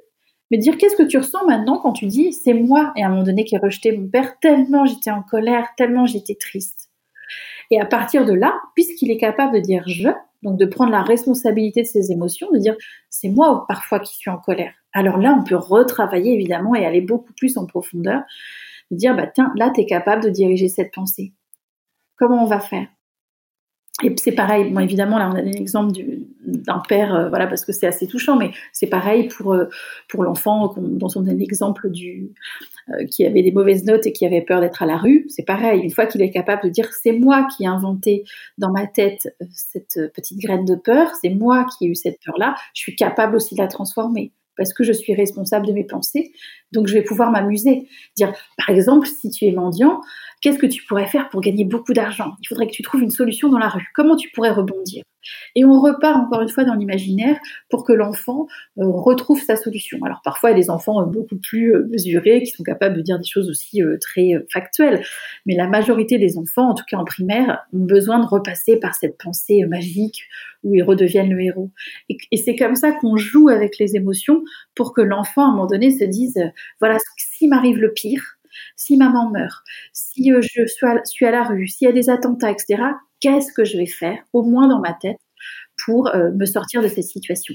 mais 0.51 0.59
dire 0.59 0.79
qu'est-ce 0.79 0.97
que 0.97 1.03
tu 1.03 1.19
ressens 1.19 1.45
maintenant 1.47 1.79
quand 1.79 1.93
tu 1.93 2.07
dis 2.07 2.33
c'est 2.33 2.55
moi? 2.55 2.93
Et 2.97 3.03
à 3.03 3.07
un 3.07 3.11
moment 3.11 3.25
donné 3.25 3.45
qui 3.45 3.57
ai 3.57 3.59
rejeté 3.59 3.97
mon 3.97 4.09
père 4.09 4.39
tellement 4.41 4.87
j'étais 4.87 5.11
en 5.11 5.23
colère, 5.23 5.69
tellement 5.77 6.07
j'étais 6.07 6.37
triste. 6.37 6.91
Et 7.71 7.81
à 7.81 7.87
partir 7.87 8.25
de 8.25 8.33
là, 8.33 8.55
puisqu'il 8.75 9.11
est 9.11 9.17
capable 9.17 9.55
de 9.55 9.61
dire 9.61 9.83
je, 9.87 10.09
donc 10.45 10.59
de 10.59 10.67
prendre 10.67 10.93
la 10.93 11.03
responsabilité 11.03 11.83
de 11.83 11.87
ses 11.87 12.13
émotions, 12.13 12.51
de 12.53 12.59
dire 12.59 12.77
c'est 13.11 13.29
moi 13.29 13.65
parfois 13.67 13.99
qui 13.99 14.15
suis 14.15 14.31
en 14.31 14.39
colère. 14.39 14.75
Alors 14.93 15.19
là, 15.19 15.37
on 15.39 15.43
peut 15.43 15.57
retravailler 15.57 16.35
évidemment 16.35 16.75
et 16.75 16.87
aller 16.87 17.01
beaucoup 17.01 17.33
plus 17.33 17.57
en 17.57 17.67
profondeur, 17.67 18.23
de 18.91 18.97
dire 18.97 19.17
bah 19.17 19.27
tiens, 19.27 19.53
là 19.57 19.71
tu 19.75 19.81
es 19.81 19.87
capable 19.87 20.23
de 20.23 20.31
diriger 20.31 20.69
cette 20.69 20.93
pensée. 20.95 21.33
Comment 22.17 22.45
on 22.45 22.47
va 22.47 22.61
faire? 22.61 22.87
Et 24.03 24.13
c'est 24.19 24.33
pareil, 24.33 24.75
évidemment, 24.81 25.19
là, 25.19 25.31
on 25.33 25.37
a 25.37 25.41
l'exemple 25.41 25.93
d'un 26.45 26.83
père, 26.89 27.15
euh, 27.15 27.29
voilà, 27.29 27.47
parce 27.47 27.65
que 27.65 27.71
c'est 27.71 27.87
assez 27.87 28.09
touchant, 28.09 28.37
mais 28.37 28.51
c'est 28.73 28.89
pareil 28.89 29.29
pour, 29.29 29.53
euh, 29.53 29.69
l'enfant 30.19 30.75
dont 30.77 31.09
on 31.15 31.29
a 31.29 31.33
l'exemple 31.33 31.89
du, 31.91 32.33
euh, 32.89 33.05
qui 33.05 33.25
avait 33.25 33.43
des 33.45 33.53
mauvaises 33.53 33.85
notes 33.85 34.05
et 34.07 34.13
qui 34.13 34.27
avait 34.27 34.43
peur 34.43 34.61
d'être 34.61 34.83
à 34.83 34.87
la 34.87 34.97
rue. 34.97 35.27
C'est 35.29 35.45
pareil, 35.45 35.81
une 35.81 35.91
fois 35.91 36.07
qu'il 36.07 36.23
est 36.23 36.31
capable 36.31 36.65
de 36.65 36.71
dire 36.71 36.93
c'est 36.93 37.13
moi 37.13 37.47
qui 37.57 37.65
ai 37.65 37.67
inventé 37.69 38.25
dans 38.59 38.73
ma 38.73 38.89
tête 38.89 39.33
cette 39.53 40.01
petite 40.13 40.41
graine 40.41 40.65
de 40.65 40.75
peur, 40.75 41.13
c'est 41.23 41.31
moi 41.31 41.65
qui 41.65 41.87
ai 41.87 41.89
eu 41.91 41.95
cette 41.95 42.19
peur-là, 42.25 42.57
je 42.75 42.81
suis 42.81 42.97
capable 42.97 43.37
aussi 43.37 43.55
de 43.55 43.61
la 43.61 43.69
transformer 43.69 44.33
parce 44.57 44.73
que 44.73 44.85
je 44.85 44.93
suis 44.93 45.15
responsable 45.15 45.67
de 45.67 45.73
mes 45.73 45.85
pensées, 45.85 46.33
donc 46.75 46.89
je 46.89 46.95
vais 46.95 47.03
pouvoir 47.03 47.31
m'amuser. 47.31 47.89
Dire, 48.17 48.35
par 48.59 48.69
exemple, 48.69 49.07
si 49.07 49.31
tu 49.31 49.47
es 49.47 49.53
mendiant, 49.53 50.01
qu'est-ce 50.41 50.59
que 50.59 50.67
tu 50.67 50.85
pourrais 50.85 51.07
faire 51.07 51.31
pour 51.31 51.41
gagner 51.41 51.65
beaucoup 51.65 51.95
d'argent? 51.95 52.33
Il 52.43 52.49
faudrait 52.49 52.67
que 52.67 52.73
tu 52.73 52.83
trouves 52.83 53.03
une 53.03 53.11
solution 53.11 53.49
dans 53.49 53.59
la 53.59 53.69
rue. 53.69 53.89
Comment 53.95 54.17
tu 54.17 54.29
pourrais 54.31 54.51
rebondir? 54.51 55.03
Et 55.55 55.65
on 55.65 55.81
repart 55.81 56.17
encore 56.17 56.43
une 56.43 56.49
fois 56.49 56.65
dans 56.65 56.75
l'imaginaire 56.75 57.39
pour 57.71 57.85
que 57.85 57.93
l'enfant 57.93 58.47
euh, 58.79 58.85
retrouve 58.85 59.41
sa 59.41 59.57
solution. 59.57 59.99
Alors 60.05 60.21
parfois, 60.23 60.51
il 60.51 60.55
y 60.55 60.57
a 60.57 60.61
des 60.61 60.71
enfants 60.71 61.01
euh, 61.01 61.07
beaucoup 61.07 61.37
plus 61.37 61.75
euh, 61.75 61.87
mesurés 61.89 62.43
qui 62.43 62.51
sont 62.51 62.63
capables 62.63 62.97
de 62.97 63.03
dire 63.03 63.19
des 63.19 63.25
choses 63.27 63.49
aussi 63.49 63.81
très 64.01 64.33
factuelles, 64.53 65.03
mais 65.47 65.55
la 65.55 65.67
majorité 65.67 66.19
des 66.19 66.37
enfants, 66.37 66.71
en 66.71 66.75
tout 66.75 66.85
cas 66.89 66.99
en 66.99 67.05
primaire, 67.05 67.65
ont 67.73 67.85
besoin 67.85 68.19
de 68.19 68.27
repasser 68.27 68.77
par 68.77 68.95
cette 68.95 69.17
pensée 69.19 69.65
magique 69.67 70.25
où 70.65 70.75
ils 70.75 70.83
redeviennent 70.83 71.31
le 71.31 71.41
héros. 71.43 71.71
Et, 72.09 72.37
c'est 72.37 72.57
comme 72.57 72.75
ça 72.75 72.93
qu'on 72.93 73.17
joue 73.17 73.49
avec 73.49 73.79
les 73.79 73.97
émotions 73.97 74.43
pour 74.75 74.93
que 74.93 75.01
l'enfant, 75.01 75.43
à 75.43 75.49
un 75.49 75.51
moment 75.53 75.67
donné, 75.67 75.91
se 75.91 76.05
dise, 76.05 76.41
voilà, 76.81 76.99
s'il 77.17 77.51
m'arrive 77.51 77.79
le 77.79 77.93
pire, 77.93 78.39
si 78.77 78.97
maman 78.97 79.31
meurt, 79.31 79.65
si 79.93 80.33
euh, 80.33 80.41
je 80.43 80.67
suis 81.05 81.27
à, 81.27 81.31
la 81.31 81.45
rue, 81.45 81.69
s'il 81.69 81.87
y 81.87 81.91
a 81.91 81.93
des 81.93 82.11
attentats, 82.11 82.51
etc., 82.51 82.83
qu'est-ce 83.21 83.53
que 83.53 83.65
je 83.65 83.77
vais 83.77 83.87
faire, 83.87 84.19
au 84.33 84.43
moins 84.43 84.69
dans 84.69 84.81
ma 84.81 84.93
tête, 84.93 85.19
pour 85.85 86.09
euh, 86.09 86.31
me 86.33 86.47
sortir 86.47 86.83
de 86.83 86.89
cette 86.89 87.05
situation? 87.05 87.55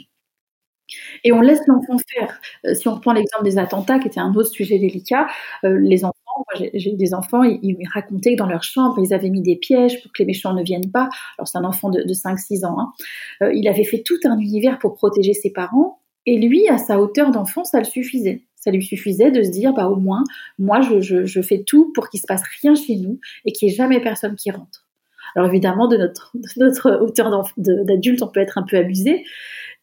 Et 1.23 1.32
on 1.32 1.41
laisse 1.41 1.62
l'enfant 1.67 1.97
faire. 2.12 2.39
Euh, 2.65 2.73
si 2.73 2.88
on 2.88 2.95
reprend 2.95 3.13
l'exemple 3.13 3.43
des 3.43 3.60
attentats, 3.60 3.99
qui 3.99 4.08
était 4.08 4.19
un 4.19 4.34
autre 4.34 4.49
sujet 4.49 4.79
délicat, 4.79 5.27
les 5.63 6.03
enfants, 6.03 6.15
j'ai 6.55 6.93
des 6.93 7.13
enfants, 7.13 7.43
ils, 7.43 7.77
racontaient 7.93 8.34
que 8.34 8.39
dans 8.39 8.47
leur 8.47 8.63
chambre, 8.63 8.97
ils 8.99 9.13
avaient 9.13 9.29
mis 9.29 9.41
des 9.41 9.58
pièges 9.58 10.01
pour 10.01 10.12
que 10.12 10.19
les 10.19 10.25
méchants 10.25 10.53
ne 10.53 10.63
viennent 10.63 10.89
pas. 10.89 11.10
Alors 11.38 11.47
c'est 11.47 11.58
un 11.58 11.65
enfant 11.65 11.89
de, 11.89 12.01
5-6 12.01 12.65
ans. 12.65 12.77
Hein. 12.79 13.51
il 13.53 13.67
avait 13.67 13.84
fait 13.84 14.01
tout 14.03 14.17
un 14.23 14.39
univers 14.39 14.79
pour 14.79 14.95
protéger 14.95 15.34
ses 15.34 15.51
parents. 15.51 15.99
Et 16.30 16.38
lui, 16.38 16.68
à 16.68 16.78
sa 16.78 17.00
hauteur 17.00 17.32
d'enfant, 17.32 17.63
ça 17.63 17.80
le 17.80 17.86
suffisait. 17.86 18.44
Ça 18.56 18.70
lui 18.70 18.84
suffisait 18.84 19.32
de 19.32 19.42
se 19.42 19.50
dire, 19.50 19.74
bah, 19.74 19.88
au 19.88 19.96
moins, 19.96 20.24
moi, 20.60 20.80
je, 20.82 21.42
fais 21.42 21.63
tout 21.65 21.92
pour 21.96 22.08
qu'il 22.08 22.20
se 22.20 22.28
passe 22.28 22.44
rien 22.62 22.76
chez 22.76 22.98
nous 22.98 23.20
et 23.46 23.52
qu'il 23.52 23.68
n'y 23.68 23.74
ait 23.74 23.76
jamais 23.76 24.00
personne 24.00 24.36
qui 24.36 24.52
rentre. 24.52 24.88
Alors 25.36 25.50
évidemment, 25.50 25.88
de 25.88 25.98
notre, 25.98 26.32
notre 26.58 27.02
hauteur 27.02 27.52
d'adulte, 27.58 28.22
on 28.22 28.28
peut 28.28 28.42
être 28.42 28.60
un 28.60 28.63
peu 28.63 28.78
abusé, 28.78 29.24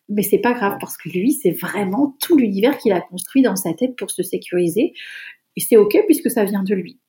mais 0.08 0.22
c'est 0.22 0.38
pas 0.38 0.52
grave 0.52 0.76
parce 0.78 0.96
que 0.96 1.08
lui, 1.08 1.32
c'est 1.32 1.50
vraiment 1.50 2.16
tout 2.22 2.36
l'univers 2.36 2.78
qu'il 2.78 2.92
a 2.92 3.00
construit 3.00 3.42
dans 3.42 3.56
sa 3.56 3.74
tête 3.74 3.96
pour 3.96 4.12
se 4.12 4.22
sécuriser. 4.22 4.92
Et 5.56 5.60
c'est 5.60 5.76
ok 5.76 5.98
puisque 6.06 6.30
ça 6.30 6.44
vient 6.44 6.62
de 6.62 6.74
lui. 6.76 7.00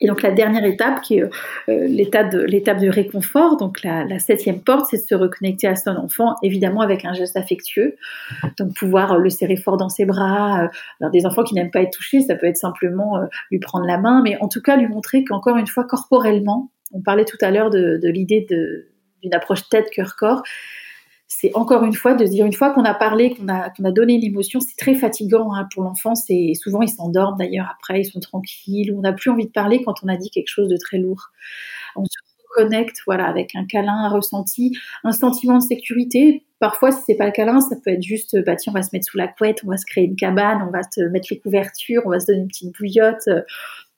Et 0.00 0.08
donc 0.08 0.22
la 0.22 0.32
dernière 0.32 0.64
étape, 0.64 1.02
qui 1.02 1.18
est 1.18 1.22
euh, 1.22 1.86
l'étape 1.86 2.30
de 2.30 2.88
réconfort, 2.88 3.56
donc 3.56 3.82
la, 3.84 4.18
septième 4.18 4.60
porte, 4.60 4.86
c'est 4.90 4.96
de 4.96 5.02
se 5.02 5.14
reconnecter 5.14 5.68
à 5.68 5.76
son 5.76 5.92
enfant, 5.92 6.34
évidemment 6.42 6.80
avec 6.80 7.04
un 7.04 7.12
geste 7.12 7.36
affectueux, 7.36 7.96
donc 8.58 8.74
pouvoir 8.74 9.18
le 9.18 9.30
serrer 9.30 9.56
fort 9.56 9.76
dans 9.76 9.88
ses 9.88 10.04
bras. 10.04 10.64
Euh, 10.64 10.68
alors 11.00 11.12
des 11.12 11.26
enfants 11.26 11.44
qui 11.44 11.54
n'aiment 11.54 11.70
pas 11.70 11.82
être 11.82 11.92
touchés, 11.92 12.20
ça 12.22 12.34
peut 12.34 12.46
être 12.46 12.56
simplement 12.56 13.18
euh, 13.18 13.26
lui 13.52 13.60
prendre 13.60 13.86
la 13.86 13.98
main, 13.98 14.20
mais 14.22 14.36
en 14.40 14.48
tout 14.48 14.60
cas 14.60 14.76
lui 14.76 14.88
montrer 14.88 15.22
qu'encore 15.22 15.56
une 15.56 15.68
fois 15.68 15.84
corporellement, 15.84 16.72
on 16.92 17.00
parlait 17.00 17.24
tout 17.24 17.38
à 17.40 17.52
l'heure 17.52 17.70
de, 17.70 17.98
de 18.02 18.08
l'idée 18.08 18.46
d'une 19.22 19.34
approche 19.34 19.68
tête 19.68 19.90
cœur 19.90 20.16
corps, 20.16 20.42
c'est 21.40 21.54
encore 21.54 21.84
une 21.84 21.94
fois 21.94 22.14
de 22.14 22.24
dire 22.24 22.46
une 22.46 22.52
fois 22.52 22.70
qu'on 22.70 22.84
a 22.84 22.94
parlé, 22.94 23.34
qu'on 23.34 23.48
a, 23.48 23.70
qu'on 23.70 23.84
a 23.84 23.90
donné 23.90 24.18
l'émotion, 24.18 24.60
c'est 24.60 24.76
très 24.76 24.94
fatigant 24.94 25.52
hein, 25.52 25.66
pour 25.72 25.82
l'enfant. 25.82 26.12
et 26.28 26.54
souvent 26.54 26.82
ils 26.82 26.88
s'endorment 26.88 27.36
d'ailleurs 27.36 27.68
après, 27.72 28.00
ils 28.00 28.04
sont 28.04 28.20
tranquilles. 28.20 28.94
on 28.96 29.00
n'a 29.00 29.12
plus 29.12 29.30
envie 29.30 29.46
de 29.46 29.50
parler 29.50 29.82
quand 29.82 29.94
on 30.02 30.08
a 30.08 30.16
dit 30.16 30.30
quelque 30.30 30.48
chose 30.48 30.68
de 30.68 30.76
très 30.76 30.98
lourd. 30.98 31.30
On 31.96 32.04
se 32.04 32.18
reconnecte, 32.48 32.98
voilà, 33.06 33.26
avec 33.26 33.54
un 33.56 33.64
câlin, 33.66 34.04
un 34.04 34.08
ressenti, 34.10 34.76
un 35.02 35.12
sentiment 35.12 35.58
de 35.58 35.62
sécurité. 35.62 36.44
Parfois, 36.60 36.92
si 36.92 36.98
c'est 37.06 37.16
pas 37.16 37.26
le 37.26 37.32
câlin, 37.32 37.60
ça 37.60 37.76
peut 37.84 37.90
être 37.90 38.02
juste, 38.02 38.36
bah 38.44 38.54
tiens, 38.56 38.72
on 38.72 38.78
va 38.78 38.82
se 38.82 38.90
mettre 38.92 39.06
sous 39.06 39.18
la 39.18 39.26
couette, 39.26 39.62
on 39.64 39.70
va 39.70 39.76
se 39.76 39.86
créer 39.86 40.04
une 40.04 40.16
cabane, 40.16 40.62
on 40.66 40.70
va 40.70 40.82
se 40.82 41.00
mettre 41.08 41.26
les 41.30 41.38
couvertures, 41.38 42.02
on 42.06 42.10
va 42.10 42.20
se 42.20 42.26
donner 42.26 42.40
une 42.40 42.48
petite 42.48 42.74
bouillotte 42.78 43.28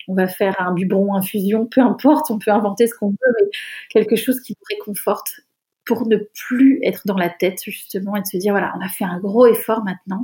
on 0.09 0.15
va 0.15 0.29
faire 0.29 0.55
un 0.61 0.73
biberon 0.73 1.15
infusion, 1.15 1.67
peu 1.67 1.81
importe, 1.81 2.31
on 2.31 2.39
peut 2.39 2.51
inventer 2.51 2.87
ce 2.87 2.95
qu'on 2.95 3.11
veut, 3.11 3.35
mais 3.41 3.49
quelque 3.91 4.17
chose 4.17 4.41
qui 4.41 4.53
nous 4.53 4.77
réconforte 4.77 5.41
pour 5.87 6.07
ne 6.07 6.17
plus 6.17 6.81
être 6.83 7.03
dans 7.07 7.17
la 7.17 7.31
tête 7.31 7.63
justement 7.63 8.17
et 8.17 8.21
de 8.21 8.27
se 8.27 8.37
dire 8.37 8.53
voilà, 8.53 8.75
on 8.77 8.85
a 8.85 8.89
fait 8.89 9.05
un 9.05 9.19
gros 9.19 9.47
effort 9.47 9.85
maintenant. 9.85 10.23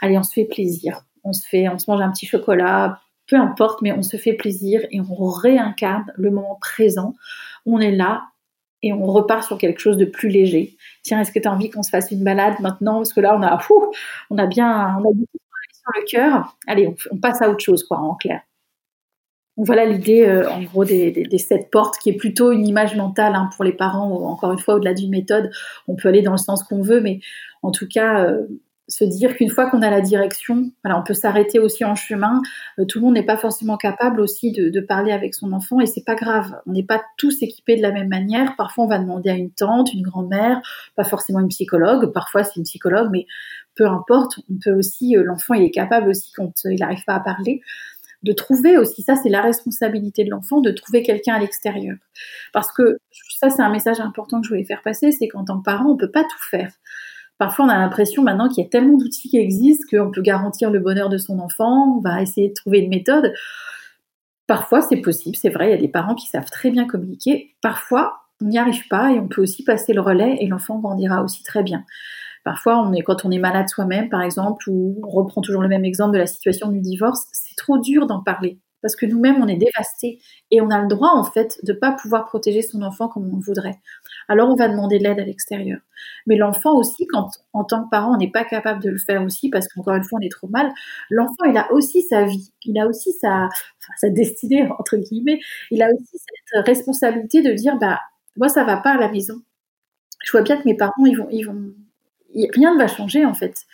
Allez, 0.00 0.18
on 0.18 0.22
se 0.22 0.32
fait 0.32 0.44
plaisir. 0.44 1.04
On 1.24 1.32
se 1.32 1.46
fait, 1.46 1.68
on 1.68 1.78
se 1.78 1.90
mange 1.90 2.00
un 2.00 2.10
petit 2.10 2.26
chocolat, 2.26 3.00
peu 3.26 3.36
importe, 3.36 3.82
mais 3.82 3.92
on 3.92 4.02
se 4.02 4.16
fait 4.16 4.34
plaisir 4.34 4.82
et 4.90 5.00
on 5.00 5.24
réincarne 5.24 6.12
le 6.16 6.30
moment 6.30 6.58
présent. 6.60 7.14
On 7.66 7.80
est 7.80 7.90
là 7.90 8.24
et 8.82 8.92
on 8.92 9.04
repart 9.06 9.42
sur 9.44 9.58
quelque 9.58 9.80
chose 9.80 9.96
de 9.96 10.04
plus 10.04 10.28
léger. 10.28 10.76
Tiens, 11.02 11.20
est-ce 11.20 11.32
que 11.32 11.38
tu 11.38 11.48
as 11.48 11.52
envie 11.52 11.70
qu'on 11.70 11.82
se 11.82 11.90
fasse 11.90 12.10
une 12.10 12.24
balade 12.24 12.60
maintenant? 12.60 12.96
Parce 12.96 13.12
que 13.12 13.20
là, 13.20 13.36
on 13.36 13.42
a, 13.42 13.58
on 14.30 14.38
a 14.38 14.46
bien, 14.46 14.96
on 14.96 15.00
a 15.00 15.12
beaucoup 15.12 15.38
sur 15.72 15.92
le 15.96 16.04
cœur. 16.10 16.56
Allez, 16.66 16.86
on, 16.86 16.94
on 17.10 17.18
passe 17.18 17.42
à 17.42 17.50
autre 17.50 17.64
chose, 17.64 17.84
quoi, 17.84 17.98
en 17.98 18.14
clair 18.14 18.40
voilà 19.64 19.84
l'idée, 19.84 20.26
euh, 20.26 20.48
en 20.50 20.62
gros, 20.62 20.84
des, 20.84 21.28
sept 21.38 21.70
portes, 21.70 21.98
qui 21.98 22.10
est 22.10 22.16
plutôt 22.16 22.52
une 22.52 22.66
image 22.66 22.96
mentale 22.96 23.34
hein, 23.34 23.50
pour 23.54 23.64
les 23.64 23.72
parents. 23.72 24.10
Encore 24.28 24.52
une 24.52 24.58
fois, 24.58 24.74
au-delà 24.74 24.94
d'une 24.94 25.10
méthode, 25.10 25.50
on 25.88 25.96
peut 25.96 26.08
aller 26.08 26.22
dans 26.22 26.32
le 26.32 26.38
sens 26.38 26.62
qu'on 26.62 26.82
veut, 26.82 27.00
mais 27.00 27.20
en 27.62 27.70
tout 27.70 27.86
cas, 27.88 28.24
euh, 28.24 28.46
se 28.88 29.04
dire 29.04 29.36
qu'une 29.36 29.50
fois 29.50 29.70
qu'on 29.70 29.82
a 29.82 29.90
la 29.90 30.00
direction, 30.00 30.72
on 30.84 31.02
peut 31.02 31.14
s'arrêter 31.14 31.58
aussi 31.58 31.84
en 31.84 31.94
chemin. 31.94 32.42
Euh, 32.78 32.84
tout 32.84 32.98
le 32.98 33.04
monde 33.04 33.14
n'est 33.14 33.24
pas 33.24 33.36
forcément 33.36 33.76
capable 33.76 34.20
aussi 34.20 34.52
de, 34.52 34.80
parler 34.80 35.12
avec 35.12 35.34
son 35.34 35.52
enfant, 35.52 35.80
et 35.80 35.86
c'est 35.86 36.04
pas 36.04 36.14
grave. 36.16 36.60
On 36.66 36.72
n'est 36.72 36.82
pas 36.82 37.02
tous 37.16 37.42
équipés 37.42 37.76
de 37.76 37.82
la 37.82 37.92
même 37.92 38.08
manière. 38.08 38.56
Parfois, 38.56 38.84
on 38.84 38.88
va 38.88 38.98
demander 38.98 39.30
à 39.30 39.34
une 39.34 39.50
tante, 39.50 39.92
une 39.92 40.02
grand-mère, 40.02 40.60
pas 40.96 41.04
forcément 41.04 41.40
une 41.40 41.48
psychologue. 41.48 42.12
Parfois, 42.12 42.44
c'est 42.44 42.56
une 42.56 42.64
psychologue, 42.64 43.08
mais 43.12 43.26
peu 43.76 43.86
importe. 43.86 44.40
On 44.50 44.58
peut 44.62 44.72
aussi, 44.72 45.14
l'enfant, 45.14 45.54
il 45.54 45.62
est 45.62 45.70
capable 45.70 46.08
aussi 46.08 46.32
quand 46.32 46.52
il 46.64 46.80
n'arrive 46.80 47.04
pas 47.04 47.14
à 47.14 47.20
parler 47.20 47.60
de 48.22 48.32
trouver 48.32 48.76
aussi, 48.76 49.02
ça 49.02 49.16
c'est 49.16 49.28
la 49.28 49.40
responsabilité 49.40 50.24
de 50.24 50.30
l'enfant, 50.30 50.60
de 50.60 50.70
trouver 50.70 51.02
quelqu'un 51.02 51.34
à 51.34 51.38
l'extérieur. 51.38 51.96
Parce 52.52 52.70
que 52.72 52.98
ça 53.38 53.50
c'est 53.50 53.62
un 53.62 53.70
message 53.70 54.00
important 54.00 54.40
que 54.40 54.46
je 54.46 54.52
voulais 54.52 54.64
faire 54.64 54.82
passer, 54.82 55.12
c'est 55.12 55.28
qu'en 55.28 55.44
tant 55.44 55.58
que 55.58 55.64
parent, 55.64 55.90
on 55.90 55.96
peut 55.96 56.10
pas 56.10 56.24
tout 56.24 56.48
faire. 56.50 56.70
Parfois, 57.40 57.64
on 57.64 57.68
a 57.70 57.78
l'impression 57.78 58.22
maintenant 58.22 58.50
qu'il 58.50 58.62
y 58.62 58.66
a 58.66 58.68
tellement 58.68 58.98
d'outils 58.98 59.30
qui 59.30 59.38
existent 59.38 59.86
qu'on 59.90 60.10
peut 60.10 60.20
garantir 60.20 60.70
le 60.70 60.78
bonheur 60.78 61.08
de 61.08 61.16
son 61.16 61.38
enfant, 61.38 61.96
on 61.96 62.00
va 62.02 62.20
essayer 62.20 62.50
de 62.50 62.54
trouver 62.54 62.80
une 62.80 62.90
méthode. 62.90 63.32
Parfois, 64.46 64.82
c'est 64.82 64.98
possible, 64.98 65.36
c'est 65.36 65.48
vrai, 65.48 65.68
il 65.68 65.70
y 65.70 65.74
a 65.74 65.80
des 65.80 65.88
parents 65.88 66.14
qui 66.14 66.26
savent 66.26 66.50
très 66.50 66.70
bien 66.70 66.86
communiquer. 66.86 67.54
Parfois, 67.62 68.24
on 68.42 68.46
n'y 68.46 68.58
arrive 68.58 68.86
pas 68.88 69.12
et 69.12 69.18
on 69.18 69.26
peut 69.26 69.40
aussi 69.40 69.64
passer 69.64 69.94
le 69.94 70.02
relais 70.02 70.36
et 70.40 70.48
l'enfant 70.48 70.80
grandira 70.80 71.22
aussi 71.24 71.42
très 71.42 71.62
bien. 71.62 71.84
Parfois, 72.44 72.78
on 72.80 72.92
est, 72.92 73.02
quand 73.02 73.24
on 73.24 73.30
est 73.30 73.38
malade 73.38 73.68
soi-même, 73.68 74.08
par 74.08 74.22
exemple, 74.22 74.68
ou 74.68 75.00
on 75.04 75.08
reprend 75.10 75.40
toujours 75.40 75.62
le 75.62 75.68
même 75.68 75.84
exemple 75.84 76.14
de 76.14 76.18
la 76.18 76.26
situation 76.26 76.68
du 76.68 76.80
divorce, 76.80 77.26
c'est 77.32 77.56
trop 77.56 77.78
dur 77.78 78.06
d'en 78.06 78.22
parler. 78.22 78.58
Parce 78.82 78.96
que 78.96 79.06
nous-mêmes, 79.06 79.42
on 79.42 79.48
est 79.48 79.56
dévastés 79.56 80.20
et 80.50 80.60
on 80.60 80.70
a 80.70 80.80
le 80.80 80.88
droit, 80.88 81.10
en 81.10 81.24
fait, 81.24 81.58
de 81.64 81.72
ne 81.72 81.78
pas 81.78 81.92
pouvoir 81.92 82.24
protéger 82.24 82.62
son 82.62 82.82
enfant 82.82 83.08
comme 83.08 83.30
on 83.32 83.38
voudrait. 83.38 83.78
Alors, 84.28 84.48
on 84.48 84.54
va 84.56 84.68
demander 84.68 84.98
de 84.98 85.04
l'aide 85.04 85.20
à 85.20 85.24
l'extérieur. 85.24 85.80
Mais 86.26 86.36
l'enfant 86.36 86.74
aussi, 86.76 87.06
quand, 87.06 87.28
en 87.52 87.64
tant 87.64 87.84
que 87.84 87.90
parent, 87.90 88.14
on 88.14 88.16
n'est 88.16 88.30
pas 88.30 88.44
capable 88.44 88.82
de 88.82 88.90
le 88.90 88.98
faire 88.98 89.22
aussi, 89.22 89.50
parce 89.50 89.68
qu'encore 89.68 89.96
une 89.96 90.04
fois, 90.04 90.18
on 90.20 90.24
est 90.24 90.30
trop 90.30 90.48
mal, 90.48 90.72
l'enfant, 91.10 91.44
il 91.46 91.56
a 91.58 91.70
aussi 91.72 92.02
sa 92.02 92.24
vie. 92.24 92.52
Il 92.64 92.78
a 92.80 92.86
aussi 92.86 93.12
sa, 93.12 93.48
destinée, 94.04 94.66
entre 94.78 94.96
guillemets. 94.96 95.40
Il 95.70 95.82
a 95.82 95.88
aussi 95.88 96.16
cette 96.18 96.66
responsabilité 96.66 97.42
de 97.42 97.52
dire, 97.52 97.76
bah, 97.78 98.00
moi, 98.36 98.48
ça 98.48 98.64
va 98.64 98.78
pas 98.78 98.92
à 98.92 98.98
la 98.98 99.10
maison. 99.10 99.34
Je 100.24 100.32
vois 100.32 100.42
bien 100.42 100.56
que 100.56 100.64
mes 100.66 100.76
parents, 100.76 101.04
ils 101.04 101.16
vont, 101.44 101.74
rien 102.52 102.74
ne 102.74 102.78
va 102.78 102.88
changer 102.88 103.24
en 103.24 103.34
fait. 103.34 103.66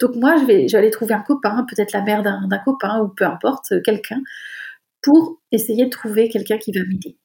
Donc 0.00 0.16
moi, 0.16 0.36
je 0.36 0.44
vais, 0.44 0.74
aller 0.74 0.90
trouver 0.90 1.14
un 1.14 1.20
copain, 1.20 1.66
peut-être 1.68 1.92
la 1.92 2.02
mère 2.02 2.22
d'un 2.22 2.58
copain 2.64 3.00
ou 3.02 3.08
peu 3.08 3.24
importe, 3.24 3.72
euh, 3.72 3.80
quelqu'un, 3.84 4.20
pour 5.02 5.40
essayer 5.52 5.84
de 5.84 5.90
trouver 5.90 6.28
quelqu'un 6.28 6.58
qui 6.58 6.72
va 6.72 6.80
m'aider. 6.86 7.18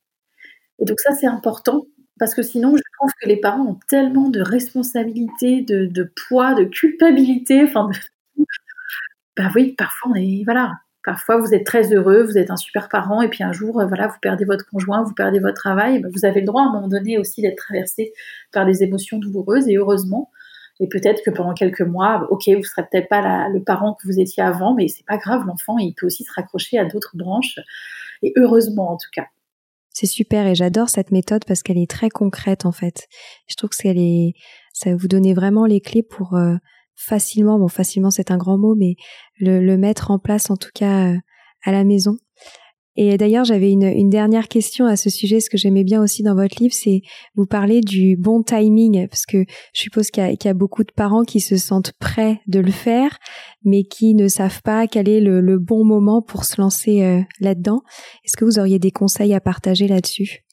Et 0.80 0.86
donc 0.86 1.00
ça, 1.00 1.14
c'est 1.14 1.28
important 1.28 1.86
parce 2.20 2.34
que 2.34 2.44
sinon, 2.44 2.76
je 2.76 2.84
trouve 2.98 3.12
que 3.22 3.28
les 3.28 3.38
parents 3.38 3.66
ont 3.66 3.80
tellement 3.88 4.30
de 4.30 4.42
responsabilités, 4.42 5.62
de, 5.62 6.14
poids, 6.28 6.54
de 6.54 6.64
culpabilité, 6.66 7.64
enfin, 7.64 7.90
bah 9.38 9.52
oui, 9.56 9.74
parfois 9.78 10.12
on 10.12 10.16
est, 10.16 10.44
voilà, 10.46 10.74
parfois 11.04 11.38
vous 11.38 11.54
êtes 11.54 11.66
très 11.66 11.94
heureux, 11.94 12.24
vous 12.24 12.38
êtes 12.38 12.52
un 12.52 12.58
super 12.58 12.88
parent, 12.90 13.22
et 13.22 13.30
puis 13.30 13.44
un 13.44 13.52
jour, 13.52 13.82
euh, 13.82 13.86
voilà, 13.86 14.08
vous 14.08 14.20
perdez 14.22 14.46
votre 14.46 14.66
conjoint, 14.70 15.04
vous 15.04 15.14
perdez 15.14 15.40
votre 15.40 15.56
travail, 15.56 16.00
bah, 16.00 16.10
vous 16.14 16.26
avez 16.26 16.40
le 16.42 16.46
droit 16.46 16.64
à 16.64 16.66
un 16.66 16.72
moment 16.72 16.88
donné 16.88 17.18
aussi 17.18 17.42
d'être 17.42 17.58
traversé 17.58 18.14
par 18.52 18.66
des 18.66 18.84
émotions 18.84 19.18
douloureuses, 19.18 19.68
et 19.68 19.76
heureusement, 19.76 20.32
et 20.80 20.88
peut-être 20.88 21.22
que 21.24 21.32
pendant 21.32 21.54
quelques 21.54 21.82
mois, 21.82 22.28
ok, 22.30 22.50
vous 22.50 22.64
serez 22.64 22.84
peut-être 22.92 23.08
pas 23.08 23.48
le 23.48 23.64
parent 23.64 23.94
que 23.94 24.08
vous 24.08 24.20
étiez 24.20 24.44
avant, 24.44 24.76
mais 24.76 24.88
c'est 24.88 25.06
pas 25.06 25.18
grave, 25.18 25.46
l'enfant, 25.46 25.78
il 25.78 25.94
peut 25.94 26.06
aussi 26.06 26.24
se 26.24 26.34
raccrocher 26.34 26.78
à 26.78 26.86
d'autres 26.86 27.16
branches. 27.16 27.60
Et 28.22 28.34
heureusement, 28.36 28.92
en 28.92 28.98
tout 28.98 29.10
cas. 29.14 29.28
C'est 29.90 30.08
super 30.08 30.46
et 30.46 30.56
j'adore 30.56 30.90
cette 30.90 31.12
méthode 31.12 31.46
parce 31.46 31.64
qu'elle 31.64 31.78
est 31.78 31.90
très 31.90 32.10
concrète 32.10 32.66
en 32.66 32.74
fait. 32.74 33.08
Je 33.48 33.56
trouve 33.56 33.70
que 33.70 33.82
qu'elle 33.82 33.98
est, 33.98 34.34
ça 34.74 34.94
vous 34.94 35.08
donner 35.08 35.34
vraiment 35.34 35.66
les 35.66 35.80
clés 35.80 36.04
pour 36.04 36.36
euh, 36.36 36.56
facilement, 36.96 37.58
bon 37.58 37.70
facilement 37.70 38.12
c'est 38.12 38.30
un 38.30 38.36
grand 38.36 38.58
mot, 38.58 38.76
mais 38.76 38.96
le, 39.40 39.62
le, 39.62 39.78
mettre 39.78 40.12
en 40.12 40.20
place 40.20 40.50
en 40.50 40.58
tout 40.58 40.72
cas 40.76 41.14
euh, 41.14 41.18
à 41.64 41.72
la 41.72 41.86
maison. 41.86 42.18
Et 42.98 43.18
d'ailleurs, 43.18 43.44
j'avais 43.44 43.72
une, 43.72 44.10
dernière 44.10 44.48
question 44.48 44.86
à 44.86 44.96
ce 44.96 45.10
sujet. 45.10 45.40
Ce 45.40 45.50
que 45.50 45.58
j'aimais 45.58 45.84
bien 45.84 46.02
aussi 46.02 46.24
dans 46.24 46.36
votre 46.36 46.62
livre, 46.62 46.74
c'est 46.74 47.02
vous 47.36 47.46
parler 47.46 47.82
du 47.82 48.16
bon 48.16 48.42
timing, 48.42 49.08
parce 49.08 49.26
que 49.26 49.44
je 49.74 49.82
suppose 49.82 50.12
qu'il 50.12 50.24
y, 50.24 50.48
a 50.48 50.54
beaucoup 50.54 50.84
de 50.84 50.92
parents 50.96 51.24
qui 51.24 51.42
se 51.42 51.58
sentent 51.58 51.92
prêts 52.00 52.40
de 52.48 52.60
le 52.60 52.72
faire, 52.72 53.18
mais 53.64 53.84
qui 53.84 54.16
ne 54.16 54.28
savent 54.28 54.62
pas 54.62 54.88
quel 54.88 55.10
est 55.10 55.20
le, 55.20 55.42
le 55.42 55.60
bon 55.60 55.84
moment 55.84 56.22
pour 56.22 56.46
se 56.46 56.62
lancer 56.62 57.04
euh, 57.04 57.22
là-dedans. 57.42 57.82
Est-ce 58.24 58.38
que 58.38 58.46
vous 58.46 58.60
auriez 58.60 58.80
des 58.80 58.92
conseils 58.92 59.34
à 59.34 59.42
partager 59.42 59.88
là-dessus? 59.88 60.46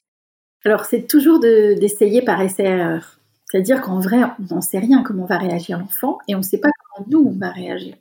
Alors, 0.65 0.85
c'est 0.85 1.07
toujours 1.07 1.39
d'essayer 1.39 2.21
par 2.21 2.41
essai-erreur. 2.41 3.19
C'est-à-dire 3.45 3.81
qu'en 3.81 3.99
vrai, 3.99 4.17
on 4.39 4.55
n'en 4.55 4.61
sait 4.61 4.79
rien 4.79 5.03
comment 5.03 5.25
va 5.25 5.37
réagir 5.37 5.79
l'enfant, 5.79 6.17
et 6.27 6.35
on 6.35 6.39
ne 6.39 6.43
sait 6.43 6.59
pas 6.59 6.69
comment 6.95 7.07
nous, 7.09 7.29
on 7.29 7.37
va 7.37 7.51
réagir. 7.51 7.95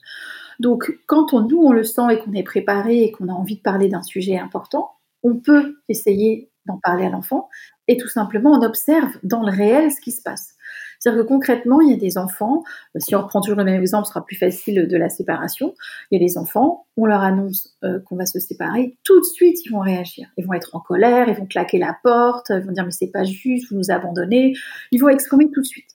Donc, 0.60 0.98
quand 1.06 1.32
on, 1.32 1.40
nous, 1.40 1.60
on 1.60 1.72
le 1.72 1.84
sent 1.84 2.02
et 2.12 2.18
qu'on 2.18 2.32
est 2.32 2.42
préparé 2.42 3.02
et 3.02 3.12
qu'on 3.12 3.28
a 3.28 3.32
envie 3.32 3.56
de 3.56 3.62
parler 3.62 3.88
d'un 3.88 4.02
sujet 4.02 4.38
important, 4.38 4.90
on 5.22 5.36
peut 5.36 5.76
essayer 5.88 6.50
d'en 6.66 6.78
parler 6.82 7.06
à 7.06 7.10
l'enfant 7.10 7.48
et 7.88 7.96
tout 7.96 8.08
simplement 8.08 8.52
on 8.52 8.62
observe 8.62 9.18
dans 9.22 9.42
le 9.42 9.50
réel 9.50 9.90
ce 9.90 10.00
qui 10.00 10.12
se 10.12 10.22
passe. 10.22 10.54
C'est-à-dire 10.98 11.24
que 11.24 11.28
concrètement, 11.28 11.80
il 11.80 11.90
y 11.90 11.94
a 11.94 11.96
des 11.96 12.16
enfants, 12.16 12.62
euh, 12.94 13.00
si 13.00 13.16
on 13.16 13.22
reprend 13.22 13.40
toujours 13.40 13.58
le 13.58 13.64
même 13.64 13.80
exemple, 13.80 14.06
ce 14.06 14.12
sera 14.12 14.24
plus 14.24 14.36
facile 14.36 14.86
de 14.86 14.96
la 14.96 15.08
séparation, 15.08 15.74
il 16.10 16.20
y 16.20 16.24
a 16.24 16.24
des 16.24 16.38
enfants, 16.38 16.86
on 16.96 17.06
leur 17.06 17.22
annonce 17.22 17.76
euh, 17.82 17.98
qu'on 17.98 18.14
va 18.14 18.24
se 18.24 18.38
séparer, 18.38 18.96
tout 19.02 19.18
de 19.18 19.24
suite 19.24 19.58
ils 19.66 19.70
vont 19.70 19.80
réagir. 19.80 20.28
Ils 20.36 20.46
vont 20.46 20.52
être 20.52 20.76
en 20.76 20.80
colère, 20.80 21.28
ils 21.28 21.34
vont 21.34 21.46
claquer 21.46 21.78
la 21.78 21.96
porte, 22.04 22.50
ils 22.50 22.64
vont 22.64 22.70
dire 22.70 22.84
mais 22.84 22.92
c'est 22.92 23.10
pas 23.10 23.24
juste, 23.24 23.68
vous 23.70 23.78
nous 23.78 23.90
abandonnez, 23.90 24.54
ils 24.92 25.00
vont 25.00 25.08
exclamer 25.08 25.50
tout 25.50 25.60
de 25.60 25.66
suite. 25.66 25.90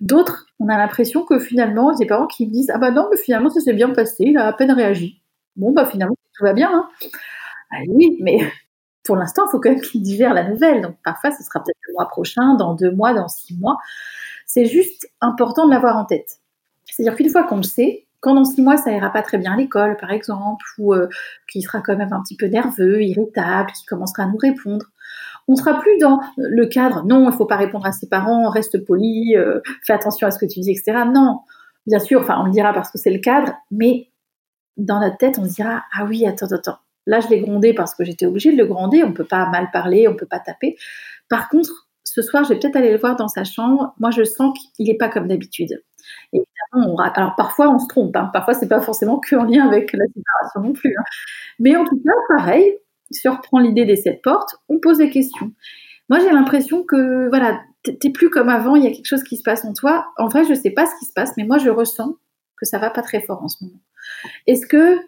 D'autres, 0.00 0.46
on 0.58 0.68
a 0.68 0.78
l'impression 0.78 1.24
que 1.24 1.38
finalement, 1.38 1.92
des 1.94 2.06
parents 2.06 2.26
qui 2.26 2.46
me 2.46 2.52
disent 2.52 2.70
ah 2.74 2.78
bah 2.78 2.90
non, 2.90 3.08
mais 3.10 3.18
finalement 3.18 3.50
ça 3.50 3.60
s'est 3.60 3.74
bien 3.74 3.90
passé, 3.90 4.24
il 4.26 4.38
a 4.38 4.46
à 4.46 4.52
peine 4.52 4.72
réagi. 4.72 5.22
Bon 5.56 5.72
bah 5.72 5.86
finalement 5.86 6.16
tout 6.34 6.44
va 6.44 6.52
bien. 6.54 6.70
Hein. 6.72 6.88
Ah 7.70 7.80
oui, 7.88 8.18
mais 8.22 8.38
pour 9.04 9.16
l'instant, 9.16 9.44
il 9.46 9.50
faut 9.50 9.60
quand 9.60 9.70
même 9.70 9.80
qu'il 9.80 10.02
digère 10.02 10.34
la 10.34 10.44
nouvelle. 10.48 10.82
Donc 10.82 10.96
parfois, 11.04 11.30
ce 11.32 11.42
sera 11.42 11.60
peut-être 11.62 11.78
le 11.88 11.94
mois 11.94 12.08
prochain, 12.08 12.54
dans 12.54 12.74
deux 12.74 12.90
mois, 12.90 13.12
dans 13.14 13.28
six 13.28 13.56
mois. 13.58 13.78
C'est 14.46 14.66
juste 14.66 15.08
important 15.20 15.66
de 15.66 15.72
l'avoir 15.72 15.96
en 15.96 16.04
tête. 16.04 16.40
C'est-à-dire 16.86 17.16
qu'une 17.16 17.30
fois 17.30 17.44
qu'on 17.44 17.58
le 17.58 17.62
sait, 17.62 18.06
quand 18.20 18.34
dans 18.34 18.44
six 18.44 18.62
mois 18.62 18.76
ça 18.76 18.92
ira 18.92 19.10
pas 19.10 19.22
très 19.22 19.38
bien 19.38 19.52
à 19.54 19.56
l'école, 19.56 19.96
par 19.96 20.10
exemple, 20.10 20.64
ou 20.78 20.94
euh, 20.94 21.08
qu'il 21.50 21.62
sera 21.62 21.80
quand 21.80 21.96
même 21.96 22.12
un 22.12 22.22
petit 22.22 22.36
peu 22.36 22.46
nerveux, 22.46 23.02
irritable, 23.02 23.70
qu'il 23.72 23.86
commencera 23.88 24.24
à 24.24 24.26
nous 24.26 24.36
répondre, 24.36 24.86
on 25.48 25.56
sera 25.56 25.80
plus 25.80 25.98
dans 25.98 26.20
le 26.36 26.66
cadre. 26.66 27.04
Non, 27.04 27.30
il 27.30 27.36
faut 27.36 27.46
pas 27.46 27.56
répondre 27.56 27.86
à 27.86 27.92
ses 27.92 28.08
parents, 28.08 28.48
reste 28.50 28.84
poli, 28.84 29.36
euh, 29.36 29.60
fais 29.84 29.92
attention 29.92 30.26
à 30.26 30.30
ce 30.30 30.38
que 30.38 30.46
tu 30.46 30.60
dis, 30.60 30.70
etc. 30.70 31.04
Non, 31.12 31.40
bien 31.86 31.98
sûr, 31.98 32.24
on 32.28 32.44
le 32.44 32.50
dira 32.50 32.72
parce 32.72 32.90
que 32.90 32.98
c'est 32.98 33.10
le 33.10 33.18
cadre, 33.18 33.52
mais 33.70 34.10
dans 34.76 35.00
notre 35.00 35.18
tête 35.18 35.38
on 35.38 35.44
se 35.44 35.54
dira 35.54 35.82
ah 35.92 36.04
oui 36.04 36.26
attends 36.26 36.52
attends 36.52 36.78
Là, 37.06 37.20
je 37.20 37.28
l'ai 37.28 37.40
grondé 37.40 37.74
parce 37.74 37.94
que 37.94 38.04
j'étais 38.04 38.26
obligée 38.26 38.52
de 38.52 38.56
le 38.56 38.66
gronder. 38.66 39.02
On 39.02 39.12
peut 39.12 39.24
pas 39.24 39.48
mal 39.48 39.70
parler, 39.72 40.06
on 40.06 40.14
peut 40.14 40.26
pas 40.26 40.38
taper. 40.38 40.76
Par 41.28 41.48
contre, 41.48 41.88
ce 42.04 42.22
soir, 42.22 42.44
je 42.44 42.50
vais 42.50 42.58
peut-être 42.58 42.76
aller 42.76 42.92
le 42.92 42.98
voir 42.98 43.16
dans 43.16 43.28
sa 43.28 43.44
chambre. 43.44 43.94
Moi, 43.98 44.10
je 44.10 44.22
sens 44.24 44.56
qu'il 44.76 44.86
n'est 44.86 44.96
pas 44.96 45.08
comme 45.08 45.28
d'habitude. 45.28 45.82
Évidemment, 46.32 46.96
alors 46.98 47.34
parfois 47.36 47.68
on 47.68 47.78
se 47.78 47.88
trompe. 47.88 48.16
Hein. 48.16 48.30
Parfois, 48.32 48.54
c'est 48.54 48.68
pas 48.68 48.80
forcément 48.80 49.18
que 49.18 49.36
en 49.36 49.44
lien 49.44 49.66
avec 49.66 49.92
la 49.92 50.04
séparation 50.06 50.60
non 50.60 50.72
plus. 50.72 50.94
Hein. 50.98 51.04
Mais 51.58 51.76
en 51.76 51.84
tout 51.84 52.00
cas, 52.04 52.36
pareil, 52.36 52.78
reprend 53.28 53.58
l'idée 53.58 53.84
des 53.84 53.96
sept 53.96 54.22
portes, 54.22 54.56
on 54.68 54.78
pose 54.78 54.98
des 54.98 55.10
questions. 55.10 55.52
Moi, 56.08 56.18
j'ai 56.20 56.30
l'impression 56.30 56.82
que 56.84 57.28
voilà, 57.28 57.60
t'es 57.82 58.10
plus 58.10 58.30
comme 58.30 58.48
avant. 58.48 58.76
Il 58.76 58.84
y 58.84 58.86
a 58.86 58.90
quelque 58.90 59.06
chose 59.06 59.22
qui 59.22 59.36
se 59.36 59.42
passe 59.42 59.64
en 59.64 59.72
toi. 59.72 60.06
En 60.18 60.28
vrai, 60.28 60.44
je 60.44 60.54
sais 60.54 60.70
pas 60.70 60.86
ce 60.86 60.92
qui 60.98 61.06
se 61.06 61.12
passe, 61.12 61.32
mais 61.36 61.44
moi, 61.44 61.58
je 61.58 61.70
ressens 61.70 62.16
que 62.56 62.66
ça 62.66 62.78
va 62.78 62.90
pas 62.90 63.02
très 63.02 63.20
fort 63.20 63.42
en 63.42 63.48
ce 63.48 63.64
moment. 63.64 63.80
Est-ce 64.46 64.66
que 64.66 64.98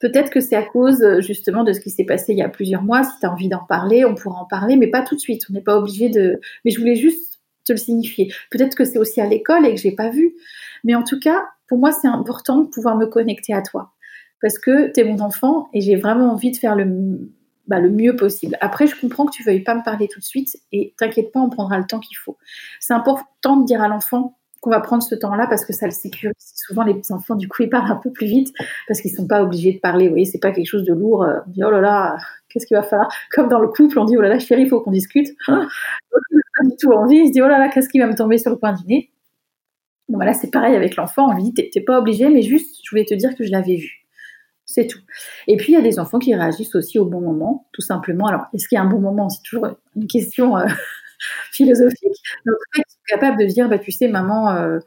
Peut-être 0.00 0.30
que 0.30 0.40
c'est 0.40 0.54
à 0.54 0.62
cause 0.62 1.04
justement 1.20 1.64
de 1.64 1.72
ce 1.72 1.80
qui 1.80 1.90
s'est 1.90 2.04
passé 2.04 2.32
il 2.32 2.38
y 2.38 2.42
a 2.42 2.48
plusieurs 2.48 2.82
mois. 2.82 3.02
Si 3.02 3.18
tu 3.18 3.26
as 3.26 3.32
envie 3.32 3.48
d'en 3.48 3.64
parler, 3.64 4.04
on 4.04 4.14
pourra 4.14 4.40
en 4.40 4.44
parler, 4.44 4.76
mais 4.76 4.86
pas 4.86 5.02
tout 5.02 5.16
de 5.16 5.20
suite. 5.20 5.46
On 5.50 5.54
n'est 5.54 5.60
pas 5.60 5.76
obligé 5.76 6.08
de. 6.08 6.40
Mais 6.64 6.70
je 6.70 6.78
voulais 6.78 6.94
juste 6.94 7.40
te 7.64 7.72
le 7.72 7.78
signifier. 7.78 8.32
Peut-être 8.50 8.76
que 8.76 8.84
c'est 8.84 8.98
aussi 8.98 9.20
à 9.20 9.26
l'école 9.26 9.66
et 9.66 9.74
que 9.74 9.80
j'ai 9.80 9.92
pas 9.92 10.08
vu. 10.08 10.34
Mais 10.84 10.94
en 10.94 11.02
tout 11.02 11.18
cas, 11.18 11.42
pour 11.66 11.78
moi, 11.78 11.90
c'est 11.90 12.06
important 12.06 12.58
de 12.60 12.68
pouvoir 12.68 12.96
me 12.96 13.06
connecter 13.06 13.52
à 13.52 13.62
toi. 13.62 13.92
Parce 14.40 14.58
que 14.58 14.92
tu 14.92 15.00
es 15.00 15.04
mon 15.04 15.18
enfant 15.18 15.68
et 15.74 15.80
j'ai 15.80 15.96
vraiment 15.96 16.30
envie 16.30 16.52
de 16.52 16.56
faire 16.56 16.76
le, 16.76 17.28
bah, 17.68 17.80
le 17.80 17.90
mieux 17.90 18.16
possible. 18.16 18.56
Après, 18.60 18.86
je 18.86 18.98
comprends 18.98 19.26
que 19.26 19.32
tu 19.32 19.44
veuilles 19.44 19.62
pas 19.62 19.74
me 19.74 19.84
parler 19.84 20.08
tout 20.08 20.18
de 20.18 20.24
suite 20.24 20.56
et 20.72 20.94
t'inquiète 20.98 21.32
pas, 21.32 21.40
on 21.40 21.50
prendra 21.50 21.78
le 21.78 21.86
temps 21.86 22.00
qu'il 22.00 22.16
faut. 22.16 22.36
C'est 22.80 22.94
important 22.94 23.56
de 23.56 23.66
dire 23.66 23.82
à 23.82 23.88
l'enfant 23.88 24.38
qu'on 24.60 24.70
va 24.70 24.80
prendre 24.80 25.02
ce 25.02 25.14
temps-là 25.14 25.46
parce 25.46 25.64
que 25.64 25.72
ça 25.72 25.86
le 25.86 25.92
sécurise. 25.92 26.34
Souvent, 26.38 26.82
les 26.82 27.00
enfants, 27.12 27.36
du 27.36 27.46
coup, 27.46 27.62
ils 27.62 27.70
parlent 27.70 27.90
un 27.92 27.96
peu 27.96 28.10
plus 28.10 28.26
vite 28.26 28.52
parce 28.88 29.00
qu'ils 29.00 29.12
sont 29.12 29.26
pas 29.26 29.42
obligés 29.42 29.72
de 29.74 29.78
parler. 29.78 30.06
Vous 30.06 30.14
voyez, 30.14 30.24
c'est 30.24 30.40
pas 30.40 30.50
quelque 30.50 30.66
chose 30.66 30.84
de 30.84 30.92
lourd. 30.92 31.22
Euh, 31.22 31.38
on 31.46 31.50
dit, 31.50 31.62
oh 31.62 31.70
là 31.70 31.80
là, 31.80 32.16
qu'est-ce 32.48 32.66
qu'il 32.66 32.76
va 32.76 32.82
falloir? 32.82 33.08
Comme 33.30 33.48
dans 33.48 33.60
le 33.60 33.68
couple, 33.68 33.98
on 33.98 34.04
dit, 34.04 34.16
oh 34.16 34.20
là 34.20 34.28
là, 34.28 34.38
chérie, 34.38 34.62
il 34.62 34.68
faut 34.68 34.80
qu'on 34.80 34.90
discute. 34.90 35.28
Hein? 35.46 35.68
Pas 36.10 36.64
du 36.64 36.76
tout 36.76 36.90
envie. 36.92 37.18
Il 37.18 37.28
se 37.28 37.32
dit, 37.32 37.42
oh 37.42 37.48
là 37.48 37.58
là, 37.58 37.68
qu'est-ce 37.68 37.88
qui 37.88 38.00
va 38.00 38.06
me 38.06 38.14
tomber 38.14 38.38
sur 38.38 38.50
le 38.50 38.56
coin 38.56 38.72
du 38.72 38.84
nez? 38.86 39.12
Voilà, 40.08 40.32
c'est 40.32 40.50
pareil 40.50 40.74
avec 40.74 40.96
l'enfant. 40.96 41.28
On 41.28 41.34
lui 41.34 41.44
dit, 41.44 41.70
t'es 41.70 41.80
pas 41.80 41.98
obligé, 41.98 42.28
mais 42.30 42.42
juste, 42.42 42.80
je 42.82 42.90
voulais 42.90 43.04
te 43.04 43.14
dire 43.14 43.36
que 43.36 43.44
je 43.44 43.52
l'avais 43.52 43.76
vu. 43.76 43.97
C'est 44.70 44.86
tout. 44.86 45.00
Et 45.46 45.56
puis, 45.56 45.72
il 45.72 45.76
y 45.76 45.78
a 45.78 45.82
des 45.82 45.98
enfants 45.98 46.18
qui 46.18 46.34
réagissent 46.34 46.74
aussi 46.74 46.98
au 46.98 47.06
bon 47.06 47.22
moment, 47.22 47.66
tout 47.72 47.80
simplement. 47.80 48.26
Alors, 48.26 48.42
est-ce 48.52 48.68
qu'il 48.68 48.76
y 48.76 48.78
a 48.78 48.82
un 48.82 48.88
bon 48.88 49.00
moment? 49.00 49.30
C'est 49.30 49.42
toujours 49.42 49.66
une 49.96 50.06
question. 50.06 50.58
Euh, 50.58 50.66
philosophique, 51.52 52.22
mais 52.44 52.52
cas, 52.74 52.82
sont 52.88 52.98
capables 53.08 53.38
de 53.38 53.46
dire, 53.46 53.68
bah, 53.68 53.78
tu 53.78 53.90
sais, 53.90 54.08
maman, 54.08 54.50
euh, 54.50 54.78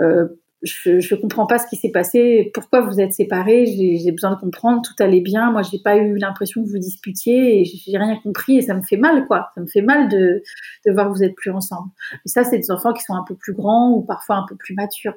euh, 0.00 0.26
je 0.62 1.14
ne 1.14 1.20
comprends 1.20 1.46
pas 1.46 1.58
ce 1.58 1.66
qui 1.66 1.76
s'est 1.76 1.90
passé, 1.90 2.50
pourquoi 2.54 2.80
vous 2.80 2.98
êtes 3.00 3.12
séparés, 3.12 3.66
j'ai 3.66 4.12
besoin 4.12 4.30
de 4.30 4.40
comprendre, 4.40 4.80
tout 4.82 5.02
allait 5.02 5.20
bien, 5.20 5.52
moi 5.52 5.60
j'ai 5.60 5.78
pas 5.78 5.98
eu 5.98 6.16
l'impression 6.16 6.64
que 6.64 6.68
vous 6.70 6.78
disputiez 6.78 7.60
et 7.60 7.64
j'ai 7.66 7.98
rien 7.98 8.18
compris 8.22 8.56
et 8.56 8.62
ça 8.62 8.72
me 8.72 8.80
fait 8.80 8.96
mal 8.96 9.26
quoi, 9.26 9.50
ça 9.54 9.60
me 9.60 9.66
fait 9.66 9.82
mal 9.82 10.08
de, 10.08 10.42
de 10.86 10.92
voir 10.92 11.08
que 11.08 11.12
vous 11.12 11.22
êtes 11.22 11.34
plus 11.34 11.50
ensemble. 11.50 11.90
Et 12.24 12.30
ça 12.30 12.44
c'est 12.44 12.58
des 12.58 12.70
enfants 12.70 12.94
qui 12.94 13.02
sont 13.02 13.12
un 13.14 13.24
peu 13.28 13.34
plus 13.34 13.52
grands 13.52 13.90
ou 13.90 14.00
parfois 14.00 14.36
un 14.36 14.46
peu 14.48 14.56
plus 14.56 14.74
matures. 14.74 15.14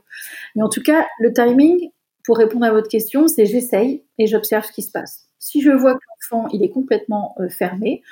Mais 0.56 0.64
en 0.64 0.70
tout 0.70 0.82
cas, 0.82 1.06
le 1.20 1.32
timing, 1.32 1.92
pour 2.28 2.38
répondre 2.38 2.66
à 2.66 2.72
votre 2.72 2.90
question, 2.90 3.30
c'est 3.30 3.46
j'essaye 3.46 4.04
et 4.18 4.28
j'observe 4.28 4.66
ce 4.66 4.74
qui 4.74 4.82
se 4.82 4.92
passe. 4.92 5.30
Si 5.40 5.62
je 5.62 5.72
vois 5.72 5.94
que 5.94 6.02
l'enfant 6.10 6.50
il 6.52 6.62
est 6.62 6.70
complètement 6.70 7.34
euh, 7.40 7.48
fermé, 7.48 8.04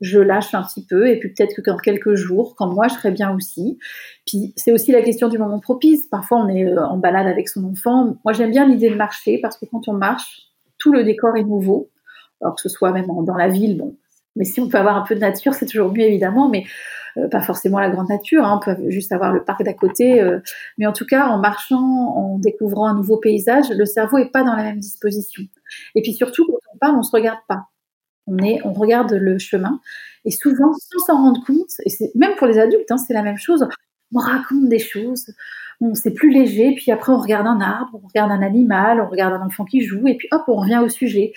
je 0.00 0.20
lâche 0.20 0.54
un 0.54 0.62
petit 0.62 0.86
peu 0.86 1.08
et 1.08 1.18
puis 1.18 1.34
peut-être 1.34 1.56
que 1.56 1.60
dans 1.60 1.76
quelques 1.76 2.14
jours, 2.14 2.54
quand 2.56 2.68
moi 2.68 2.86
je 2.86 2.94
serai 2.94 3.10
bien 3.10 3.34
aussi. 3.34 3.80
Puis 4.28 4.52
c'est 4.54 4.70
aussi 4.70 4.92
la 4.92 5.02
question 5.02 5.28
du 5.28 5.38
moment 5.38 5.58
propice. 5.58 6.06
Parfois 6.06 6.38
on 6.38 6.48
est 6.48 6.64
euh, 6.64 6.86
en 6.86 6.98
balade 6.98 7.26
avec 7.26 7.48
son 7.48 7.64
enfant. 7.64 8.16
Moi 8.24 8.32
j'aime 8.32 8.52
bien 8.52 8.64
l'idée 8.64 8.90
de 8.90 8.94
marcher 8.94 9.38
parce 9.38 9.58
que 9.58 9.66
quand 9.66 9.88
on 9.88 9.94
marche, 9.94 10.52
tout 10.78 10.92
le 10.92 11.02
décor 11.02 11.36
est 11.36 11.42
nouveau. 11.42 11.90
Alors 12.40 12.54
que 12.54 12.62
ce 12.62 12.68
soit 12.68 12.92
même 12.92 13.06
dans 13.26 13.36
la 13.36 13.48
ville, 13.48 13.76
bon. 13.76 13.96
Mais 14.36 14.44
si 14.44 14.60
on 14.60 14.68
peut 14.68 14.78
avoir 14.78 14.96
un 14.96 15.04
peu 15.06 15.14
de 15.14 15.20
nature, 15.20 15.54
c'est 15.54 15.66
toujours 15.66 15.92
mieux 15.92 16.04
évidemment, 16.04 16.48
mais 16.48 16.64
euh, 17.16 17.28
pas 17.28 17.40
forcément 17.40 17.78
la 17.78 17.90
grande 17.90 18.08
nature. 18.08 18.44
Hein. 18.44 18.60
on 18.60 18.64
peut 18.64 18.90
juste 18.90 19.12
avoir 19.12 19.32
le 19.32 19.44
parc 19.44 19.62
d'à 19.62 19.74
côté. 19.74 20.20
Euh. 20.20 20.40
mais 20.78 20.86
en 20.86 20.92
tout 20.92 21.06
cas, 21.06 21.26
en 21.28 21.38
marchant, 21.38 21.78
en 21.78 22.38
découvrant 22.38 22.86
un 22.86 22.94
nouveau 22.94 23.16
paysage, 23.18 23.70
le 23.70 23.86
cerveau 23.86 24.18
est 24.18 24.30
pas 24.30 24.42
dans 24.42 24.54
la 24.54 24.64
même 24.64 24.80
disposition. 24.80 25.42
Et 25.94 26.02
puis 26.02 26.14
surtout, 26.14 26.46
quand 26.46 26.74
on 26.74 26.78
parle, 26.78 26.96
on 26.96 27.02
se 27.02 27.12
regarde 27.12 27.40
pas. 27.48 27.68
On, 28.26 28.38
est, 28.38 28.60
on 28.64 28.72
regarde 28.72 29.12
le 29.12 29.38
chemin 29.38 29.80
et 30.24 30.30
souvent, 30.30 30.72
sans 30.72 31.04
s'en 31.04 31.22
rendre 31.22 31.44
compte, 31.44 31.70
et 31.84 31.90
même 32.14 32.34
pour 32.36 32.46
les 32.46 32.58
adultes, 32.58 32.90
hein, 32.90 32.96
c'est 32.96 33.12
la 33.12 33.22
même 33.22 33.36
chose, 33.36 33.66
on 34.14 34.18
raconte 34.18 34.68
des 34.68 34.78
choses, 34.78 35.26
on 35.80 35.94
c'est 35.94 36.12
plus 36.12 36.30
léger, 36.30 36.74
puis 36.74 36.90
après 36.92 37.12
on 37.12 37.18
regarde 37.18 37.46
un 37.46 37.60
arbre, 37.60 38.00
on 38.02 38.06
regarde 38.06 38.30
un 38.30 38.42
animal, 38.42 39.00
on 39.00 39.08
regarde 39.08 39.34
un 39.34 39.44
enfant 39.44 39.64
qui 39.64 39.80
joue, 39.80 40.06
et 40.06 40.16
puis 40.16 40.28
hop, 40.32 40.42
on 40.48 40.56
revient 40.56 40.80
au 40.84 40.88
sujet. 40.88 41.32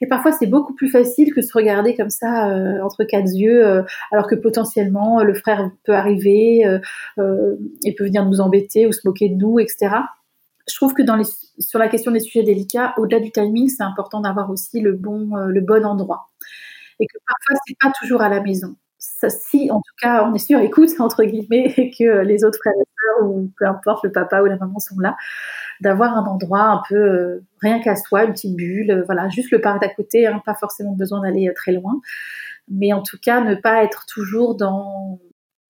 Et 0.00 0.06
parfois 0.06 0.32
c'est 0.32 0.46
beaucoup 0.46 0.74
plus 0.74 0.88
facile 0.88 1.32
que 1.34 1.42
se 1.42 1.52
regarder 1.52 1.94
comme 1.94 2.10
ça 2.10 2.50
euh, 2.50 2.80
entre 2.82 3.04
quatre 3.04 3.32
yeux, 3.34 3.66
euh, 3.66 3.82
alors 4.10 4.26
que 4.26 4.34
potentiellement 4.34 5.22
le 5.22 5.34
frère 5.34 5.70
peut 5.84 5.94
arriver, 5.94 6.64
euh, 7.18 7.56
et 7.84 7.94
peut 7.94 8.04
venir 8.04 8.24
nous 8.24 8.40
embêter 8.40 8.86
ou 8.86 8.92
se 8.92 9.00
moquer 9.04 9.28
de 9.28 9.36
nous, 9.36 9.58
etc 9.58 9.90
je 10.68 10.76
trouve 10.76 10.94
que 10.94 11.02
sur 11.58 11.78
la 11.78 11.88
question 11.88 12.12
des 12.12 12.20
sujets 12.20 12.44
délicats, 12.44 12.94
au-delà 12.96 13.20
du 13.20 13.30
timing, 13.30 13.68
c'est 13.68 13.82
important 13.82 14.20
d'avoir 14.20 14.50
aussi 14.50 14.80
le 14.80 14.92
bon, 14.92 15.36
euh, 15.36 15.46
le 15.46 15.60
bon 15.60 15.84
endroit. 15.84 16.30
Et 17.00 17.06
que 17.06 17.18
parfois, 17.26 17.60
c'est 17.66 17.76
pas 17.80 17.92
toujours 18.00 18.22
à 18.22 18.28
la 18.28 18.40
maison. 18.40 18.76
Si, 18.98 19.70
en 19.70 19.78
tout 19.78 19.94
cas, 20.00 20.24
on 20.24 20.34
est 20.34 20.38
sûr, 20.38 20.60
écoute, 20.60 20.90
entre 21.00 21.24
guillemets, 21.24 21.74
et 21.76 21.90
que 21.90 22.20
les 22.20 22.44
autres 22.44 22.58
frères 22.58 22.74
ou 23.22 23.50
peu 23.58 23.66
importe, 23.66 24.04
le 24.04 24.12
papa 24.12 24.42
ou 24.42 24.46
la 24.46 24.56
maman 24.56 24.78
sont 24.78 24.98
là, 24.98 25.16
d'avoir 25.80 26.16
un 26.16 26.24
endroit 26.24 26.64
un 26.64 26.82
peu, 26.88 26.96
euh, 26.96 27.44
rien 27.60 27.80
qu'à 27.80 27.96
soi, 27.96 28.24
une 28.24 28.32
petite 28.32 28.56
bulle, 28.56 28.90
euh, 28.90 29.02
voilà, 29.04 29.28
juste 29.28 29.50
le 29.50 29.60
parc 29.60 29.80
d'à 29.80 29.88
côté, 29.88 30.26
hein, 30.26 30.42
pas 30.44 30.54
forcément 30.54 30.92
besoin 30.92 31.20
d'aller 31.22 31.52
très 31.54 31.72
loin. 31.72 32.00
Mais 32.68 32.92
en 32.92 33.02
tout 33.02 33.18
cas, 33.20 33.40
ne 33.40 33.54
pas 33.54 33.84
être 33.84 34.06
toujours 34.06 34.56
dans, 34.56 35.18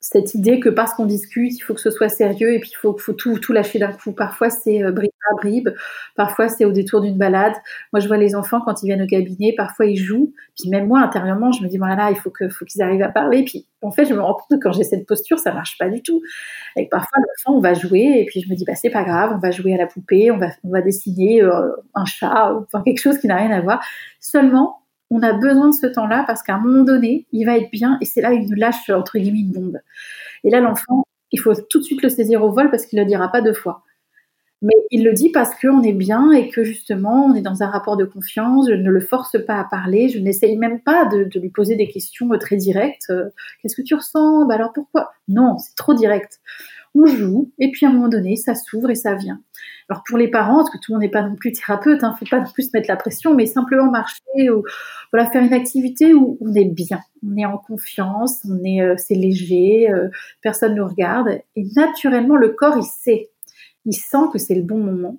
cette 0.02 0.34
idée 0.34 0.58
que 0.58 0.68
parce 0.68 0.94
qu'on 0.94 1.06
discute, 1.06 1.56
il 1.56 1.60
faut 1.60 1.74
que 1.74 1.80
ce 1.80 1.92
soit 1.92 2.08
sérieux 2.08 2.52
et 2.52 2.58
puis 2.58 2.72
il 2.72 2.76
faut, 2.76 2.92
tout, 2.92 3.38
tout 3.38 3.52
lâcher 3.52 3.78
d'un 3.78 3.92
coup. 3.92 4.10
Parfois, 4.12 4.50
c'est 4.50 4.82
euh, 4.82 4.90
bribe 4.90 5.12
à 5.30 5.34
bribe, 5.36 5.68
parfois, 6.16 6.48
c'est 6.48 6.64
au 6.64 6.72
détour 6.72 7.00
d'une 7.00 7.16
balade. 7.16 7.54
Moi, 7.92 8.00
je 8.00 8.08
vois 8.08 8.16
les 8.16 8.34
enfants 8.34 8.60
quand 8.60 8.82
ils 8.82 8.86
viennent 8.86 9.02
au 9.02 9.06
cabinet, 9.06 9.54
parfois 9.56 9.86
ils 9.86 9.96
jouent. 9.96 10.34
Puis 10.58 10.68
même 10.70 10.88
moi, 10.88 11.00
intérieurement, 11.00 11.52
je 11.52 11.62
me 11.62 11.68
dis, 11.68 11.78
voilà, 11.78 11.94
là, 11.94 12.10
il 12.10 12.16
faut 12.16 12.30
qu'ils 12.30 12.82
arrivent 12.82 13.02
à 13.02 13.10
parler. 13.10 13.44
Puis 13.44 13.64
en 13.80 13.92
fait, 13.92 14.04
je 14.04 14.12
me 14.12 14.20
rends 14.20 14.34
compte 14.34 14.58
que 14.60 14.64
quand 14.64 14.72
j'ai 14.72 14.82
cette 14.82 15.06
posture, 15.06 15.38
ça 15.38 15.52
marche 15.54 15.78
pas 15.78 15.88
du 15.88 16.02
tout. 16.02 16.20
Et 16.76 16.88
parfois, 16.88 17.18
l'enfant, 17.18 17.56
on 17.56 17.60
va 17.60 17.74
jouer 17.74 18.16
et 18.18 18.26
puis 18.26 18.40
je 18.40 18.50
me 18.50 18.56
dis, 18.56 18.64
bah, 18.64 18.74
c'est 18.74 18.90
pas 18.90 19.04
grave, 19.04 19.32
on 19.36 19.38
va 19.38 19.52
jouer 19.52 19.72
à 19.74 19.76
la 19.76 19.86
poupée, 19.86 20.32
on 20.32 20.38
va, 20.38 20.82
dessiner 20.82 21.42
euh, 21.42 21.70
un 21.94 22.06
chat, 22.06 22.54
enfin, 22.56 22.82
quelque 22.82 23.00
chose 23.00 23.18
qui 23.18 23.28
n'a 23.28 23.36
rien 23.36 23.52
à 23.52 23.60
voir. 23.60 23.80
Seulement, 24.18 24.81
on 25.12 25.22
a 25.22 25.34
besoin 25.34 25.68
de 25.68 25.74
ce 25.74 25.86
temps-là 25.86 26.24
parce 26.26 26.42
qu'à 26.42 26.54
un 26.54 26.58
moment 26.58 26.84
donné, 26.84 27.26
il 27.32 27.44
va 27.44 27.58
être 27.58 27.70
bien 27.70 27.98
et 28.00 28.06
c'est 28.06 28.22
là 28.22 28.32
il 28.32 28.48
nous 28.48 28.56
lâche 28.56 28.88
entre 28.88 29.18
guillemets 29.18 29.40
une 29.40 29.52
bombe. 29.52 29.78
Et 30.42 30.50
là, 30.50 30.60
l'enfant, 30.60 31.04
il 31.30 31.38
faut 31.38 31.54
tout 31.54 31.78
de 31.80 31.84
suite 31.84 32.02
le 32.02 32.08
saisir 32.08 32.42
au 32.42 32.50
vol 32.50 32.70
parce 32.70 32.86
qu'il 32.86 32.98
ne 32.98 33.04
le 33.04 33.08
dira 33.08 33.30
pas 33.30 33.42
deux 33.42 33.52
fois. 33.52 33.84
Mais 34.62 34.74
il 34.90 35.04
le 35.04 35.12
dit 35.12 35.30
parce 35.30 35.54
qu'on 35.60 35.82
est 35.82 35.92
bien 35.92 36.30
et 36.30 36.48
que 36.48 36.64
justement, 36.64 37.26
on 37.26 37.34
est 37.34 37.42
dans 37.42 37.62
un 37.62 37.66
rapport 37.68 37.96
de 37.96 38.04
confiance. 38.04 38.68
Je 38.68 38.74
ne 38.74 38.90
le 38.90 39.00
force 39.00 39.36
pas 39.44 39.58
à 39.58 39.64
parler. 39.64 40.08
Je 40.08 40.18
n'essaye 40.20 40.56
même 40.56 40.80
pas 40.80 41.04
de, 41.04 41.28
lui 41.38 41.50
poser 41.50 41.74
des 41.76 41.88
questions 41.88 42.28
très 42.38 42.56
directes. 42.56 43.10
Euh, 43.10 43.28
qu'est-ce 43.60 43.76
que 43.76 43.82
tu 43.82 43.94
ressens? 43.94 44.46
Bah 44.46 44.54
Alors 44.54 44.72
pourquoi? 44.72 45.10
Non, 45.28 45.58
c'est 45.58 45.74
trop 45.74 45.94
direct. 45.94 46.40
On 46.94 47.06
joue, 47.06 47.52
et 47.58 47.70
puis 47.70 47.86
à 47.86 47.88
un 47.88 47.92
moment 47.92 48.08
donné, 48.08 48.36
ça 48.36 48.54
s'ouvre 48.54 48.90
et 48.90 48.94
ça 48.94 49.14
vient. 49.14 49.40
Alors 49.88 50.02
pour 50.06 50.18
les 50.18 50.28
parents, 50.28 50.58
parce 50.58 50.70
que 50.70 50.78
tout 50.78 50.92
le 50.92 50.94
monde 50.94 51.02
n'est 51.02 51.10
pas 51.10 51.22
non 51.22 51.36
plus 51.36 51.52
thérapeute, 51.52 52.04
hein, 52.04 52.14
faut 52.18 52.26
pas 52.30 52.40
non 52.40 52.50
plus 52.52 52.64
se 52.64 52.70
mettre 52.74 52.88
la 52.88 52.96
pression, 52.96 53.34
mais 53.34 53.46
simplement 53.46 53.90
marcher 53.90 54.50
ou 54.50 54.62
voilà 55.12 55.30
faire 55.30 55.42
une 55.42 55.52
activité 55.52 56.14
où 56.14 56.38
on 56.40 56.54
est 56.54 56.64
bien, 56.64 57.00
on 57.26 57.36
est 57.36 57.46
en 57.46 57.58
confiance, 57.58 58.42
on 58.48 58.62
est 58.64 58.82
euh, 58.82 58.94
c'est 58.98 59.14
léger, 59.14 59.90
euh, 59.90 60.08
personne 60.42 60.74
nous 60.74 60.86
regarde, 60.86 61.28
et 61.56 61.64
naturellement 61.76 62.36
le 62.36 62.50
corps 62.50 62.76
il 62.76 62.84
sait, 62.84 63.30
il 63.84 63.94
sent 63.94 64.28
que 64.32 64.38
c'est 64.38 64.54
le 64.54 64.62
bon 64.62 64.78
moment 64.78 65.18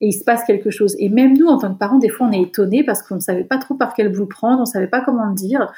et 0.00 0.08
il 0.08 0.12
se 0.12 0.24
passe 0.24 0.44
quelque 0.44 0.70
chose. 0.70 0.94
Et 0.98 1.08
même 1.08 1.36
nous, 1.36 1.46
en 1.46 1.58
tant 1.58 1.72
que 1.72 1.78
parents, 1.78 1.98
des 1.98 2.08
fois, 2.08 2.26
on 2.26 2.32
est 2.32 2.42
étonnés 2.42 2.84
parce 2.84 3.02
qu'on 3.02 3.14
ne 3.14 3.20
savait 3.20 3.44
pas 3.44 3.58
trop 3.58 3.74
par 3.74 3.94
quel 3.94 4.10
bout 4.10 4.26
prendre, 4.26 4.58
on 4.58 4.62
ne 4.62 4.66
savait 4.66 4.88
pas 4.88 5.00
comment 5.00 5.26
le 5.26 5.34
dire 5.34 5.72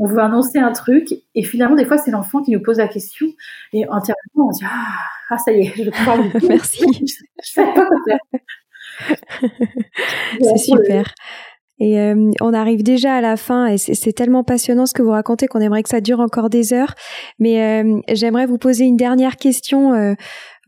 on 0.00 0.06
veut 0.06 0.18
annoncer 0.18 0.58
un 0.58 0.72
truc, 0.72 1.12
et 1.34 1.42
finalement, 1.42 1.76
des 1.76 1.84
fois, 1.84 1.98
c'est 1.98 2.10
l'enfant 2.10 2.42
qui 2.42 2.50
nous 2.50 2.62
pose 2.62 2.78
la 2.78 2.88
question, 2.88 3.26
et 3.72 3.86
entièrement, 3.88 4.48
on 4.48 4.50
dit 4.50 4.64
ah, 4.64 4.96
ah, 5.28 5.38
ça 5.38 5.52
y 5.52 5.60
est, 5.60 5.72
je 5.76 5.90
comprends. 5.90 6.16
Merci. 6.48 6.84
je, 7.44 7.60
c'est 10.40 10.58
super. 10.58 11.14
Et 11.80 11.98
euh, 11.98 12.30
on 12.42 12.52
arrive 12.52 12.82
déjà 12.82 13.14
à 13.14 13.20
la 13.22 13.38
fin 13.38 13.66
et 13.66 13.78
c'est 13.78 14.12
tellement 14.12 14.44
passionnant 14.44 14.84
ce 14.84 14.92
que 14.92 15.02
vous 15.02 15.12
racontez 15.12 15.46
qu'on 15.46 15.60
aimerait 15.60 15.82
que 15.82 15.88
ça 15.88 16.02
dure 16.02 16.20
encore 16.20 16.50
des 16.50 16.74
heures. 16.74 16.94
Mais 17.38 17.82
euh, 17.82 18.00
j'aimerais 18.12 18.44
vous 18.44 18.58
poser 18.58 18.84
une 18.84 18.98
dernière 18.98 19.36
question 19.36 19.94
euh, 19.94 20.12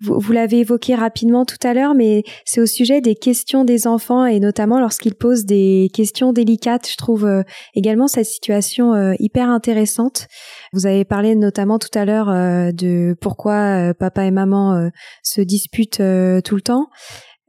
vous, 0.03 0.32
l'avez 0.32 0.61
évoqué 0.61 0.94
rapidement 0.94 1.44
tout 1.44 1.59
à 1.62 1.74
l'heure, 1.74 1.94
mais 1.94 2.24
c'est 2.44 2.61
au 2.61 2.66
sujet 2.66 3.00
des 3.00 3.14
questions 3.14 3.64
des 3.64 3.86
enfants 3.86 4.26
et 4.26 4.40
notamment 4.40 4.80
lorsqu'ils 4.80 5.14
posent 5.14 5.44
des 5.44 5.90
questions 5.92 6.32
délicates. 6.32 6.88
Je 6.90 6.96
trouve 6.96 7.24
euh, 7.24 7.42
également 7.74 8.09
cette 8.09 8.26
situation 8.26 8.94
euh, 8.94 9.14
hyper 9.18 9.48
intéressante. 9.48 10.26
Vous 10.72 10.86
avez 10.86 11.05
parlé 11.05 11.34
notamment 11.34 11.78
tout 11.78 11.96
à 11.96 12.05
l'heure 12.05 12.30
euh, 12.30 12.72
de 12.72 13.14
pourquoi 13.20 13.94
papa 13.94 14.24
et 14.24 14.30
maman 14.30 14.90
se 15.22 15.40
disputent 15.40 16.03
tout 16.44 16.55
le 16.55 16.61
temps. 16.62 16.88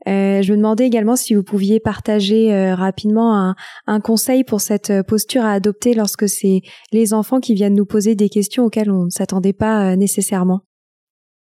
je 0.06 0.51
me 0.51 0.58
demandais 0.58 0.86
également 0.86 1.16
si 1.16 1.34
vous 1.34 1.43
pouviez 1.43 1.80
partager 1.80 2.74
rapidement 2.74 3.38
un, 3.38 3.56
un, 3.88 3.99
conseil 3.99 4.43
pour 4.43 4.62
cette 4.62 4.91
posture 5.08 5.43
à 5.43 5.54
adopter 5.54 5.93
lorsque 5.93 6.28
c'est 6.28 6.62
les 6.91 7.14
enfants 7.14 7.39
qui 7.39 7.54
viennent 7.54 7.76
nous 7.76 7.86
poser 7.86 8.16
des 8.16 8.30
questions 8.30 8.66
auxquelles 8.66 8.91
on 8.91 9.06
ne 9.06 9.10
s'attendait 9.10 9.54
pas 9.54 9.95
nécessairement. 9.95 10.62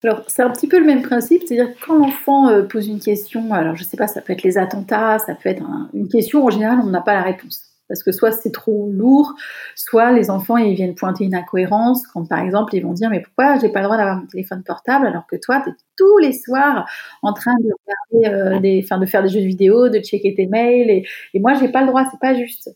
Alors, 0.02 0.22
c'est 0.28 0.42
un 0.42 0.50
petit 0.50 0.66
peu 0.66 0.78
le 0.78 0.86
même 0.86 1.02
principe, 1.02 1.42
c'est-à-dire 1.46 1.74
quand 1.86 1.94
l'enfant 1.98 2.48
euh, 2.48 2.62
pose 2.62 2.88
une 2.88 3.00
question, 3.00 3.52
alors 3.52 3.76
je 3.76 3.84
sais 3.84 3.98
pas, 3.98 4.06
ça 4.06 4.22
peut 4.22 4.32
être 4.32 4.42
les 4.42 4.56
attentats, 4.56 5.18
ça 5.18 5.34
peut 5.34 5.50
être 5.50 5.62
une 5.92 6.08
question, 6.08 6.44
en 6.44 6.50
général, 6.50 6.78
on 6.82 6.86
n'a 6.86 7.02
pas 7.02 7.12
la 7.14 7.22
réponse. 7.22 7.62
Parce 7.86 8.02
que 8.04 8.12
soit 8.12 8.30
c'est 8.32 8.52
trop 8.52 8.88
lourd, 8.90 9.34
soit 9.74 10.12
les 10.12 10.30
enfants 10.30 10.56
ils 10.56 10.74
viennent 10.76 10.94
pointer 10.94 11.24
une 11.24 11.34
incohérence, 11.34 12.06
quand 12.06 12.24
par 12.24 12.38
exemple 12.38 12.76
ils 12.76 12.82
vont 12.84 12.92
dire 12.92 13.10
mais 13.10 13.20
pourquoi 13.20 13.58
j'ai 13.58 13.68
pas 13.68 13.80
le 13.80 13.86
droit 13.86 13.96
d'avoir 13.96 14.18
mon 14.18 14.26
téléphone 14.26 14.62
portable 14.62 15.06
alors 15.08 15.26
que 15.26 15.34
toi 15.34 15.60
tu 15.64 15.70
es 15.70 15.72
tous 15.96 16.18
les 16.18 16.32
soirs 16.32 16.88
en 17.22 17.32
train 17.32 17.56
de 17.58 18.26
euh, 18.28 18.82
faire 18.86 19.22
des 19.24 19.28
jeux 19.28 19.40
de 19.40 19.46
vidéo, 19.46 19.88
de 19.88 19.98
checker 19.98 20.34
tes 20.36 20.46
mails 20.46 20.88
et, 20.88 21.04
et 21.34 21.40
moi 21.40 21.54
j'ai 21.54 21.68
pas 21.68 21.80
le 21.80 21.88
droit, 21.88 22.04
c'est 22.12 22.20
pas 22.20 22.34
juste. 22.34 22.70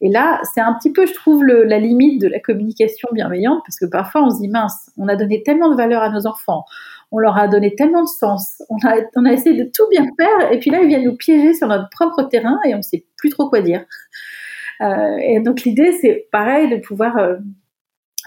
Et 0.00 0.10
là, 0.10 0.40
c'est 0.54 0.60
un 0.60 0.74
petit 0.74 0.92
peu, 0.92 1.06
je 1.06 1.14
trouve, 1.14 1.44
la 1.44 1.78
limite 1.78 2.20
de 2.20 2.28
la 2.28 2.38
communication 2.38 3.08
bienveillante, 3.12 3.62
parce 3.64 3.78
que 3.78 3.86
parfois 3.86 4.24
on 4.24 4.30
se 4.30 4.40
dit, 4.40 4.48
mince, 4.48 4.90
on 4.98 5.08
a 5.08 5.16
donné 5.16 5.42
tellement 5.42 5.70
de 5.70 5.76
valeur 5.76 6.02
à 6.02 6.10
nos 6.10 6.26
enfants, 6.26 6.64
on 7.12 7.18
leur 7.18 7.36
a 7.38 7.48
donné 7.48 7.74
tellement 7.74 8.02
de 8.02 8.08
sens, 8.08 8.62
on 8.68 8.76
a, 9.24 9.32
essayé 9.32 9.56
de 9.56 9.70
tout 9.74 9.88
bien 9.90 10.04
faire, 10.18 10.52
et 10.52 10.58
puis 10.58 10.70
là, 10.70 10.80
ils 10.82 10.88
viennent 10.88 11.04
nous 11.04 11.16
piéger 11.16 11.54
sur 11.54 11.66
notre 11.66 11.88
propre 11.90 12.24
terrain, 12.24 12.58
et 12.66 12.74
on 12.74 12.78
ne 12.78 12.82
sait 12.82 13.06
plus 13.16 13.30
trop 13.30 13.48
quoi 13.48 13.62
dire. 13.62 13.84
Euh, 14.82 15.16
et 15.22 15.40
donc 15.40 15.62
l'idée, 15.62 15.96
c'est 16.00 16.28
pareil, 16.30 16.68
de 16.68 16.76
pouvoir... 16.76 17.16
Euh, 17.16 17.36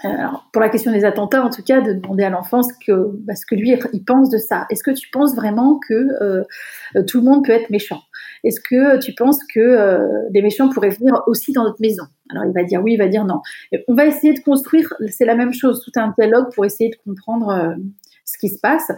alors, 0.02 0.48
pour 0.52 0.62
la 0.62 0.68
question 0.68 0.92
des 0.92 1.04
attentats, 1.04 1.44
en 1.44 1.50
tout 1.50 1.62
cas, 1.62 1.80
de 1.80 1.92
demander 1.92 2.24
à 2.24 2.30
l'enfant 2.30 2.62
ce 2.62 2.72
que, 2.84 3.10
bah, 3.24 3.34
ce 3.34 3.44
que 3.44 3.54
lui 3.54 3.76
il 3.92 4.04
pense 4.04 4.30
de 4.30 4.38
ça. 4.38 4.66
Est-ce 4.70 4.82
que 4.82 4.90
tu 4.92 5.10
penses 5.10 5.34
vraiment 5.34 5.78
que 5.86 5.94
euh, 6.22 6.44
tout 7.06 7.18
le 7.18 7.24
monde 7.24 7.44
peut 7.44 7.52
être 7.52 7.70
méchant? 7.70 8.00
Est-ce 8.42 8.60
que 8.60 8.98
tu 8.98 9.14
penses 9.14 9.38
que 9.52 9.60
euh, 9.60 10.06
des 10.30 10.40
méchants 10.40 10.70
pourraient 10.70 10.90
venir 10.90 11.22
aussi 11.26 11.52
dans 11.52 11.64
notre 11.64 11.80
maison? 11.80 12.04
Alors 12.30 12.44
il 12.46 12.52
va 12.52 12.64
dire 12.64 12.82
oui, 12.82 12.94
il 12.94 12.98
va 12.98 13.08
dire 13.08 13.24
non. 13.24 13.40
on 13.88 13.94
va 13.94 14.06
essayer 14.06 14.32
de 14.32 14.40
construire, 14.40 14.92
c'est 15.08 15.26
la 15.26 15.34
même 15.34 15.52
chose, 15.52 15.82
tout 15.84 15.92
un 16.00 16.14
dialogue 16.18 16.52
pour 16.54 16.64
essayer 16.64 16.90
de 16.90 16.96
comprendre 17.04 17.50
euh, 17.50 17.74
ce 18.24 18.38
qui 18.38 18.48
se 18.48 18.58
passe. 18.58 18.90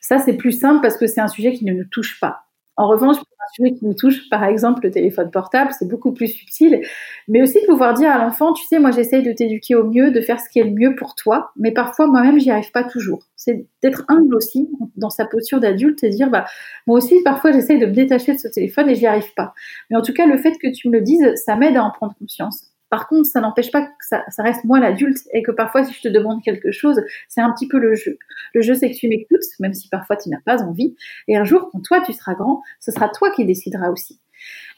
Ça, 0.00 0.18
c'est 0.18 0.34
plus 0.34 0.52
simple 0.52 0.80
parce 0.82 0.96
que 0.96 1.06
c'est 1.06 1.20
un 1.20 1.28
sujet 1.28 1.52
qui 1.52 1.64
ne 1.64 1.72
nous 1.72 1.86
touche 1.90 2.20
pas. 2.20 2.43
En 2.76 2.88
revanche, 2.88 3.16
pour 3.18 3.26
un 3.40 3.52
sujet 3.54 3.74
qui 3.74 3.84
nous 3.86 3.94
touche, 3.94 4.28
par 4.30 4.44
exemple 4.44 4.80
le 4.84 4.90
téléphone 4.90 5.30
portable, 5.30 5.70
c'est 5.78 5.88
beaucoup 5.88 6.12
plus 6.12 6.26
subtil. 6.28 6.82
Mais 7.28 7.40
aussi 7.42 7.60
de 7.60 7.66
pouvoir 7.66 7.94
dire 7.94 8.10
à 8.10 8.18
l'enfant, 8.18 8.52
tu 8.52 8.64
sais, 8.66 8.80
moi 8.80 8.90
j'essaye 8.90 9.22
de 9.22 9.32
t'éduquer 9.32 9.76
au 9.76 9.84
mieux, 9.84 10.10
de 10.10 10.20
faire 10.20 10.40
ce 10.40 10.48
qui 10.48 10.58
est 10.58 10.64
le 10.64 10.72
mieux 10.72 10.96
pour 10.96 11.14
toi, 11.14 11.52
mais 11.56 11.70
parfois 11.72 12.06
moi-même 12.08 12.40
j'y 12.40 12.50
arrive 12.50 12.72
pas 12.72 12.82
toujours. 12.84 13.22
C'est 13.36 13.66
d'être 13.82 14.04
humble 14.08 14.34
aussi 14.34 14.68
dans 14.96 15.10
sa 15.10 15.24
posture 15.26 15.60
d'adulte 15.60 16.02
et 16.02 16.10
dire, 16.10 16.30
bah 16.30 16.46
moi 16.86 16.98
aussi 16.98 17.22
parfois 17.22 17.52
j'essaye 17.52 17.78
de 17.78 17.86
me 17.86 17.92
détacher 17.92 18.32
de 18.34 18.38
ce 18.38 18.48
téléphone 18.48 18.88
et 18.90 18.96
j'y 18.96 19.06
arrive 19.06 19.32
pas. 19.34 19.54
Mais 19.90 19.96
en 19.96 20.02
tout 20.02 20.12
cas, 20.12 20.26
le 20.26 20.36
fait 20.38 20.52
que 20.58 20.72
tu 20.74 20.88
me 20.88 20.94
le 20.94 21.00
dises, 21.02 21.32
ça 21.44 21.54
m'aide 21.56 21.76
à 21.76 21.84
en 21.84 21.90
prendre 21.92 22.14
conscience. 22.18 22.73
Par 22.94 23.08
contre, 23.08 23.26
ça 23.26 23.40
n'empêche 23.40 23.72
pas 23.72 23.82
que 23.82 23.92
ça, 24.08 24.22
reste 24.38 24.62
moi 24.62 24.78
l'adulte 24.78 25.18
et 25.32 25.42
que 25.42 25.50
parfois, 25.50 25.82
si 25.82 25.92
je 25.92 26.02
te 26.02 26.06
demande 26.06 26.44
quelque 26.44 26.70
chose, 26.70 27.02
c'est 27.26 27.40
un 27.40 27.50
petit 27.50 27.66
peu 27.66 27.80
le 27.80 27.96
jeu. 27.96 28.18
Le 28.54 28.62
jeu, 28.62 28.74
c'est 28.74 28.88
que 28.88 28.94
tu 28.94 29.08
m'écoutes, 29.08 29.42
même 29.58 29.74
si 29.74 29.88
parfois 29.88 30.14
tu 30.14 30.28
n'as 30.28 30.40
pas 30.46 30.62
envie. 30.62 30.94
Et 31.26 31.36
un 31.36 31.42
jour, 31.42 31.70
quand 31.72 31.80
toi, 31.80 32.00
tu 32.02 32.12
seras 32.12 32.34
grand, 32.34 32.62
ce 32.78 32.92
sera 32.92 33.08
toi 33.08 33.32
qui 33.32 33.44
décideras 33.44 33.90
aussi. 33.90 34.20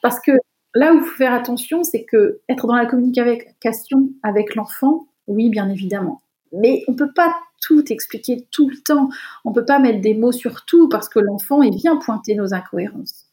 Parce 0.01 0.19
que 0.19 0.31
là 0.73 0.95
où 0.95 0.97
il 0.97 1.03
faut 1.03 1.15
faire 1.15 1.31
attention, 1.31 1.83
c'est 1.83 2.05
que 2.05 2.41
être 2.49 2.65
dans 2.65 2.75
la 2.75 2.87
communication 2.87 4.09
avec 4.23 4.55
l'enfant, 4.55 5.09
oui, 5.27 5.51
bien 5.51 5.69
évidemment. 5.69 6.23
Mais 6.51 6.85
on 6.87 6.93
ne 6.93 6.97
peut 6.97 7.13
pas 7.13 7.35
tout 7.61 7.83
expliquer 7.93 8.47
tout 8.49 8.67
le 8.67 8.77
temps. 8.77 9.09
On 9.45 9.51
ne 9.51 9.53
peut 9.53 9.65
pas 9.65 9.77
mettre 9.77 10.01
des 10.01 10.15
mots 10.15 10.31
sur 10.31 10.65
tout 10.65 10.89
parce 10.89 11.07
que 11.07 11.19
l'enfant, 11.19 11.61
il 11.61 11.75
vient 11.75 11.97
pointer 11.97 12.33
nos 12.33 12.55
incohérences 12.55 13.26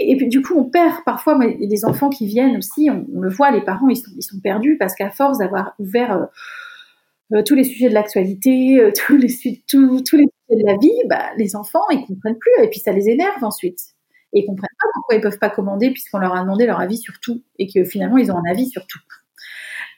et, 0.00 0.16
puis 0.16 0.28
du 0.28 0.42
coup, 0.42 0.54
on 0.58 0.64
perd 0.64 1.04
parfois 1.04 1.38
des 1.38 1.84
enfants 1.84 2.10
qui 2.10 2.26
viennent 2.26 2.56
aussi. 2.56 2.88
On, 2.90 3.20
le 3.20 3.28
voit, 3.28 3.50
les 3.50 3.60
parents, 3.60 3.88
ils 3.88 3.96
sont, 3.96 4.40
perdus 4.42 4.76
parce 4.78 4.94
qu'à 4.94 5.10
force 5.10 5.38
d'avoir 5.38 5.74
ouvert 5.78 6.16
euh, 6.16 7.36
euh, 7.36 7.42
tous 7.44 7.54
les 7.54 7.64
sujets 7.64 7.88
de 7.88 7.94
l'actualité, 7.94 8.80
euh, 8.80 8.92
tous 9.06 9.16
les 9.16 9.28
sujets 9.28 9.60
de 9.68 10.66
la 10.66 10.76
vie, 10.78 10.96
bah, 11.08 11.30
les 11.36 11.56
enfants, 11.56 11.84
ils 11.90 12.04
comprennent 12.06 12.38
plus 12.38 12.64
et 12.64 12.68
puis 12.68 12.80
ça 12.80 12.92
les 12.92 13.08
énerve 13.08 13.42
ensuite. 13.42 13.78
Et 14.32 14.40
ils 14.40 14.46
comprennent 14.46 14.68
pas 14.80 14.88
pourquoi 14.94 15.16
ils 15.16 15.20
peuvent 15.20 15.38
pas 15.38 15.50
commander 15.50 15.90
puisqu'on 15.90 16.18
leur 16.18 16.34
a 16.34 16.40
demandé 16.40 16.66
leur 16.66 16.80
avis 16.80 16.98
sur 16.98 17.14
tout 17.20 17.42
et 17.58 17.66
que 17.66 17.84
finalement 17.84 18.16
ils 18.16 18.30
ont 18.30 18.36
un 18.36 18.50
avis 18.50 18.66
sur 18.66 18.86
tout. 18.86 19.00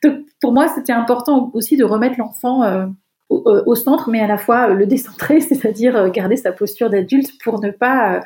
Donc 0.03 0.27
pour 0.41 0.53
moi, 0.53 0.69
c'était 0.69 0.93
important 0.93 1.51
aussi 1.55 1.77
de 1.77 1.85
remettre 1.85 2.19
l'enfant 2.19 2.91
au, 3.29 3.75
centre, 3.75 4.11
mais 4.11 4.21
à 4.21 4.27
la 4.27 4.39
fois 4.39 4.69
le 4.69 4.87
décentrer, 4.87 5.41
c'est-à-dire 5.41 6.11
garder 6.11 6.37
sa 6.37 6.51
posture 6.51 6.89
d'adulte 6.89 7.31
pour 7.43 7.61
ne 7.61 7.71
pas 7.71 8.23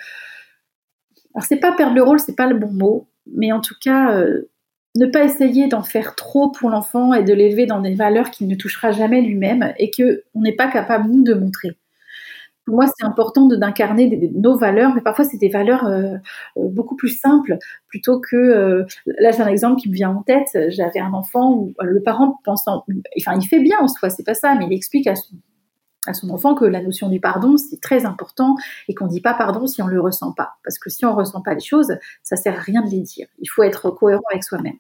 alors 1.37 1.45
c'est 1.47 1.61
pas 1.61 1.73
perdre 1.73 1.95
le 1.95 2.03
rôle, 2.03 2.19
c'est 2.19 2.35
pas 2.35 2.47
le 2.47 2.59
bon 2.59 2.73
mot, 2.73 3.09
mais 3.31 3.53
en 3.53 3.61
tout 3.61 3.75
cas 3.79 4.17
euh, 4.17 4.51
ne 4.95 5.05
pas 5.05 5.23
essayer 5.23 5.69
d'en 5.69 5.83
faire 5.83 6.15
trop 6.15 6.51
pour 6.51 6.71
l'enfant 6.71 7.13
et 7.13 7.23
de 7.23 7.35
l'élever 7.35 7.67
dans 7.67 7.81
des 7.81 7.95
valeurs 7.95 8.31
qu'il 8.31 8.49
ne 8.49 8.55
touchera 8.55 8.91
jamais 8.91 9.21
lui-même 9.21 9.75
et 9.79 9.91
que 9.91 10.25
on 10.35 10.41
n'est 10.41 10.57
pas 10.57 10.69
capable 10.69 11.11
nous 11.11 11.23
de 11.23 11.35
montrer. 11.35 11.77
Pour 12.65 12.77
moi, 12.77 12.87
c'est 12.99 13.07
important 13.07 13.47
d'incarner 13.47 14.31
nos 14.35 14.57
valeurs, 14.57 14.93
mais 14.95 15.03
parfois 15.03 15.25
c'est 15.25 15.37
des 15.37 15.51
valeurs 15.51 15.87
euh, 15.87 16.15
euh, 16.57 16.69
beaucoup 16.69 16.97
plus 16.97 17.21
simples, 17.21 17.59
plutôt 17.87 18.19
que 18.19 18.87
là 19.07 19.31
j'ai 19.31 19.43
un 19.43 19.49
exemple 19.49 19.81
qui 19.81 19.91
me 19.91 19.95
vient 19.95 20.11
en 20.11 20.23
tête. 20.23 20.49
J'avais 20.71 21.01
un 21.01 21.13
enfant 21.13 21.53
où 21.53 21.75
le 21.83 22.03
parent 22.03 22.41
pensant, 22.45 22.85
enfin 23.21 23.39
il 23.39 23.47
fait 23.47 23.61
bien 23.61 23.77
en 23.79 23.89
soi, 23.89 24.09
c'est 24.09 24.25
pas 24.25 24.35
ça, 24.35 24.55
mais 24.55 24.67
il 24.67 24.73
explique 24.73 25.07
à 25.07 25.17
son 25.17 25.37
à 26.07 26.15
son 26.15 26.31
enfant 26.31 26.55
que 26.55 26.65
la 26.65 26.83
notion 26.83 27.09
du 27.09 27.21
pardon, 27.21 27.57
c'est 27.57 27.81
très 27.81 28.05
important 28.05 28.57
et 28.89 28.95
qu'on 28.95 29.07
ne 29.07 29.11
dit 29.11 29.21
pas 29.21 29.35
pardon 29.35 29.67
si 29.67 29.83
on 29.83 29.87
ne 29.87 29.93
le 29.93 30.01
ressent 30.01 30.33
pas. 30.33 30.55
Parce 30.65 30.79
que 30.79 30.91
si 30.91 31.05
on 31.05 31.11
ne 31.11 31.17
ressent 31.17 31.41
pas 31.43 31.55
les 31.55 31.61
choses, 31.61 31.97
ça 32.23 32.37
sert 32.37 32.57
à 32.57 32.61
rien 32.61 32.83
de 32.83 32.91
les 32.91 33.01
dire. 33.01 33.27
Il 33.39 33.47
faut 33.47 33.63
être 33.63 33.91
cohérent 33.91 34.23
avec 34.31 34.45
soi-même. 34.45 34.77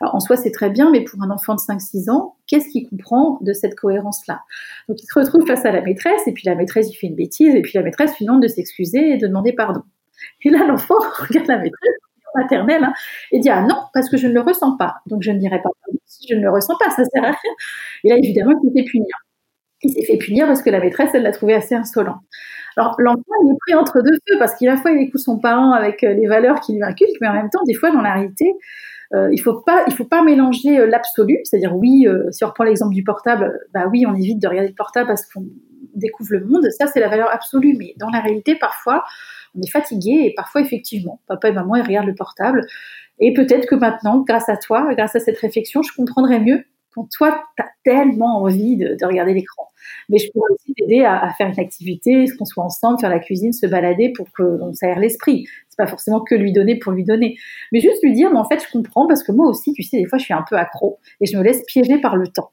Alors 0.00 0.14
en 0.14 0.20
soi, 0.20 0.36
c'est 0.36 0.50
très 0.50 0.70
bien, 0.70 0.90
mais 0.90 1.02
pour 1.02 1.22
un 1.22 1.30
enfant 1.30 1.54
de 1.54 1.60
5-6 1.60 2.10
ans, 2.10 2.36
qu'est-ce 2.46 2.68
qu'il 2.68 2.88
comprend 2.88 3.38
de 3.42 3.52
cette 3.52 3.74
cohérence-là? 3.74 4.40
Donc 4.88 5.02
il 5.02 5.06
se 5.06 5.18
retrouve 5.18 5.46
face 5.46 5.64
à 5.64 5.72
la 5.72 5.80
maîtresse, 5.82 6.26
et 6.26 6.32
puis 6.32 6.42
la 6.46 6.54
maîtresse, 6.54 6.90
il 6.90 6.94
fait 6.94 7.06
une 7.06 7.14
bêtise, 7.14 7.54
et 7.54 7.62
puis 7.62 7.72
la 7.74 7.82
maîtresse 7.82 8.18
lui 8.18 8.26
demande 8.26 8.42
de 8.42 8.48
s'excuser 8.48 9.12
et 9.12 9.16
de 9.16 9.26
demander 9.26 9.52
pardon. 9.52 9.82
Et 10.42 10.50
là, 10.50 10.66
l'enfant 10.66 10.96
regarde 11.28 11.46
la 11.48 11.58
maîtresse 11.58 11.94
maternelle 12.34 12.84
hein, 12.84 12.92
et 13.32 13.38
dit 13.38 13.48
ah 13.48 13.62
non 13.62 13.76
parce 13.92 14.08
que 14.08 14.16
je 14.16 14.26
ne 14.26 14.32
le 14.32 14.40
ressens 14.40 14.76
pas 14.76 14.96
donc 15.06 15.22
je 15.22 15.30
ne 15.30 15.38
dirai 15.38 15.58
pas 15.58 15.70
pardon 15.80 15.98
si 16.04 16.26
je 16.28 16.34
ne 16.34 16.42
le 16.42 16.50
ressens 16.50 16.74
pas 16.78 16.90
ça 16.90 17.04
sert 17.04 17.22
à 17.22 17.30
rien 17.30 17.52
et 18.04 18.08
là 18.08 18.16
évidemment 18.16 18.54
il 18.62 18.72
fait 18.72 18.90
punir 18.90 19.06
il 19.84 19.90
s'est 19.90 20.04
fait 20.04 20.16
punir 20.16 20.46
parce 20.46 20.62
que 20.62 20.70
la 20.70 20.80
maîtresse, 20.80 21.10
elle 21.14 21.22
l'a 21.22 21.32
trouvé 21.32 21.54
assez 21.54 21.74
insolent. 21.74 22.20
Alors 22.76 22.96
l'enfant, 22.98 23.22
il 23.44 23.52
est 23.52 23.58
pris 23.60 23.74
entre 23.74 24.02
deux 24.02 24.14
feux 24.28 24.38
parce 24.38 24.54
qu'à 24.56 24.66
la 24.66 24.76
fois, 24.76 24.90
il 24.90 25.02
écoute 25.02 25.20
son 25.20 25.38
parent 25.38 25.72
avec 25.72 26.02
euh, 26.02 26.12
les 26.12 26.26
valeurs 26.26 26.60
qu'il 26.60 26.76
lui 26.76 26.82
inculque, 26.82 27.16
mais 27.20 27.28
en 27.28 27.34
même 27.34 27.50
temps, 27.50 27.62
des 27.66 27.74
fois, 27.74 27.90
dans 27.90 28.00
la 28.00 28.14
réalité, 28.14 28.52
euh, 29.14 29.28
il 29.32 29.38
faut 29.38 29.60
pas, 29.60 29.84
il 29.86 29.94
faut 29.94 30.06
pas 30.06 30.22
mélanger 30.22 30.80
euh, 30.80 30.86
l'absolu, 30.86 31.38
c'est-à-dire 31.44 31.76
oui, 31.76 32.06
si 32.30 32.44
on 32.44 32.48
reprend 32.48 32.64
l'exemple 32.64 32.94
du 32.94 33.04
portable, 33.04 33.60
bah 33.72 33.86
oui, 33.90 34.04
on 34.06 34.14
évite 34.14 34.40
de 34.40 34.48
regarder 34.48 34.70
le 34.70 34.74
portable 34.74 35.06
parce 35.06 35.26
qu'on 35.26 35.46
découvre 35.94 36.32
le 36.32 36.44
monde, 36.44 36.66
ça 36.76 36.88
c'est 36.88 36.98
la 36.98 37.08
valeur 37.08 37.32
absolue, 37.32 37.76
mais 37.78 37.94
dans 37.98 38.10
la 38.10 38.20
réalité, 38.20 38.56
parfois, 38.56 39.04
on 39.56 39.60
est 39.62 39.70
fatigué 39.70 40.22
et 40.24 40.34
parfois 40.34 40.60
effectivement, 40.60 41.20
papa 41.28 41.50
et 41.50 41.52
maman 41.52 41.76
ils 41.76 41.82
regardent 41.82 42.08
le 42.08 42.14
portable 42.16 42.66
et 43.20 43.32
peut-être 43.32 43.66
que 43.66 43.76
maintenant, 43.76 44.24
grâce 44.26 44.48
à 44.48 44.56
toi, 44.56 44.92
grâce 44.94 45.14
à 45.14 45.20
cette 45.20 45.38
réflexion, 45.38 45.82
je 45.82 45.94
comprendrai 45.94 46.40
mieux 46.40 46.64
quand 46.94 47.08
toi, 47.10 47.42
tu 47.56 47.62
as 47.62 47.68
tellement 47.84 48.42
envie 48.42 48.76
de, 48.76 48.96
regarder 49.04 49.34
l'écran. 49.34 49.68
Mais 50.08 50.18
je 50.18 50.30
pourrais 50.30 50.50
aussi 50.52 50.72
t'aider 50.74 51.04
à, 51.04 51.30
faire 51.36 51.48
une 51.48 51.60
activité, 51.60 52.26
qu'on 52.38 52.44
soit 52.44 52.64
ensemble, 52.64 53.00
faire 53.00 53.10
la 53.10 53.18
cuisine, 53.18 53.52
se 53.52 53.66
balader 53.66 54.12
pour 54.14 54.26
qu'on 54.32 54.72
s'aère 54.72 54.98
l'esprit. 54.98 55.46
C'est 55.68 55.76
pas 55.76 55.86
forcément 55.86 56.20
que 56.20 56.34
lui 56.34 56.52
donner 56.52 56.78
pour 56.78 56.92
lui 56.92 57.04
donner. 57.04 57.36
Mais 57.72 57.80
juste 57.80 58.02
lui 58.02 58.12
dire, 58.12 58.30
mais 58.30 58.38
en 58.38 58.48
fait, 58.48 58.62
je 58.64 58.70
comprends 58.70 59.06
parce 59.06 59.22
que 59.22 59.32
moi 59.32 59.48
aussi, 59.48 59.72
tu 59.72 59.82
sais, 59.82 59.98
des 59.98 60.06
fois, 60.06 60.18
je 60.18 60.24
suis 60.24 60.34
un 60.34 60.44
peu 60.48 60.56
accro 60.56 60.98
et 61.20 61.26
je 61.26 61.36
me 61.36 61.42
laisse 61.42 61.62
piéger 61.66 61.98
par 61.98 62.16
le 62.16 62.28
temps. 62.28 62.50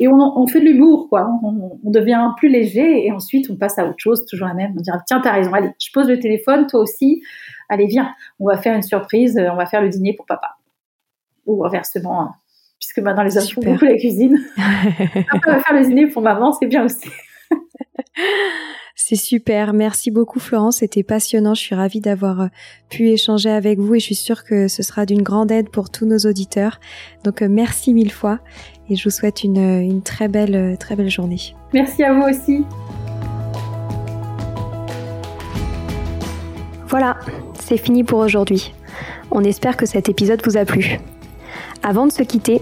Et 0.00 0.08
on, 0.08 0.46
fait 0.46 0.60
de 0.60 0.66
l'humour, 0.66 1.08
quoi. 1.08 1.28
On, 1.42 1.90
devient 1.90 2.30
plus 2.36 2.48
léger 2.48 3.06
et 3.06 3.12
ensuite 3.12 3.48
on 3.50 3.56
passe 3.56 3.78
à 3.78 3.86
autre 3.86 3.98
chose, 3.98 4.24
toujours 4.26 4.48
la 4.48 4.54
même. 4.54 4.72
On 4.76 4.80
dira, 4.80 4.98
tiens, 5.06 5.20
t'as 5.20 5.32
raison, 5.32 5.52
allez, 5.52 5.70
je 5.78 5.90
pose 5.92 6.08
le 6.08 6.18
téléphone, 6.18 6.66
toi 6.66 6.80
aussi, 6.80 7.22
allez, 7.68 7.86
viens, 7.86 8.14
on 8.38 8.46
va 8.46 8.56
faire 8.56 8.74
une 8.74 8.82
surprise, 8.82 9.38
on 9.38 9.56
va 9.56 9.66
faire 9.66 9.82
le 9.82 9.88
dîner 9.88 10.14
pour 10.14 10.26
papa. 10.26 10.56
Ou 11.46 11.64
inversement, 11.64 12.32
hein 12.92 13.02
puisque 13.02 13.04
maintenant 13.04 13.22
les 13.22 13.38
hommes 13.38 13.48
font 13.48 13.60
beaucoup 13.60 13.84
la 13.84 13.96
cuisine. 13.96 14.38
on 14.58 15.50
va 15.50 15.60
faire 15.60 15.78
le 15.78 15.86
dîner 15.86 16.06
pour 16.06 16.22
maman, 16.22 16.52
c'est 16.52 16.66
bien 16.66 16.84
aussi. 16.84 17.08
C'est 18.94 19.16
super. 19.16 19.72
Merci 19.72 20.10
beaucoup 20.10 20.38
Florence. 20.38 20.78
C'était 20.78 21.02
passionnant. 21.02 21.54
Je 21.54 21.60
suis 21.60 21.74
ravie 21.74 22.00
d'avoir 22.00 22.42
euh, 22.42 22.46
pu 22.88 23.08
échanger 23.08 23.50
avec 23.50 23.78
vous 23.78 23.94
et 23.94 23.98
je 23.98 24.04
suis 24.04 24.14
sûre 24.14 24.44
que 24.44 24.68
ce 24.68 24.82
sera 24.82 25.06
d'une 25.06 25.22
grande 25.22 25.50
aide 25.50 25.70
pour 25.70 25.90
tous 25.90 26.06
nos 26.06 26.18
auditeurs. 26.18 26.78
Donc 27.24 27.42
euh, 27.42 27.48
merci 27.48 27.94
mille 27.94 28.12
fois 28.12 28.38
et 28.88 28.96
je 28.96 29.04
vous 29.04 29.10
souhaite 29.10 29.44
une, 29.44 29.58
euh, 29.58 29.80
une 29.80 30.02
très 30.02 30.28
belle, 30.28 30.76
très 30.78 30.94
belle 30.94 31.10
journée. 31.10 31.40
Merci 31.72 32.04
à 32.04 32.12
vous 32.12 32.22
aussi. 32.22 32.64
Voilà, 36.86 37.18
c'est 37.58 37.78
fini 37.78 38.04
pour 38.04 38.20
aujourd'hui. 38.20 38.72
On 39.30 39.42
espère 39.42 39.76
que 39.76 39.86
cet 39.86 40.08
épisode 40.10 40.42
vous 40.44 40.58
a 40.58 40.64
plu. 40.64 40.98
Avant 41.82 42.06
de 42.06 42.12
se 42.12 42.22
quitter, 42.22 42.61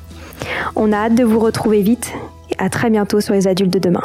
On 0.75 0.91
a 0.91 0.97
hâte 0.97 1.15
de 1.15 1.23
vous 1.23 1.39
retrouver 1.39 1.81
vite 1.81 2.13
et 2.49 2.55
à 2.57 2.69
très 2.69 2.89
bientôt 2.89 3.21
sur 3.21 3.33
les 3.33 3.47
adultes 3.47 3.73
de 3.73 3.79
demain. 3.79 4.03